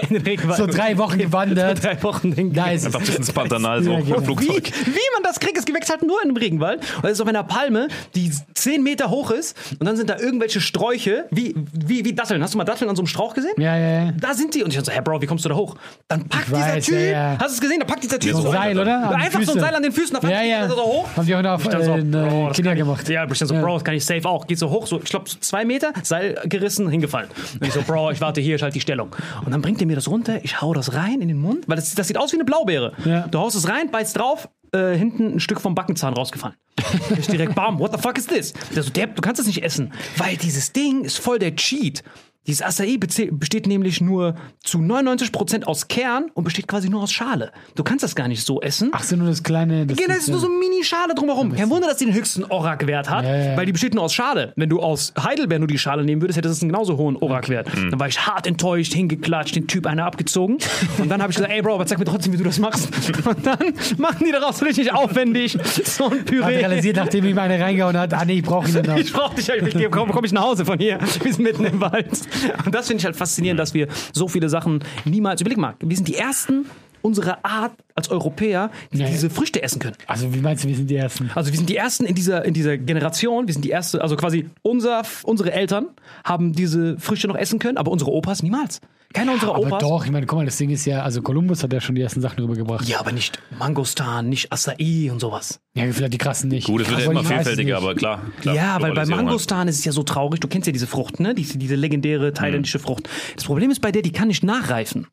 in 0.09 0.15
den 0.15 0.21
Regenwald. 0.23 0.57
so 0.57 0.67
drei 0.67 0.97
Wochen 0.97 1.19
gewandert. 1.43 1.83
drei 1.83 2.01
Wochen 2.03 2.31
ist 2.31 2.57
es. 2.57 2.85
Einfach 2.85 2.99
bis 3.01 3.15
ins 3.15 3.31
Pantanal, 3.31 3.83
so 3.83 3.91
Ja, 3.91 3.99
genau. 3.99 4.15
im 4.15 4.21
Wie, 4.21 4.25
Flugzeug. 4.25 4.71
wie 4.85 5.07
man 5.13 5.23
das 5.23 5.39
kriegt, 5.39 5.57
es 5.57 5.65
wächst 5.73 5.89
halt 5.89 6.03
nur 6.03 6.21
in 6.23 6.29
einem 6.29 6.37
Regenwald. 6.37 6.81
Und 6.97 7.05
es 7.05 7.13
ist 7.13 7.21
auf 7.21 7.27
einer 7.27 7.43
Palme, 7.43 7.87
die 8.15 8.31
10 8.53 8.83
Meter 8.83 9.09
hoch 9.09 9.31
ist. 9.31 9.55
Und 9.79 9.85
dann 9.85 9.97
sind 9.97 10.09
da 10.09 10.17
irgendwelche 10.19 10.61
Sträuche, 10.61 11.25
wie, 11.31 11.55
wie, 11.73 12.05
wie 12.05 12.13
Datteln. 12.13 12.41
Hast 12.43 12.53
du 12.53 12.57
mal 12.57 12.63
Datteln 12.63 12.89
an 12.89 12.95
so 12.95 13.01
einem 13.01 13.07
Strauch 13.07 13.33
gesehen? 13.33 13.53
Ja, 13.57 13.77
ja, 13.77 14.05
ja. 14.05 14.11
Da 14.19 14.33
sind 14.33 14.53
die. 14.55 14.63
Und 14.63 14.69
ich 14.69 14.75
dachte 14.75 14.87
so, 14.87 14.91
hey 14.91 15.01
Bro, 15.01 15.21
wie 15.21 15.25
kommst 15.25 15.45
du 15.45 15.49
da 15.49 15.55
hoch? 15.55 15.75
Dann 16.07 16.27
packt 16.27 16.45
Ich 16.47 16.53
dieser 16.53 16.67
weiß, 16.75 16.85
Typ, 16.85 16.95
ja, 16.95 17.01
ja. 17.05 17.37
hast 17.39 17.49
du 17.49 17.55
es 17.55 17.61
gesehen? 17.61 17.79
Da 17.79 17.85
packt 17.85 18.03
dieser 18.03 18.19
Typ 18.19 18.33
So 18.33 18.41
so 18.41 18.49
ein 18.49 18.53
Seil, 18.53 18.79
oder? 18.79 19.09
Einfach 19.15 19.41
so 19.43 19.53
ein. 19.53 19.59
Seil 19.59 19.75
an 19.75 19.83
den 19.83 19.91
Füßen, 19.91 20.13
da 20.13 20.19
packt 20.19 20.33
Ja, 20.33 20.41
ja. 20.43 20.67
so 20.69 20.75
hoch. 20.75 21.07
Haben 21.15 21.25
die 21.25 21.35
auch 21.35 21.41
noch 21.41 21.59
Ich 21.59 21.67
dachte 21.67 21.85
so, 21.85 21.91
äh, 21.93 21.99
äh, 21.99 22.47
das 22.47 22.55
Kinder 22.55 22.73
ich, 22.73 22.77
gemacht. 22.79 23.09
Ja, 23.09 23.25
ich 23.29 23.37
so. 23.37 23.45
Bro, 23.53 23.73
das 23.75 23.83
kann 23.83 23.95
ich 23.95 24.05
safe 24.05 24.27
auch. 24.27 24.47
Geht 24.47 24.59
so 24.59 24.69
hoch, 24.69 24.87
so, 24.87 24.99
ich 25.03 25.09
glaube, 25.09 25.29
so 25.29 25.37
zwei 25.39 25.65
Meter, 25.65 25.91
Seil 26.03 26.35
gerissen, 26.45 26.89
hingefallen. 26.89 27.29
Und 27.59 27.67
ich 27.67 27.73
so, 27.73 27.81
Bro, 27.81 28.11
ich 28.11 28.21
warte 28.21 28.41
hier, 28.41 28.55
ich 28.55 28.61
halte 28.61 28.73
die 28.73 28.81
Stellung. 28.81 29.09
Und 29.45 29.51
dann 29.51 29.61
bringt 29.61 29.81
er 29.81 29.87
mir 29.87 29.95
das 29.95 30.07
runter, 30.07 30.39
ich 30.43 30.61
hau 30.61 30.73
das 30.73 30.93
rein 30.93 31.21
in 31.25 31.37
den 31.37 31.41
Mund, 31.41 31.67
weil 31.67 31.75
das, 31.75 31.93
das 31.95 32.07
sieht 32.07 32.17
aus 32.17 32.31
wie 32.31 32.37
eine 32.37 32.45
Blaubeere. 32.45 32.93
Ja. 33.03 33.27
Du 33.27 33.39
haust 33.39 33.55
es 33.55 33.67
rein, 33.67 33.89
beißt 33.91 34.17
drauf, 34.17 34.49
äh, 34.71 34.95
hinten 34.95 35.35
ein 35.35 35.39
Stück 35.39 35.59
vom 35.59 35.75
Backenzahn 35.75 36.13
rausgefallen. 36.13 36.55
ich 37.17 37.27
direkt, 37.27 37.55
bam, 37.55 37.79
what 37.79 37.91
the 37.93 37.99
fuck 37.99 38.17
is 38.17 38.27
this? 38.27 38.53
Der 38.75 38.83
so, 38.83 38.89
der, 38.91 39.07
du 39.07 39.21
kannst 39.21 39.39
das 39.39 39.47
nicht 39.47 39.63
essen, 39.63 39.93
weil 40.17 40.37
dieses 40.37 40.71
Ding 40.73 41.03
ist 41.03 41.17
voll 41.17 41.39
der 41.39 41.55
Cheat. 41.55 42.03
Dieses 42.47 42.61
Acai 42.61 42.97
besteht 42.97 43.67
nämlich 43.67 44.01
nur 44.01 44.35
zu 44.63 44.77
99% 44.79 45.63
aus 45.63 45.87
Kern 45.87 46.25
und 46.33 46.43
besteht 46.43 46.67
quasi 46.67 46.89
nur 46.89 47.01
aus 47.03 47.11
Schale. 47.11 47.51
Du 47.75 47.83
kannst 47.83 48.03
das 48.03 48.15
gar 48.15 48.27
nicht 48.27 48.43
so 48.45 48.61
essen. 48.61 48.89
Ach 48.93 49.03
so, 49.03 49.15
nur 49.15 49.27
das 49.27 49.43
kleine. 49.43 49.85
Das 49.85 49.97
Genau, 49.97 50.13
ist 50.15 50.27
nur 50.29 50.39
so 50.39 50.47
eine 50.47 50.55
Mini-Schale 50.57 51.15
drumherum. 51.15 51.53
Kein 51.55 51.69
Wunder, 51.69 51.87
dass 51.87 51.97
die 51.97 52.05
den 52.05 52.13
höchsten 52.13 52.43
ORAC-Wert 52.43 53.09
hat, 53.09 53.25
Ja, 53.25 53.35
ja. 53.51 53.57
weil 53.57 53.65
die 53.65 53.71
besteht 53.71 53.93
nur 53.95 54.03
aus 54.03 54.13
Schale. 54.13 54.53
Wenn 54.55 54.69
du 54.69 54.79
aus 54.79 55.13
Heidelbeer 55.21 55.59
nur 55.59 55.67
die 55.67 55.77
Schale 55.77 56.03
nehmen 56.03 56.21
würdest, 56.21 56.37
hätte 56.37 56.47
das 56.49 56.61
einen 56.61 56.69
genauso 56.71 56.97
hohen 56.97 57.15
ORAC-Wert. 57.17 57.67
Dann 57.89 57.99
war 57.99 58.07
ich 58.07 58.19
hart 58.25 58.47
enttäuscht, 58.47 58.93
hingeklatscht, 58.93 59.55
den 59.55 59.67
Typ 59.67 59.87
einer 59.87 60.05
abgezogen. 60.05 60.57
Und 60.99 61.09
dann 61.09 61.21
habe 61.21 61.31
ich 61.31 61.37
gesagt, 61.37 61.51
ey 61.53 61.61
Bro, 61.61 61.75
aber 61.75 61.85
zeig 61.85 61.97
mir 61.99 62.05
trotzdem, 62.05 62.33
wie 62.33 62.37
du 62.37 62.43
das 62.43 62.59
machst. 62.59 62.89
Und 63.25 63.45
dann 63.45 63.57
machen 63.97 64.25
die 64.25 64.31
daraus 64.31 64.61
richtig 64.61 64.93
aufwendig 64.93 65.57
so 65.83 66.05
ein 66.05 66.19
hat 66.19 66.25
Püree. 66.25 66.57
realisiert, 66.57 66.95
nachdem 66.97 67.25
ihm 67.25 67.37
eine 67.37 67.59
reingehauen 67.59 67.97
hat, 67.97 68.13
ah 68.13 68.23
nee, 68.25 68.33
ich 68.39 68.43
brauche 68.43 68.69
ihn 68.69 68.85
noch. 68.85 68.95
Ich 69.05 69.11
brauch 69.13 69.33
dich, 69.33 69.47
ich 69.49 69.91
komm, 69.91 70.11
komm 70.11 70.25
ich 70.25 70.31
nach 70.31 70.43
Hause 70.43 70.65
von 70.65 70.79
hier. 70.79 70.99
Wir 71.21 71.33
sind 71.33 71.43
mitten 71.43 71.65
im 71.65 71.79
Wald. 71.81 72.07
Und 72.65 72.73
das 72.73 72.87
finde 72.87 73.01
ich 73.01 73.05
halt 73.05 73.15
faszinierend, 73.15 73.59
dass 73.59 73.73
wir 73.73 73.87
so 74.13 74.27
viele 74.27 74.49
Sachen 74.49 74.83
niemals. 75.05 75.41
Überleg 75.41 75.57
mal, 75.57 75.75
wir 75.79 75.95
sind 75.95 76.07
die 76.07 76.15
ersten 76.15 76.65
unserer 77.05 77.45
Art 77.45 77.71
als 77.93 78.09
Europäer, 78.09 78.71
die 78.91 78.97
ja. 78.97 79.07
diese 79.07 79.29
Früchte 79.29 79.61
essen 79.61 79.79
können. 79.79 79.95
Also, 80.07 80.33
wie 80.33 80.39
meinst 80.39 80.63
du, 80.63 80.67
wir 80.67 80.75
sind 80.75 80.89
die 80.89 80.95
Ersten? 80.95 81.29
Also 81.35 81.51
wir 81.51 81.57
sind 81.57 81.69
die 81.69 81.77
ersten 81.77 82.05
in 82.05 82.15
dieser, 82.15 82.43
in 82.43 82.53
dieser 82.53 82.77
Generation, 82.77 83.47
wir 83.47 83.53
sind 83.53 83.63
die 83.63 83.69
erste, 83.69 84.01
also 84.01 84.15
quasi 84.15 84.49
unser, 84.63 85.03
unsere 85.23 85.51
Eltern 85.53 85.87
haben 86.23 86.53
diese 86.53 86.97
Früchte 86.97 87.27
noch 87.27 87.35
essen 87.35 87.59
können, 87.59 87.77
aber 87.77 87.91
unsere 87.91 88.11
Opas 88.11 88.41
niemals. 88.41 88.81
Keiner 89.13 89.33
unserer 89.33 89.55
Aber 89.55 89.67
Opas. 89.67 89.81
doch, 89.81 90.03
ich 90.03 90.11
meine, 90.11 90.25
guck 90.25 90.39
mal, 90.39 90.45
das 90.45 90.57
Ding 90.57 90.71
ist 90.71 90.83
ja, 90.85 91.03
also 91.03 91.21
Kolumbus 91.21 91.63
hat 91.63 91.71
ja 91.71 91.79
schon 91.79 91.95
die 91.95 92.01
ersten 92.01 92.19
Sachen 92.19 92.39
rübergebracht. 92.41 92.85
Ja, 92.85 92.99
aber 92.99 93.13
nicht 93.13 93.39
Mangostan, 93.57 94.27
nicht 94.27 94.51
Acai 94.51 95.09
und 95.09 95.21
sowas. 95.21 95.61
Ja, 95.73 95.85
vielleicht 95.89 96.13
die 96.13 96.17
krassen 96.17 96.49
nicht. 96.49 96.67
Gut, 96.67 96.81
es 96.81 96.89
wird 96.89 96.99
ja 96.99 97.11
immer 97.11 97.23
vielfältiger, 97.23 97.77
aber 97.77 97.95
klar. 97.95 98.21
klar 98.41 98.55
ja, 98.55 98.81
weil 98.81 98.93
bei. 98.93 99.05
Mangostan 99.05 99.69
ist 99.69 99.79
es 99.79 99.85
ja 99.85 99.93
so 99.93 100.03
traurig. 100.03 100.41
Du 100.41 100.47
kennst 100.47 100.67
ja 100.67 100.73
diese 100.73 100.87
Frucht, 100.87 101.21
ne? 101.21 101.33
Diese, 101.33 101.57
diese 101.57 101.75
legendäre 101.75 102.33
thailändische 102.33 102.79
Frucht. 102.79 103.07
Das 103.35 103.45
Problem 103.45 103.71
ist 103.71 103.79
bei 103.79 103.91
der, 103.91 104.01
die 104.01 104.11
kann 104.11 104.27
nicht 104.27 104.43
nachreifen. 104.43 105.07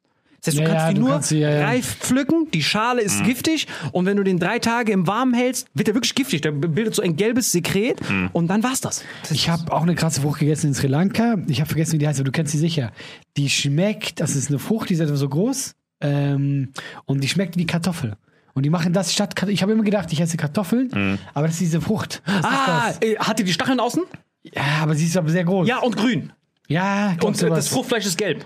Das 0.44 0.54
heißt, 0.54 0.58
du 0.58 0.62
Ja, 0.62 0.68
kannst 0.68 0.82
ja, 0.84 0.88
die 0.88 0.94
du 0.94 1.00
nur 1.02 1.10
kannst 1.10 1.28
sie, 1.28 1.38
ja, 1.38 1.50
ja. 1.50 1.64
reif 1.66 1.96
pflücken, 2.00 2.48
die 2.52 2.62
Schale 2.62 3.00
ist 3.00 3.22
giftig 3.24 3.66
und 3.92 4.06
wenn 4.06 4.16
du 4.16 4.24
den 4.24 4.38
drei 4.40 4.58
Tage 4.58 4.90
im 4.92 5.06
Warmen 5.06 5.34
hältst, 5.34 5.68
wird 5.74 5.86
der 5.88 5.94
wirklich 5.94 6.14
giftig. 6.16 6.40
Der 6.40 6.50
bildet 6.50 6.94
so 6.96 7.02
ein 7.02 7.14
gelbes 7.16 7.52
Sekret 7.52 8.00
und 8.32 8.48
dann 8.48 8.62
war's 8.64 8.80
das. 8.80 9.04
Ich 9.30 9.48
habe 9.48 9.72
auch 9.72 9.82
eine 9.82 9.94
krasse 9.94 10.20
Frucht 10.22 10.40
gegessen 10.40 10.68
in 10.68 10.74
Sri 10.74 10.88
Lanka. 10.88 11.36
Ich 11.46 11.60
habe 11.60 11.68
vergessen, 11.68 11.92
wie 11.94 11.98
die 11.98 12.08
heißt, 12.08 12.18
aber 12.18 12.24
du 12.26 12.32
kennst 12.32 12.50
sie 12.52 12.58
sicher. 12.58 12.90
Die 13.36 13.48
schmeckt, 13.48 14.20
das 14.20 14.34
ist 14.34 14.48
eine 14.50 14.58
Frucht, 14.58 14.88
die 14.90 14.94
ist 14.94 15.00
etwa 15.00 15.14
so 15.16 15.28
groß. 15.28 15.74
Ähm, 16.00 16.70
und 17.04 17.22
die 17.22 17.28
schmeckt 17.28 17.56
wie 17.56 17.64
Kartoffel. 17.66 18.16
Und 18.54 18.64
die 18.64 18.70
machen 18.70 18.92
das 18.92 19.12
statt 19.14 19.36
Kartoffeln. 19.36 19.54
Ich 19.54 19.62
habe 19.62 19.72
immer 19.72 19.84
gedacht, 19.84 20.12
ich 20.12 20.20
esse 20.20 20.36
Kartoffeln, 20.36 21.18
aber 21.32 21.46
das 21.46 21.54
ist 21.56 21.60
diese 21.60 21.80
Frucht. 21.80 22.20
Was 22.26 22.44
Ah, 22.44 22.88
ist 22.90 22.98
das? 23.00 23.08
äh, 23.08 23.16
hat 23.18 23.38
die 23.38 23.44
die 23.44 23.52
Stacheln 23.52 23.78
außen? 23.80 24.02
Ja, 24.42 24.62
aber 24.82 24.94
sie 24.96 25.06
ist 25.06 25.16
aber 25.16 25.30
sehr 25.30 25.44
groß. 25.44 25.68
Ja, 25.68 25.78
und 25.78 25.96
grün. 25.96 26.32
ja 26.66 27.16
Und 27.22 27.36
sowas. 27.36 27.56
das 27.56 27.68
Fruchtfleisch 27.68 28.04
ist 28.06 28.18
gelb. 28.18 28.44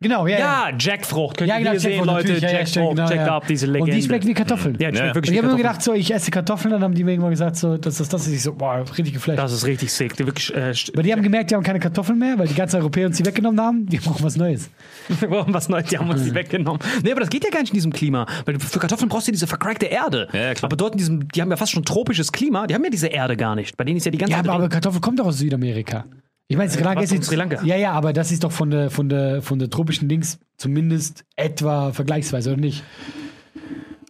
Genau, 0.00 0.28
ja. 0.28 0.38
Ja, 0.38 0.70
Jackfrucht. 0.78 1.38
Könnt 1.38 1.48
Ja, 1.48 1.56
ihr 1.56 1.58
genau, 1.60 1.70
hier 1.72 1.80
sehen, 1.80 2.04
Leute. 2.04 2.34
ja, 2.34 2.38
ja, 2.38 2.48
Jackfrucht, 2.58 2.68
stimmt, 2.68 2.90
genau, 2.90 3.08
check 3.08 3.16
ja. 3.16 3.36
up 3.36 3.46
diese 3.48 3.66
Legende. 3.66 3.82
Und 3.92 3.96
die 3.96 4.02
schmeckt 4.06 4.26
wie 4.26 4.34
Kartoffeln. 4.34 4.76
Ja, 4.78 4.92
die 4.92 4.96
Ja. 4.96 5.02
schmeckt 5.02 5.14
wirklich 5.16 5.30
Und 5.30 5.34
ich 5.34 5.38
habe 5.38 5.46
immer 5.48 5.56
Kartoffeln. 5.56 5.56
gedacht, 5.56 5.82
so, 5.82 5.92
ich 5.94 6.14
esse 6.14 6.30
Kartoffeln, 6.30 6.70
dann 6.70 6.82
haben 6.84 6.94
die 6.94 7.02
mir 7.02 7.10
irgendwann 7.10 7.32
gesagt, 7.32 7.56
so, 7.56 7.76
das 7.76 7.98
ist 7.98 8.12
das. 8.12 8.28
ist 8.28 8.32
ich 8.32 8.42
so, 8.44 8.52
boah, 8.54 8.84
richtig 8.96 9.12
geflasht. 9.12 9.40
Das 9.40 9.52
ist 9.52 9.66
richtig 9.66 9.92
sick. 9.92 10.16
Die 10.16 10.24
wirklich, 10.24 10.54
äh, 10.54 10.72
Aber 10.92 11.02
die 11.02 11.12
haben 11.12 11.22
gemerkt, 11.22 11.50
die 11.50 11.56
haben 11.56 11.64
keine 11.64 11.80
Kartoffeln 11.80 12.16
mehr, 12.16 12.38
weil 12.38 12.46
die 12.46 12.54
ganzen 12.54 12.76
Europäer 12.76 13.08
uns 13.08 13.16
die 13.16 13.26
weggenommen 13.26 13.60
haben. 13.60 13.86
Die 13.86 13.96
brauchen 13.96 14.22
was 14.24 14.36
Neues. 14.36 14.70
Wir 15.18 15.28
brauchen 15.28 15.52
was 15.52 15.68
Neues, 15.68 15.86
die 15.86 15.98
haben 15.98 16.08
uns 16.10 16.22
die 16.22 16.32
weggenommen. 16.32 16.80
Nee, 17.02 17.10
aber 17.10 17.20
das 17.22 17.30
geht 17.30 17.42
ja 17.42 17.50
gar 17.50 17.60
nicht 17.62 17.70
in 17.70 17.74
diesem 17.74 17.92
Klima. 17.92 18.24
Weil 18.44 18.54
du- 18.54 18.60
für 18.60 18.78
Kartoffeln 18.78 19.08
brauchst 19.08 19.26
du 19.26 19.32
diese 19.32 19.48
vercrackte 19.48 19.86
Erde. 19.86 20.28
Ja, 20.32 20.40
ja, 20.42 20.54
klar. 20.54 20.68
Aber 20.68 20.76
dort 20.76 20.92
in 20.92 20.98
diesem, 20.98 21.26
die 21.26 21.42
haben 21.42 21.50
ja 21.50 21.56
fast 21.56 21.72
schon 21.72 21.84
tropisches 21.84 22.30
Klima, 22.30 22.68
die 22.68 22.74
haben 22.76 22.84
ja 22.84 22.90
diese 22.90 23.08
Erde 23.08 23.36
gar 23.36 23.56
nicht. 23.56 23.76
Bei 23.76 23.82
denen 23.82 23.96
ist 23.96 24.04
ja 24.04 24.12
die 24.12 24.18
ganze 24.18 24.30
Ja, 24.30 24.38
Zeit. 24.38 24.46
aber, 24.48 24.54
aber. 24.58 24.68
Kartoffel 24.68 25.00
kommt 25.00 25.18
doch 25.18 25.26
aus 25.26 25.38
Südamerika. 25.38 26.04
Ich 26.50 26.56
meine, 26.56 26.70
Sri 26.70 26.82
Lanka 26.82 27.02
was 27.02 27.10
ist 27.10 27.12
jetzt, 27.12 27.26
Sri 27.26 27.36
Lanka? 27.36 27.62
Ja, 27.62 27.76
ja, 27.76 27.92
aber 27.92 28.14
das 28.14 28.32
ist 28.32 28.42
doch 28.42 28.52
von 28.52 28.70
der, 28.70 28.90
von 28.90 29.10
der, 29.10 29.42
von 29.42 29.58
der 29.58 29.68
tropischen 29.68 30.08
Dings 30.08 30.38
zumindest 30.56 31.26
etwa 31.36 31.92
vergleichsweise, 31.92 32.52
oder 32.52 32.60
nicht? 32.60 32.82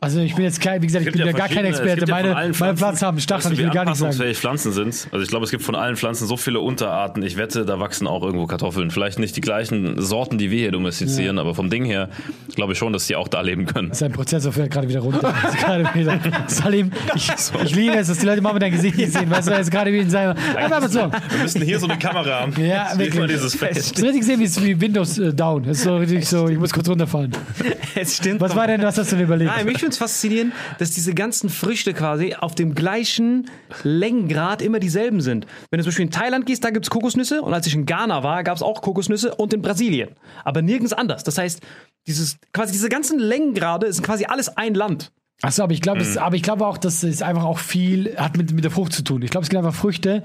Also 0.00 0.20
ich 0.20 0.34
bin 0.36 0.44
jetzt 0.44 0.60
kein, 0.60 0.80
wie 0.80 0.86
gesagt, 0.86 1.06
ich 1.06 1.12
bin 1.12 1.26
ja 1.26 1.32
gar 1.32 1.48
kein 1.48 1.64
es 1.64 1.80
Experte. 1.80 2.06
ja 2.06 2.14
Meine, 2.14 2.28
allen 2.36 2.50
meine 2.50 2.54
Pflanzen, 2.54 2.76
Pflanzen 2.78 3.06
haben 3.06 3.20
Stacheln, 3.20 3.44
weißt 3.44 3.50
du, 3.50 3.52
ich 3.54 3.66
will 3.66 3.74
gar 3.74 3.84
nichts 3.84 3.98
sagen. 3.98 4.34
Pflanzen 4.34 4.72
sind. 4.72 5.08
Also 5.10 5.22
ich 5.24 5.28
glaube, 5.28 5.44
es 5.44 5.50
gibt 5.50 5.64
von 5.64 5.74
allen 5.74 5.96
Pflanzen 5.96 6.28
so 6.28 6.36
viele 6.36 6.60
Unterarten. 6.60 7.22
Ich 7.24 7.36
wette, 7.36 7.64
da 7.64 7.80
wachsen 7.80 8.06
auch 8.06 8.22
irgendwo 8.22 8.46
Kartoffeln. 8.46 8.92
Vielleicht 8.92 9.18
nicht 9.18 9.34
die 9.36 9.40
gleichen 9.40 10.00
Sorten, 10.00 10.38
die 10.38 10.52
wir 10.52 10.58
hier 10.60 10.70
domestizieren, 10.70 11.38
aber 11.40 11.54
vom 11.56 11.68
Ding 11.68 11.84
her 11.84 12.10
glaube 12.54 12.74
ich 12.74 12.78
schon, 12.78 12.92
dass 12.92 13.08
die 13.08 13.16
auch 13.16 13.26
da 13.26 13.40
leben 13.40 13.66
können. 13.66 13.92
Sein 13.92 14.12
Prozessor 14.12 14.52
fährt 14.52 14.70
gerade 14.70 14.88
wieder 14.88 15.00
runter. 15.00 15.34
Gerade 15.60 15.88
wieder. 15.94 16.20
Salim, 16.46 16.92
ich, 17.16 17.28
ich 17.64 17.74
liebe 17.74 17.96
es, 17.96 18.06
dass 18.06 18.18
die 18.18 18.26
Leute 18.26 18.40
mal 18.40 18.56
dein 18.58 18.70
Gesicht 18.72 18.96
nicht 18.96 19.12
sehen. 19.12 19.28
Weißt 19.30 19.48
du, 19.48 19.52
er 19.52 19.60
ist 19.60 19.70
gerade 19.70 19.92
wie 19.92 19.98
in 19.98 20.10
mal 20.10 20.88
so. 20.88 21.00
Wir 21.10 21.42
müssten 21.42 21.62
hier 21.62 21.78
so 21.80 21.88
eine 21.88 21.98
Kamera 21.98 22.42
haben. 22.42 22.52
Ja, 22.64 22.96
wirklich. 22.96 23.26
dieses 23.32 23.54
Feld. 23.56 23.76
Das 23.76 23.86
ist 23.90 24.02
richtig 24.02 24.20
gesehen, 24.20 24.40
wie, 24.40 24.44
es- 24.44 24.62
wie 24.62 24.80
Windows 24.80 25.18
äh, 25.18 25.32
down. 25.32 25.64
Das 25.64 25.78
ist 25.78 25.84
so 25.84 25.96
richtig 25.96 26.28
so, 26.28 26.48
ich 26.48 26.58
muss 26.58 26.72
kurz 26.72 26.88
runterfahren. 26.88 27.32
es 27.94 28.16
stimmt. 28.16 28.40
Was 28.40 28.54
war 28.54 28.66
denn, 28.66 28.82
was 28.82 28.96
hast 28.96 29.10
du 29.12 29.16
denn 29.16 29.24
überlegt? 29.24 29.50
Nein, 29.50 29.66
mich 29.66 29.78
finde 29.94 30.04
es 30.04 30.12
faszinierend, 30.12 30.52
dass 30.78 30.90
diese 30.90 31.14
ganzen 31.14 31.48
Früchte 31.48 31.94
quasi 31.94 32.34
auf 32.34 32.54
dem 32.54 32.74
gleichen 32.74 33.50
Längengrad 33.82 34.62
immer 34.62 34.78
dieselben 34.80 35.20
sind. 35.20 35.46
Wenn 35.70 35.78
du 35.78 35.84
zum 35.84 35.90
Beispiel 35.90 36.04
in 36.06 36.10
Thailand 36.10 36.46
gehst, 36.46 36.64
da 36.64 36.70
gibt 36.70 36.86
es 36.86 36.90
Kokosnüsse 36.90 37.42
und 37.42 37.54
als 37.54 37.66
ich 37.66 37.74
in 37.74 37.86
Ghana 37.86 38.22
war, 38.22 38.42
gab 38.44 38.56
es 38.56 38.62
auch 38.62 38.82
Kokosnüsse 38.82 39.34
und 39.34 39.52
in 39.54 39.62
Brasilien. 39.62 40.10
Aber 40.44 40.62
nirgends 40.62 40.92
anders. 40.92 41.24
Das 41.24 41.38
heißt, 41.38 41.60
dieses, 42.06 42.38
quasi 42.52 42.72
diese 42.72 42.88
ganzen 42.88 43.18
Längengrade 43.18 43.92
sind 43.92 44.04
quasi 44.04 44.24
alles 44.26 44.56
ein 44.56 44.74
Land. 44.74 45.12
Achso, 45.42 45.62
aber 45.62 45.72
ich 45.72 45.80
glaube, 45.80 46.02
Mhm. 46.04 46.18
aber 46.18 46.36
ich 46.36 46.42
glaube 46.42 46.66
auch, 46.66 46.78
dass 46.78 47.02
es 47.02 47.22
einfach 47.22 47.44
auch 47.44 47.58
viel 47.58 48.16
hat 48.16 48.36
mit, 48.36 48.52
mit 48.52 48.64
der 48.64 48.70
Frucht 48.70 48.92
zu 48.92 49.02
tun. 49.04 49.22
Ich 49.22 49.30
glaube, 49.30 49.44
es 49.44 49.50
gibt 49.50 49.58
einfach 49.62 49.78
Früchte. 49.78 50.22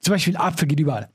Zum 0.00 0.12
Beispiel 0.14 0.36
Apfel 0.36 0.68
geht 0.68 0.78
überall. 0.80 1.08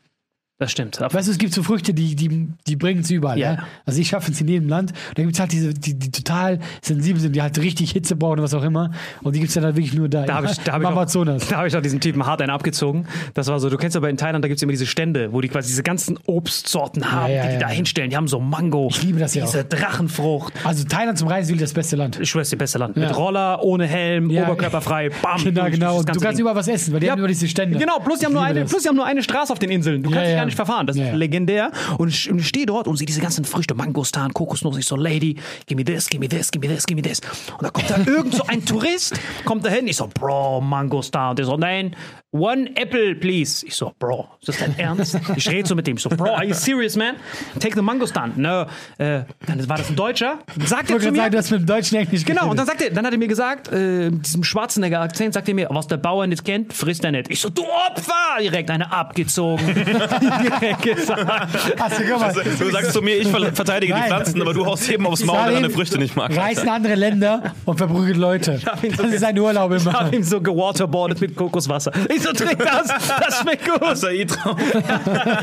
Das 0.59 0.71
stimmt. 0.71 0.99
Weißt 0.99 1.27
du, 1.27 1.31
es 1.31 1.37
gibt 1.37 1.53
so 1.53 1.61
Früchte, 1.61 1.93
die, 1.93 2.15
die, 2.15 2.47
die 2.65 2.75
bringen 2.75 3.01
es 3.01 3.11
überall. 3.11 3.37
Ja. 3.37 3.53
Ja. 3.53 3.59
Also 3.85 4.01
ich 4.01 4.07
schaffe 4.07 4.31
es 4.31 4.41
in 4.41 4.47
jedem 4.47 4.67
Land. 4.67 4.91
Da 5.13 5.21
gibt 5.21 5.35
es 5.35 5.39
halt 5.39 5.51
diese, 5.51 5.71
die, 5.71 5.93
die 5.93 6.09
total 6.09 6.57
sensibel 6.81 7.21
sind, 7.21 7.35
die 7.35 7.43
halt 7.43 7.59
richtig 7.59 7.91
Hitze 7.91 8.15
brauchen 8.15 8.39
und 8.39 8.43
was 8.43 8.55
auch 8.55 8.63
immer. 8.63 8.89
Und 9.21 9.35
die 9.35 9.39
gibt 9.39 9.49
es 9.49 9.53
dann 9.53 9.65
halt 9.65 9.75
wirklich 9.75 9.93
nur 9.93 10.09
da. 10.09 10.25
Da 10.25 10.33
habe 10.33 10.47
ich, 10.47 10.57
da 10.61 10.73
hab 10.73 10.81
ich, 10.81 10.87
auch- 10.87 10.91
Amazonas. 10.93 11.47
da 11.47 11.57
hab 11.57 11.67
ich 11.67 11.77
auch 11.77 11.81
diesen 11.81 11.99
Typen 11.99 12.25
hart 12.25 12.41
einen 12.41 12.49
abgezogen. 12.49 13.05
Das 13.35 13.45
war 13.47 13.59
so, 13.59 13.69
du 13.69 13.77
kennst 13.77 13.95
aber 13.95 14.09
in 14.09 14.17
Thailand, 14.17 14.43
da 14.43 14.47
gibt 14.47 14.57
es 14.57 14.63
immer 14.63 14.71
diese 14.71 14.87
Stände, 14.87 15.31
wo 15.31 15.41
die 15.41 15.47
quasi 15.47 15.67
diese 15.69 15.83
ganzen 15.83 16.17
Obstsorten 16.25 17.11
haben, 17.11 17.31
ja, 17.31 17.43
die 17.43 17.47
die 17.49 17.53
ja. 17.53 17.59
da 17.59 17.67
hinstellen. 17.69 18.09
Die 18.09 18.15
haben 18.17 18.27
so 18.27 18.39
Mango. 18.39 18.87
Ich 18.89 19.03
liebe 19.03 19.19
das 19.19 19.35
ja 19.35 19.45
Diese 19.45 19.59
auch. 19.59 19.63
Drachenfrucht. 19.65 20.53
Also 20.63 20.85
Thailand 20.85 21.19
zum 21.19 21.27
Reisen 21.27 21.55
das 21.59 21.73
beste 21.73 21.95
Land. 21.97 22.19
Ich 22.19 22.31
schwör's 22.31 22.49
dir, 22.49 22.57
beste 22.57 22.79
Land. 22.79 22.97
Ja. 22.97 23.03
Mit 23.09 23.15
Roller, 23.15 23.61
ohne 23.63 23.85
Helm, 23.85 24.31
Ja. 24.31 24.45
oberkörperfrei, 24.45 25.11
bam. 25.21 25.43
Genau, 25.43 25.65
genau. 25.69 25.97
Und 25.99 26.09
du 26.09 26.13
kannst 26.19 26.25
Ding. 26.31 26.39
überall 26.39 26.55
was 26.55 26.67
essen, 26.67 26.93
weil 26.93 26.99
die 26.99 27.11
haben 27.11 27.19
immer 27.19 27.27
diese 27.27 27.47
Stände. 27.47 27.77
Genau, 27.77 27.99
plus 27.99 28.17
die, 28.19 28.25
haben 28.25 28.33
nur 28.33 28.41
eine, 28.41 28.61
das. 28.61 28.71
plus 28.71 28.81
die 28.81 28.89
haben 28.89 28.95
nur 28.95 29.05
eine 29.05 29.21
Straße 29.21 29.53
auf 29.53 29.59
den 29.59 29.69
Inseln. 29.69 30.01
Du 30.01 30.09
Ja, 30.09 30.15
kannst 30.17 30.31
ja. 30.31 30.37
Gar 30.47 30.49
nicht 30.49 30.55
verfahren. 30.55 30.88
Das 30.88 30.95
ist 30.95 31.13
legendär. 31.13 31.71
Und 31.97 32.10
ich, 32.10 32.29
und 32.29 32.39
ich 32.39 32.47
stehe 32.47 32.65
dort 32.65 32.88
und 32.88 32.97
sehe 32.97 33.05
diese 33.05 33.21
ganzen 33.21 33.45
Früchte, 33.45 33.75
Mangostan, 33.75 34.33
Kokosnuss. 34.33 34.77
Ich 34.77 34.86
so, 34.86 34.95
Lady, 34.95 35.36
give 35.65 35.75
me 35.75 35.83
this, 35.83 36.10
give 36.10 36.19
me 36.19 36.27
this, 36.27 36.51
give 36.51 36.65
me 36.65 36.73
this, 36.73 36.86
give 36.86 36.95
me 36.95 37.01
this. 37.01 37.21
Und 37.51 37.63
da 37.63 37.69
kommt 37.69 37.89
da 37.89 37.97
irgend 38.05 38.33
so 38.33 38.43
ein 38.47 38.63
Tourist, 38.65 39.19
kommt 39.45 39.65
da 39.65 39.69
hin. 39.69 39.88
Ich 39.88 39.97
so, 39.97 40.07
Bro, 40.07 40.62
Mangostan. 40.62 41.31
Und 41.31 41.39
der 41.39 41.45
so, 41.45 41.57
nein, 41.57 41.95
one 42.31 42.69
apple, 42.75 43.15
please. 43.15 43.65
Ich 43.65 43.75
so, 43.75 43.93
Bro, 43.97 44.27
ist 44.41 44.49
das 44.49 44.57
dein 44.59 44.77
Ernst? 44.77 45.17
Ich 45.35 45.49
rede 45.49 45.67
so 45.67 45.75
mit 45.75 45.87
dem. 45.87 45.97
Ich 45.97 46.03
so, 46.03 46.09
Bro, 46.09 46.33
are 46.35 46.43
you 46.45 46.53
serious, 46.53 46.95
man? 46.95 47.15
Take 47.59 47.75
the 47.75 47.81
Mangostan. 47.81 48.33
No, 48.35 48.63
äh, 48.97 49.23
dann 49.45 49.69
war 49.69 49.77
das 49.77 49.89
ein 49.89 49.95
Deutscher. 49.95 50.39
Sagt 50.65 50.89
Ich 50.89 50.95
er 50.95 50.99
zu 51.01 51.11
mir. 51.11 51.17
sagen, 51.17 51.31
du 51.31 51.37
hast 51.37 51.51
mit 51.51 51.59
dem 51.61 51.65
Deutschen 51.65 51.97
Englisch 51.97 52.25
Genau, 52.25 52.49
und 52.49 52.57
dann 52.59 52.65
sagt 52.65 52.81
er, 52.81 52.89
dann 52.91 53.05
hat 53.05 53.13
er 53.13 53.19
mir 53.19 53.27
gesagt, 53.27 53.69
äh, 53.71 54.09
mit 54.09 54.25
diesem 54.25 54.43
Schwarzenegger-Akzent, 54.43 55.33
sagt 55.33 55.47
er 55.47 55.55
mir, 55.55 55.67
was 55.71 55.87
der 55.87 55.97
Bauer 55.97 56.27
nicht 56.27 56.43
kennt, 56.43 56.73
frisst 56.73 57.03
er 57.05 57.11
nicht. 57.11 57.29
Ich 57.31 57.39
so, 57.39 57.49
du 57.49 57.63
Opfer! 57.63 58.13
Direkt 58.41 58.69
eine 58.69 58.91
abgezogen. 58.91 59.65
Direkt 59.73 60.81
gesagt. 60.81 61.79
Hast 61.79 61.99
du, 61.99 62.03
guck 62.09 62.19
mal. 62.19 62.33
Du 62.59 62.69
sagst 62.71 62.93
zu 62.93 63.01
mir, 63.01 63.17
ich 63.17 63.27
ver- 63.27 63.51
verteidige 63.53 63.93
die 63.93 63.99
Nein. 63.99 64.09
Pflanzen, 64.09 64.41
aber 64.41 64.53
du 64.53 64.65
haust 64.65 64.87
jedem 64.87 65.07
aufs 65.07 65.23
Maul, 65.23 65.35
der 65.37 65.45
Salim 65.45 65.61
deine 65.63 65.69
Früchte 65.73 65.97
nicht 65.97 66.15
mag. 66.15 66.35
Reisen 66.35 66.69
andere 66.69 66.95
Länder 66.95 67.53
und 67.65 67.77
verprügelt 67.77 68.17
Leute. 68.17 68.59
ihn 68.83 68.93
so 68.93 69.03
Das 69.03 69.13
ist 69.13 69.23
ein 69.23 69.37
Urlaub 69.39 69.71
Ich 69.73 69.85
hab 69.85 70.01
immer. 70.07 70.13
ihm 70.13 70.23
so 70.23 70.41
gewaterboardet 70.41 71.21
mit 71.21 71.35
Kokoswasser. 71.35 71.91
Ich 72.13 72.21
so, 72.27 72.45
trink 72.45 72.59
das, 72.59 72.87
das 72.87 73.39
schmeckt 73.41 73.65
gut. 73.65 73.81
Acai 73.81 74.25
drauf. 74.25 74.57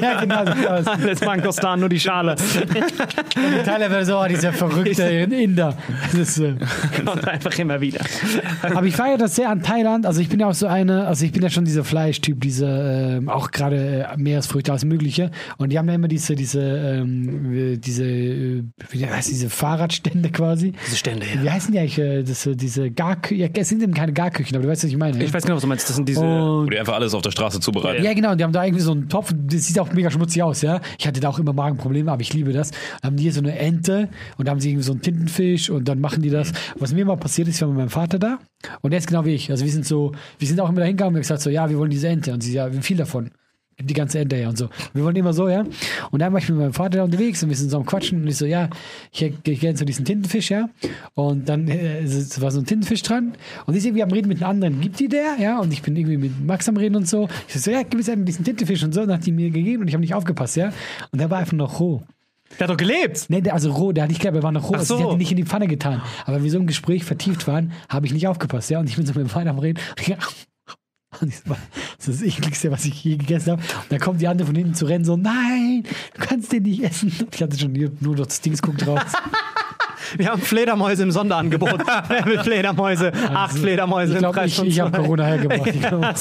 ja, 0.01 0.21
genau. 0.21 0.45
so 0.45 0.69
aus. 0.69 0.87
Alles 0.87 1.21
Mangostan, 1.21 1.81
nur 1.81 1.89
die 1.89 2.01
Schale. 2.01 2.37
In 2.65 3.65
Thailand 3.65 3.91
wäre 3.91 4.05
so, 4.05 4.19
oh, 4.19 4.27
dieser 4.29 4.53
verrückte 4.53 5.03
Inder. 5.03 5.77
Das 6.03 6.15
ist, 6.15 6.39
äh, 6.39 6.55
Kommt 7.05 7.27
einfach 7.27 7.59
immer 7.59 7.81
wieder. 7.81 8.01
Aber 8.63 8.87
ich 8.87 8.97
feiere 8.97 9.19
das 9.19 9.37
sehr 9.37 9.51
an 9.51 9.63
Thailand. 9.63 10.07
Also 10.07 10.21
ich 10.21 10.29
bin 10.29 10.41
ja 10.41 10.49
auch 10.49 10.55
so 10.55 10.67
eine, 10.67 11.07
also 11.07 11.25
ich 11.25 11.33
bin 11.33 11.43
ja 11.43 11.51
schon 11.51 11.65
dieser 11.65 11.85
Fleischtyp, 11.85 12.41
diese 12.41 12.67
ähm, 12.67 13.29
auch 13.29 13.51
gerade 13.51 14.07
äh, 14.11 14.17
Meeresfrüchte, 14.17 14.71
alles 14.73 14.85
Mögliche. 14.85 15.31
Und 15.59 15.71
die 15.71 15.79
haben 15.79 15.89
ja 15.89 15.95
immer 15.95 16.09
diese, 16.09 16.35
diese, 16.35 16.61
ähm, 16.61 17.55
äh, 17.55 17.77
diese, 17.77 18.05
äh, 18.05 18.65
wie 18.91 19.07
heißt 19.07 19.31
diese 19.31 19.51
Fahrradstände 19.51 20.31
quasi. 20.31 20.73
Diese 20.87 20.97
Stände, 20.97 21.27
Wie 21.41 21.47
ja. 21.47 21.53
heißen 21.53 21.73
die 21.73 21.79
eigentlich? 21.79 21.99
Äh, 21.99 22.23
das, 22.23 22.47
äh, 22.47 22.57
diese 22.57 22.91
Garküchen? 22.91 23.41
Ja, 23.41 23.49
es 23.55 23.69
sind 23.69 23.83
eben 23.83 23.95
keine 23.95 24.13
Garküchen, 24.13 24.57
aber 24.57 24.65
du 24.65 24.71
weißt, 24.71 24.85
was 24.85 24.91
ich 24.91 24.97
meine. 24.97 25.23
Ich 25.23 25.33
weiß 25.33 25.45
genau, 25.45 25.57
was 25.57 25.63
du 25.63 25.69
meinst. 25.69 25.89
Das 25.89 25.97
sind 25.97 26.09
diese. 26.09 26.21
und 26.21 26.64
Wo 26.67 26.71
die 26.71 26.79
einfach 26.79 26.95
alles 26.95 27.15
auf 27.15 27.23
der 27.23 27.31
Straße 27.31 27.61
zubereiten. 27.61 28.05
ja, 28.05 28.13
genau, 28.15 28.33
und 28.33 28.39
die 28.39 28.45
haben 28.45 28.53
da 28.53 28.65
irgendwie 28.65 28.83
so 28.83 28.93
einen 28.93 29.09
Topf, 29.09 29.33
das 29.35 29.67
sieht 29.67 29.79
auch 29.79 29.93
mega 29.93 30.11
schmutzig 30.11 30.43
aus, 30.43 30.63
ja. 30.63 30.81
Ich 30.99 31.07
hatte 31.07 31.21
da 31.21 31.29
auch 31.29 31.39
immer 31.39 31.53
Magenprobleme, 31.53 32.11
aber 32.11 32.23
ich 32.23 32.33
liebe 32.33 32.53
das. 32.53 32.71
Dann 32.71 33.11
haben 33.11 33.17
die 33.17 33.25
hier 33.25 33.33
so 33.33 33.41
eine 33.41 33.59
Ente 33.59 34.09
und 34.37 34.47
da 34.47 34.53
haben 34.53 34.61
sie 34.61 34.71
irgendwie 34.71 34.85
so 34.85 34.93
einen 34.93 35.03
Tintenfisch 35.03 35.71
und 35.71 35.89
dann 35.89 36.01
machen 36.01 36.23
die 36.23 36.31
das. 36.31 36.53
Was 36.79 36.93
mir 36.93 37.05
mal 37.05 37.17
passiert 37.17 37.49
ist, 37.49 37.57
ich 37.57 37.63
war 37.63 37.69
mit 37.69 37.79
meinem 37.79 37.91
Vater 37.91 38.19
da 38.19 38.39
und 38.83 38.91
der 38.91 38.99
ist 38.99 39.07
genau 39.07 39.25
wie 39.25 39.35
ich. 39.35 39.51
Also 39.51 39.65
wir 39.65 39.73
sind 39.73 39.87
so, 39.87 40.13
wir 40.39 40.49
sind 40.49 40.61
auch 40.61 40.69
immer 40.69 40.81
da 40.81 40.87
hingegangen 40.87 41.11
und 41.11 41.15
wir 41.15 41.19
haben 41.19 41.23
gesagt 41.23 41.43
so, 41.43 41.51
ja, 41.51 41.69
wir 41.69 41.79
wollen 41.79 41.91
diese 41.91 42.09
Ente. 42.09 42.33
Und 42.33 42.43
sie, 42.43 42.55
ja, 42.55 42.73
wie 42.73 42.81
viel 42.81 42.97
davon? 42.97 43.31
Die 43.81 43.95
ganze 43.95 44.19
her 44.19 44.49
und 44.49 44.57
so. 44.57 44.69
Wir 44.93 45.05
wollen 45.05 45.17
immer 45.17 45.33
so, 45.33 45.49
ja. 45.49 45.65
Und 46.11 46.21
dann 46.21 46.33
war 46.33 46.41
ich 46.41 46.49
mit 46.49 46.59
meinem 46.59 46.73
Vater 46.73 46.99
da 46.99 47.05
unterwegs 47.05 47.43
und 47.43 47.49
wir 47.49 47.57
sind 47.57 47.71
so 47.71 47.77
am 47.77 47.87
Quatschen 47.87 48.23
und 48.23 48.29
ich 48.29 48.37
so, 48.37 48.47
ja, 48.47 48.69
ich 49.13 49.23
hätte 49.23 49.51
ich 49.51 49.61
gerne 49.61 49.77
so 49.77 49.85
diesen 49.85 50.05
Tintenfisch, 50.05 50.51
ja. 50.51 50.69
Und 51.15 51.49
dann 51.49 51.69
äh, 51.69 52.05
war 52.39 52.51
so 52.51 52.61
ein 52.61 52.67
Tintenfisch 52.67 53.03
dran 53.03 53.35
und 53.67 53.77
ist 53.77 53.85
irgendwie 53.85 54.03
am 54.03 54.11
Reden 54.11 54.29
mit 54.29 54.43
einem 54.43 54.51
anderen. 54.51 54.81
Gibt 54.81 55.01
die 55.01 55.09
der, 55.09 55.37
ja? 55.41 55.59
Und 55.59 55.73
ich 55.73 55.83
bin 55.83 55.97
irgendwie 55.97 56.17
mit 56.17 56.45
Max 56.45 56.69
am 56.69 56.77
Reden 56.77 56.97
und 56.97 57.09
so. 57.09 57.29
Ich 57.49 57.61
so, 57.61 57.71
ja, 57.71 57.83
gib 57.83 57.95
mir 57.95 58.13
einen 58.13 58.25
diesen 58.25 58.45
Tintenfisch 58.45 58.83
und 58.85 58.95
so. 58.95 59.03
Und 59.03 59.09
dann 59.09 59.19
hat 59.19 59.27
die 59.27 59.33
mir 59.33 59.51
gegeben 59.51 59.83
und 59.83 59.89
ich 59.89 59.95
habe 59.95 60.03
nicht 60.03 60.15
aufgepasst, 60.15 60.57
ja. 60.57 60.73
Und 61.11 61.21
der 61.21 61.31
war 61.31 61.39
einfach 61.39 61.53
noch 61.53 61.81
roh. 61.81 62.03
Der 62.59 62.69
hat 62.69 62.71
doch 62.71 62.77
gelebt. 62.77 63.27
Nee, 63.29 63.41
der, 63.41 63.55
also 63.55 63.73
roh, 63.73 63.93
der 63.93 64.05
hat 64.05 64.11
nicht 64.11 64.21
geglaubt, 64.21 64.37
er 64.37 64.43
war 64.43 64.53
noch 64.53 64.65
roh. 64.65 64.75
Ach 64.75 64.79
Also, 64.81 64.97
die 64.97 65.03
so. 65.03 65.09
hat 65.09 65.15
ihn 65.15 65.19
nicht 65.19 65.31
in 65.31 65.37
die 65.37 65.45
Pfanne 65.45 65.67
getan. 65.67 66.03
Aber 66.25 66.43
wir 66.43 66.51
so 66.51 66.59
im 66.59 66.67
Gespräch 66.67 67.05
vertieft 67.05 67.49
waren, 67.49 67.73
habe 67.89 68.07
ich 68.07 68.13
nicht 68.13 68.29
aufgepasst, 68.29 68.71
ja. 68.71 68.79
Und 68.79 68.89
ich 68.89 68.97
bin 68.97 69.07
so 69.07 69.13
mit 69.13 69.23
dem 69.27 69.29
Vater 69.29 69.51
am 69.51 69.59
Reden. 69.59 69.81
Das 71.21 72.09
ist 72.09 72.23
das 72.23 72.23
ekligste, 72.23 72.71
was 72.71 72.85
ich 72.85 73.03
je 73.05 73.17
gegessen 73.17 73.53
habe. 73.53 73.63
Und 73.63 73.93
dann 73.93 74.01
kommt 74.01 74.21
die 74.21 74.29
andere 74.29 74.47
von 74.47 74.57
hinten 74.57 74.75
zu 74.75 74.87
rennen, 74.87 75.05
so, 75.05 75.17
nein, 75.17 75.85
du 76.15 76.21
kannst 76.21 76.53
den 76.53 76.65
nicht 76.65 76.83
essen. 76.83 77.13
Ich 77.33 77.43
hatte 77.43 77.59
schon 77.59 77.75
hier 77.75 77.91
nur 78.01 78.17
noch 78.17 78.27
das 78.27 78.41
Dings 78.41 78.61
guckt 78.61 78.87
raus. 78.87 79.01
Wir 80.17 80.29
haben 80.29 80.41
Fledermäuse 80.41 81.03
im 81.03 81.11
Sonderangebot. 81.11 81.81
Wer 82.09 82.27
will 82.27 82.39
Fledermäuse? 82.41 83.13
Acht 83.33 83.59
Fledermäuse 83.59 84.19
ich 84.19 84.23
im 84.23 84.33
Preis 84.33 84.59
ich, 84.59 84.65
ich 84.65 84.81
habe. 84.81 84.97
Corona 84.99 85.25
hergebracht. 85.25 85.73
Ja. 85.85 86.15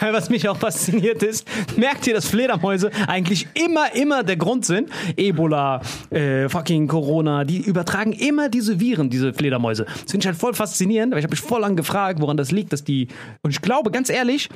Weil 0.00 0.12
was 0.12 0.30
mich 0.30 0.48
auch 0.48 0.56
fasziniert 0.56 1.22
ist, 1.22 1.46
merkt 1.76 2.06
ihr, 2.06 2.14
dass 2.14 2.26
Fledermäuse 2.26 2.90
eigentlich 3.06 3.46
immer, 3.54 3.94
immer 3.94 4.22
der 4.22 4.36
Grund 4.36 4.64
sind? 4.64 4.90
Ebola, 5.16 5.80
äh, 6.10 6.48
fucking 6.48 6.88
Corona, 6.88 7.44
die 7.44 7.58
übertragen 7.58 8.12
immer 8.12 8.48
diese 8.48 8.80
Viren, 8.80 9.10
diese 9.10 9.32
Fledermäuse. 9.32 9.84
Das 9.84 10.10
finde 10.10 10.24
ich 10.24 10.26
halt 10.26 10.36
voll 10.36 10.54
faszinierend, 10.54 11.12
weil 11.12 11.18
ich 11.18 11.24
habe 11.24 11.32
mich 11.32 11.40
voll 11.40 11.60
lang 11.60 11.76
gefragt, 11.76 12.20
woran 12.20 12.36
das 12.36 12.52
liegt, 12.52 12.72
dass 12.72 12.84
die. 12.84 13.08
Und 13.42 13.50
ich 13.50 13.60
glaube, 13.60 13.90
ganz 13.90 14.08
ehrlich, 14.10 14.48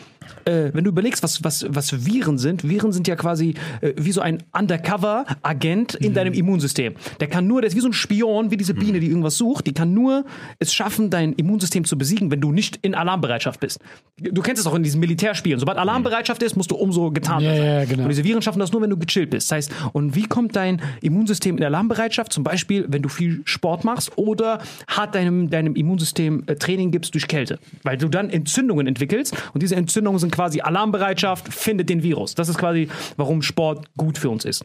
äh, 0.45 0.71
wenn 0.73 0.85
du 0.85 0.91
überlegst, 0.91 1.23
was, 1.23 1.45
was, 1.45 1.67
was 1.69 2.07
Viren 2.07 2.38
sind, 2.38 2.69
Viren 2.69 2.93
sind 2.93 3.09
ja 3.09 3.17
quasi 3.17 3.55
äh, 3.81 3.93
wie 3.97 4.12
so 4.12 4.21
ein 4.21 4.43
Undercover-Agent 4.53 5.95
in 5.97 6.14
deinem 6.14 6.33
Immunsystem. 6.33 6.95
Der 7.21 7.29
kann 7.29 7.47
nur, 7.47 7.61
der 7.61 7.69
ist 7.69 7.77
wie 7.77 7.81
so 7.81 7.88
ein 7.88 7.93
Spion 7.93 8.18
Chameleon, 8.19 8.51
wie 8.51 8.57
diese 8.57 8.75
Biene, 8.75 9.01
die 9.01 9.09
irgendwas 9.09 9.37
sucht, 9.37 9.67
die 9.67 9.73
kann 9.73 9.95
nur 9.95 10.25
es 10.59 10.73
schaffen, 10.73 11.11
dein 11.11 11.33
Immunsystem 11.33 11.85
zu 11.85 11.97
besiegen, 11.97 12.31
wenn 12.31 12.41
du 12.41 12.53
nicht 12.53 12.79
in 12.83 12.95
Alarmbereitschaft 12.95 13.61
bist. 13.61 13.79
Du 14.21 14.43
kennst 14.43 14.61
es 14.61 14.67
auch 14.67 14.75
in 14.75 14.83
diesen 14.83 15.01
Militärspielen. 15.01 15.59
Sobald 15.59 15.79
Alarmbereitschaft 15.79 16.43
ist, 16.43 16.57
musst 16.57 16.71
du 16.71 16.77
umso 16.77 17.11
getarnt 17.11 17.43
Ja, 17.43 17.55
sein. 17.55 17.65
ja, 17.65 17.85
genau. 17.85 18.03
Und 18.05 18.09
diese 18.11 18.25
Viren 18.25 18.43
schaffen 18.43 18.59
das 18.59 18.73
nur, 18.73 18.83
wenn 18.83 18.91
du 18.91 18.97
gechillt 18.97 19.31
bist. 19.31 19.51
Das 19.51 19.57
heißt, 19.57 19.73
und 19.93 20.15
wie 20.15 20.25
kommt 20.27 20.57
dein 20.57 20.81
Immunsystem 21.01 21.57
in 21.57 21.65
Alarmbereitschaft? 21.65 22.33
Zum 22.33 22.45
Beispiel, 22.45 22.87
wenn 22.89 23.03
du 23.03 23.09
viel 23.09 23.43
Sport 23.45 23.85
machst 23.85 24.13
oder 24.17 24.61
hart 24.89 25.15
deinem, 25.15 25.51
deinem 25.51 25.75
Immunsystem 25.75 26.43
äh, 26.47 26.57
Training 26.57 26.91
gibst 26.91 27.15
durch 27.15 27.29
Kälte. 27.29 27.59
Weil 27.83 27.97
du 27.97 28.09
dann 28.09 28.31
Entzündungen 28.31 28.87
entwickelst 28.87 29.37
und 29.55 29.63
diese 29.63 29.77
Entzündungen 29.77 30.19
sind 30.19 30.33
quasi 30.33 30.61
Alarmbereitschaft, 30.61 31.53
findet 31.53 31.89
den 31.89 32.03
Virus. 32.03 32.35
Das 32.35 32.49
ist 32.49 32.59
quasi, 32.59 32.89
warum 33.17 33.43
Sport 33.43 33.87
gut 33.97 34.19
für 34.19 34.31
uns 34.31 34.45
ist. 34.45 34.65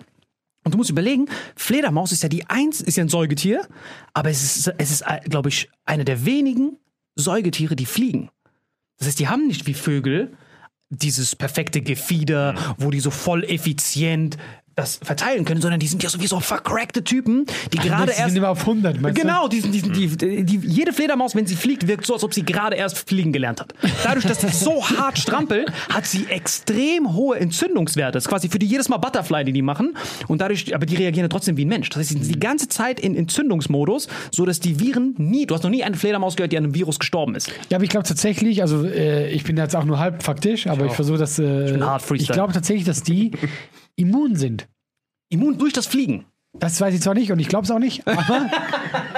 Und 0.63 0.73
du 0.73 0.77
musst 0.77 0.89
überlegen, 0.89 1.27
Fledermaus 1.55 2.11
ist 2.11 2.23
ja 2.23 2.29
die 2.29 2.49
eins, 2.49 2.81
ist 2.81 2.95
ja 2.97 3.03
ein 3.03 3.09
Säugetier, 3.09 3.67
aber 4.13 4.29
es 4.29 4.43
ist, 4.43 4.73
es 4.77 4.91
ist, 4.91 5.03
glaube 5.25 5.49
ich, 5.49 5.69
eine 5.85 6.05
der 6.05 6.25
wenigen 6.25 6.77
Säugetiere, 7.15 7.75
die 7.75 7.85
fliegen. 7.85 8.29
Das 8.97 9.07
heißt, 9.07 9.19
die 9.19 9.27
haben 9.27 9.47
nicht 9.47 9.67
wie 9.67 9.73
Vögel 9.73 10.37
dieses 10.89 11.35
perfekte 11.35 11.81
Gefieder, 11.81 12.55
wo 12.77 12.91
die 12.91 12.99
so 12.99 13.11
voll 13.11 13.43
effizient 13.43 14.37
das 14.75 14.99
verteilen 15.03 15.45
können, 15.45 15.61
sondern 15.61 15.79
die 15.79 15.87
sind 15.87 16.01
ja 16.03 16.09
sowieso 16.09 16.39
vercrackte 16.39 17.03
Typen, 17.03 17.45
die 17.73 17.77
gerade 17.77 18.11
die 18.11 18.17
erst 18.17 18.29
sind 18.29 18.37
immer 18.37 18.49
auf 18.49 18.61
100, 18.61 18.99
meinst? 19.01 19.19
Genau, 19.21 19.47
die, 19.47 19.59
sind- 19.61 19.73
die, 19.75 19.79
sind- 19.79 20.21
die, 20.21 20.43
die, 20.43 20.57
jede 20.67 20.93
Fledermaus, 20.93 21.35
wenn 21.35 21.45
sie 21.45 21.55
fliegt, 21.55 21.87
wirkt 21.87 22.05
so, 22.05 22.13
als 22.13 22.23
ob 22.23 22.33
sie 22.33 22.43
gerade 22.43 22.75
erst 22.75 23.07
fliegen 23.07 23.31
gelernt 23.31 23.61
hat. 23.61 23.73
Dadurch, 24.03 24.25
dass 24.25 24.41
sie 24.41 24.47
so 24.49 24.83
hart 24.97 25.17
strampelt, 25.19 25.71
hat 25.89 26.05
sie 26.05 26.25
extrem 26.27 27.13
hohe 27.13 27.37
Entzündungswerte. 27.39 28.13
Das 28.13 28.23
ist 28.25 28.29
quasi 28.29 28.49
für 28.49 28.59
die 28.59 28.65
jedes 28.65 28.89
Mal 28.89 28.97
Butterfly, 28.97 29.43
die 29.43 29.53
die 29.53 29.61
machen. 29.61 29.95
Und 30.27 30.41
dadurch, 30.41 30.73
aber 30.73 30.85
die 30.85 30.95
reagieren 30.95 31.25
ja 31.25 31.29
trotzdem 31.29 31.55
wie 31.57 31.65
ein 31.65 31.69
Mensch. 31.69 31.89
Das 31.89 31.99
heißt, 31.99 32.09
sie 32.09 32.17
sind 32.23 32.33
die 32.35 32.39
ganze 32.39 32.67
Zeit 32.67 32.99
in 32.99 33.15
Entzündungsmodus, 33.15 34.07
so 34.31 34.45
dass 34.45 34.59
die 34.59 34.79
Viren 34.79 35.13
nie, 35.17 35.45
du 35.45 35.53
hast 35.53 35.63
noch 35.63 35.69
nie 35.69 35.83
eine 35.83 35.95
Fledermaus 35.97 36.35
gehört, 36.35 36.51
die 36.51 36.57
an 36.57 36.63
einem 36.63 36.73
Virus 36.75 36.97
gestorben 36.99 37.35
ist. 37.35 37.49
Ja, 37.69 37.77
aber 37.77 37.83
ich 37.83 37.89
glaube 37.91 38.07
tatsächlich, 38.07 38.61
also 38.63 38.85
äh, 38.85 39.29
ich 39.31 39.43
bin 39.43 39.55
jetzt 39.57 39.75
auch 39.75 39.85
nur 39.85 39.99
halb 39.99 40.23
faktisch, 40.23 40.65
aber 40.67 40.87
ich, 40.87 40.93
versuche 40.93 41.17
das. 41.19 41.37
Äh, 41.37 41.75
ich 41.75 42.03
Freestyle. 42.03 42.33
glaube 42.33 42.53
tatsächlich, 42.53 42.85
dass 42.85 43.03
die 43.03 43.31
immun 43.95 44.35
sind. 44.35 44.67
Immun 45.33 45.57
durch 45.57 45.73
das 45.73 45.87
Fliegen. 45.87 46.25
Das 46.59 46.79
weiß 46.79 46.93
ich 46.93 47.01
zwar 47.01 47.15
nicht 47.15 47.31
und 47.31 47.39
ich 47.39 47.47
glaube 47.47 47.65
es 47.65 47.71
auch 47.71 47.79
nicht, 47.79 48.07
aber 48.07 48.21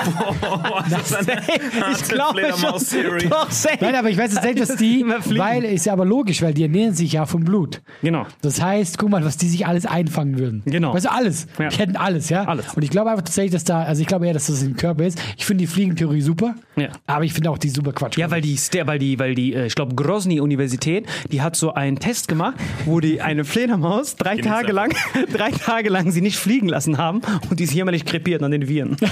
ich 1.91 2.04
glaube 2.08 2.39
Fledermaus-Theory. 2.39 3.28
Doch, 3.30 3.52
safe. 3.52 3.78
nein, 3.82 3.95
aber 3.95 4.10
ich 4.10 4.17
weiß 4.17 4.34
tatsächlich, 4.36 4.65
dass 4.65 4.78
die, 4.78 5.06
weil 5.06 5.65
ist 5.65 5.86
ja 5.86 5.91
aber 5.91 6.06
logisch, 6.06 6.41
weil 6.41 6.54
die 6.54 6.63
ernähren 6.63 6.93
sich 6.93 7.12
ja 7.12 7.26
vom 7.26 7.43
Blut. 7.43 7.82
Genau. 8.02 8.26
Das 8.41 8.62
heißt, 8.62 8.98
guck 8.98 9.10
mal, 9.10 9.26
was 9.26 9.36
die 9.36 9.50
sich 9.50 9.67
alles 9.67 9.86
einfangen 9.86 10.39
würden. 10.39 10.62
Genau. 10.65 10.93
Weißt 10.93 11.06
du, 11.06 11.12
alles. 11.12 11.48
Ja. 11.60 11.67
Die 11.67 11.78
hätten 11.78 11.98
alles, 11.98 12.30
ja? 12.30 12.45
Alles. 12.45 12.74
Und 12.74 12.84
ich 12.84 12.89
glaube 12.89 13.10
einfach 13.12 13.24
tatsächlich, 13.26 13.52
dass 13.52 13.65
da, 13.65 13.84
also 13.84 14.02
ich 14.02 14.08
glaube 14.08 14.28
eher, 14.28 14.34
dass 14.34 14.48
das 14.48 14.63
im 14.63 14.78
Körper 14.78 15.04
ist. 15.06 15.21
Ich 15.38 15.45
finde 15.45 15.63
die 15.63 15.67
Fliegentheorie 15.67 16.21
super, 16.21 16.56
Ja. 16.78 16.88
aber 17.06 17.26
ich 17.26 17.34
finde 17.34 17.50
auch 17.50 17.58
die 17.58 17.69
super 17.69 17.91
Quatsch. 17.91 18.17
Ja, 18.17 18.32
weil 18.32 18.39
die, 18.41 18.58
weil 18.86 19.00
die, 19.00 19.19
weil 19.19 19.36
die, 19.36 19.54
äh, 19.54 19.65
ich 19.65 19.76
glaube, 19.76 19.93
Grozny-Universität, 19.95 21.06
die 21.32 21.41
hat 21.41 21.58
so 21.58 21.74
einen 21.74 22.00
Test 22.00 22.30
gemacht, 22.30 22.56
wo 22.86 23.02
die 23.02 23.21
eine 23.21 23.43
Fledermaus 23.43 24.15
drei 24.15 24.38
Tage 24.38 24.71
lang, 24.71 24.93
drei 25.34 25.52
Tage 25.52 25.89
lang 25.89 26.12
sie 26.12 26.21
nicht 26.21 26.38
fliegen 26.38 26.69
lassen 26.69 26.98
haben 26.98 27.21
und 27.49 27.59
die 27.59 27.63
ist 27.63 27.73
jämmerlich 27.73 28.05
krepiert 28.05 28.43
an 28.43 28.51
den 28.51 28.67
Viren. 28.67 28.95
so 28.99 29.05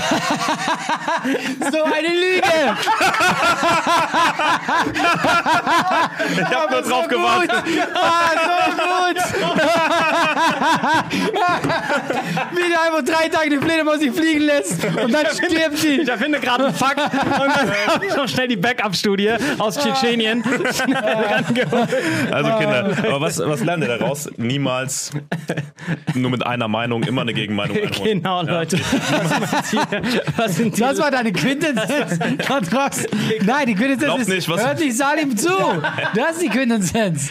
eine 1.83 2.07
Lüge! 2.07 2.43
Ich 6.35 6.41
hab 6.55 6.71
nur 6.71 6.81
drauf 6.81 7.07
gewartet. 7.07 7.51
ah, 7.93 8.31
so 8.43 8.49
gut! 8.75 9.17
Wie 12.51 12.69
du 12.71 12.79
einfach 12.79 13.03
drei 13.03 13.27
Tage 13.29 13.49
die 13.49 13.57
Fledermaus 13.57 13.99
nicht 13.99 14.15
fliegen 14.15 14.41
lässt 14.41 14.83
und 14.85 15.11
dann 15.13 15.25
stirbt 15.27 15.77
sie. 15.77 16.01
Ich 16.01 16.09
erfinde 16.09 16.39
gerade 16.39 16.65
einen 16.65 16.75
Fakt 16.75 16.99
und 16.99 17.13
dann 17.13 17.71
hab 17.87 18.03
ich 18.03 18.15
noch 18.15 18.27
schnell 18.27 18.47
die 18.47 18.55
Backup-Studie 18.57 19.31
aus 19.57 19.77
Tschetschenien 19.79 20.43
schnell 20.43 21.03
rangeholt. 21.03 21.89
Also 22.31 22.51
Kinder, 22.57 22.85
aber 22.97 23.21
was, 23.21 23.39
was 23.39 23.63
lernt 23.63 23.83
ihr 23.83 23.97
daraus? 23.97 24.29
Niemals 24.37 25.11
nur 26.13 26.29
mit 26.31 26.45
einer 26.45 26.67
Meinung, 26.67 27.03
immer 27.03 27.21
eine 27.21 27.33
Gegenmeinung 27.33 27.77
einholen. 27.77 28.02
Genau, 28.03 28.41
Leute. 28.43 28.77
Was 30.37 30.55
sind 30.55 30.75
die? 30.77 30.81
Das 30.81 30.97
war 30.99 31.11
deine 31.11 31.31
Quintessenz. 31.31 32.19
Kontrox. 32.47 33.05
Nein, 33.45 33.67
die 33.67 33.75
Quintessenz 33.75 34.21
ist, 34.21 34.27
nicht, 34.29 34.49
was- 34.49 34.65
hört 34.65 34.79
nicht 34.79 34.95
Salim 34.97 35.35
zu. 35.37 35.49
Das 36.15 36.33
ist 36.33 36.41
die 36.43 36.49
Quintessenz. 36.49 37.29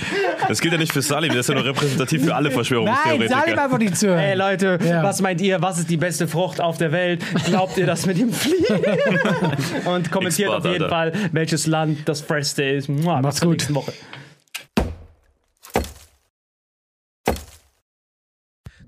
Das 0.49 0.61
gilt 0.61 0.73
ja 0.73 0.79
nicht 0.79 0.93
für 0.93 1.03
Salim, 1.03 1.31
der 1.31 1.41
ist 1.41 1.49
ja 1.49 1.55
nur 1.55 1.65
repräsentativ 1.65 2.25
für 2.25 2.35
alle 2.35 2.49
Nein, 2.49 2.65
Salim 2.65 2.65
Verschwörungstheoretiker. 2.65 3.63
einfach 3.65 3.79
nicht 3.79 3.97
zuhören. 3.97 4.19
Hey 4.19 4.37
Leute, 4.37 4.79
Ja. 4.85 5.03
was 5.03 5.21
meint 5.21 5.41
ihr? 5.41 5.61
Was 5.63 5.79
ist 5.79 5.91
die 5.91 5.97
beste 5.97 6.29
Frucht 6.29 6.61
auf 6.61 6.79
der 6.79 6.93
Welt? 6.93 7.23
Glaubt 7.47 7.77
ihr 7.79 7.87
das 7.87 8.07
mit 8.07 8.19
dem 8.19 8.33
Fliegen? 8.33 8.83
Und 9.85 10.11
kommentiert 10.11 10.51
auf 10.51 10.65
jeden 10.65 10.85
Alter. 10.85 10.89
Fall, 10.89 11.13
welches 11.33 11.67
Land 11.67 12.09
das 12.09 12.21
freshste 12.21 12.63
ist. 12.65 12.89
Mua, 12.89 13.21
Macht's 13.21 13.41
gut. 13.41 13.53
nächsten 13.53 13.75
Woche. 13.75 13.93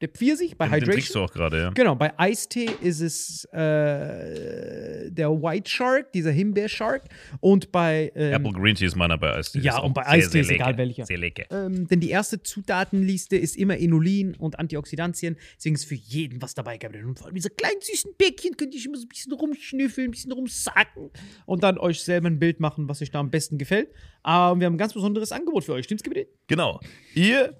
der 0.00 0.08
Pfirsich 0.08 0.56
bei 0.56 0.66
Den, 0.66 0.80
den 0.80 0.84
trinkst 0.90 1.10
Hydration. 1.10 1.26
du 1.26 1.30
auch 1.30 1.32
gerade, 1.32 1.58
ja. 1.60 1.70
Genau, 1.70 1.94
bei 1.94 2.18
Eistee 2.18 2.70
ist 2.80 3.00
es 3.00 3.44
äh, 3.52 5.10
der 5.10 5.30
White 5.30 5.68
Shark, 5.70 6.12
dieser 6.12 6.30
Himbeer-Shark. 6.30 7.04
Und 7.40 7.70
bei 7.70 8.10
ähm, 8.14 8.32
Apple 8.32 8.52
Green 8.52 8.74
Tea 8.74 8.86
ist 8.86 8.96
meiner 8.96 9.18
bei 9.18 9.34
Eistee. 9.34 9.60
Ja, 9.60 9.78
und 9.78 9.92
bei 9.92 10.02
sehr, 10.04 10.12
Eistee 10.12 10.30
sehr 10.30 10.40
ist 10.42 10.50
egal 10.50 10.68
lecker. 10.68 10.78
welcher. 10.78 11.06
Sehr 11.06 11.18
lecker. 11.18 11.44
ähm, 11.50 11.86
denn 11.88 12.00
die 12.00 12.10
erste 12.10 12.42
Zutatenliste 12.42 13.36
ist 13.36 13.56
immer 13.56 13.76
Inulin 13.76 14.34
und 14.36 14.58
Antioxidantien. 14.58 15.36
Deswegen 15.56 15.74
ist 15.74 15.84
für 15.84 15.94
jeden 15.94 16.40
was 16.40 16.54
dabei, 16.54 16.78
Gabriel. 16.78 17.04
Und 17.04 17.18
vor 17.18 17.26
allem 17.26 17.34
diese 17.36 17.50
kleinen 17.50 17.80
süßen 17.80 18.12
Bäckchen 18.16 18.56
könnt 18.56 18.74
ihr 18.74 18.84
immer 18.84 18.96
so 18.96 19.04
ein 19.04 19.08
bisschen 19.08 19.32
rumschnüffeln, 19.32 20.08
ein 20.08 20.10
bisschen 20.12 20.32
rumsacken 20.32 21.10
und 21.46 21.62
dann 21.62 21.78
euch 21.78 22.00
selber 22.02 22.28
ein 22.28 22.38
Bild 22.38 22.60
machen, 22.60 22.88
was 22.88 23.02
euch 23.02 23.10
da 23.10 23.20
am 23.20 23.30
besten 23.30 23.58
gefällt. 23.58 23.88
Aber 24.22 24.58
wir 24.58 24.66
haben 24.66 24.74
ein 24.74 24.78
ganz 24.78 24.92
besonderes 24.94 25.32
Angebot 25.32 25.64
für 25.64 25.72
euch. 25.72 25.84
Stimmt's, 25.84 26.02
Gabriel? 26.02 26.26
Genau. 26.46 26.80
Ihr 27.14 27.59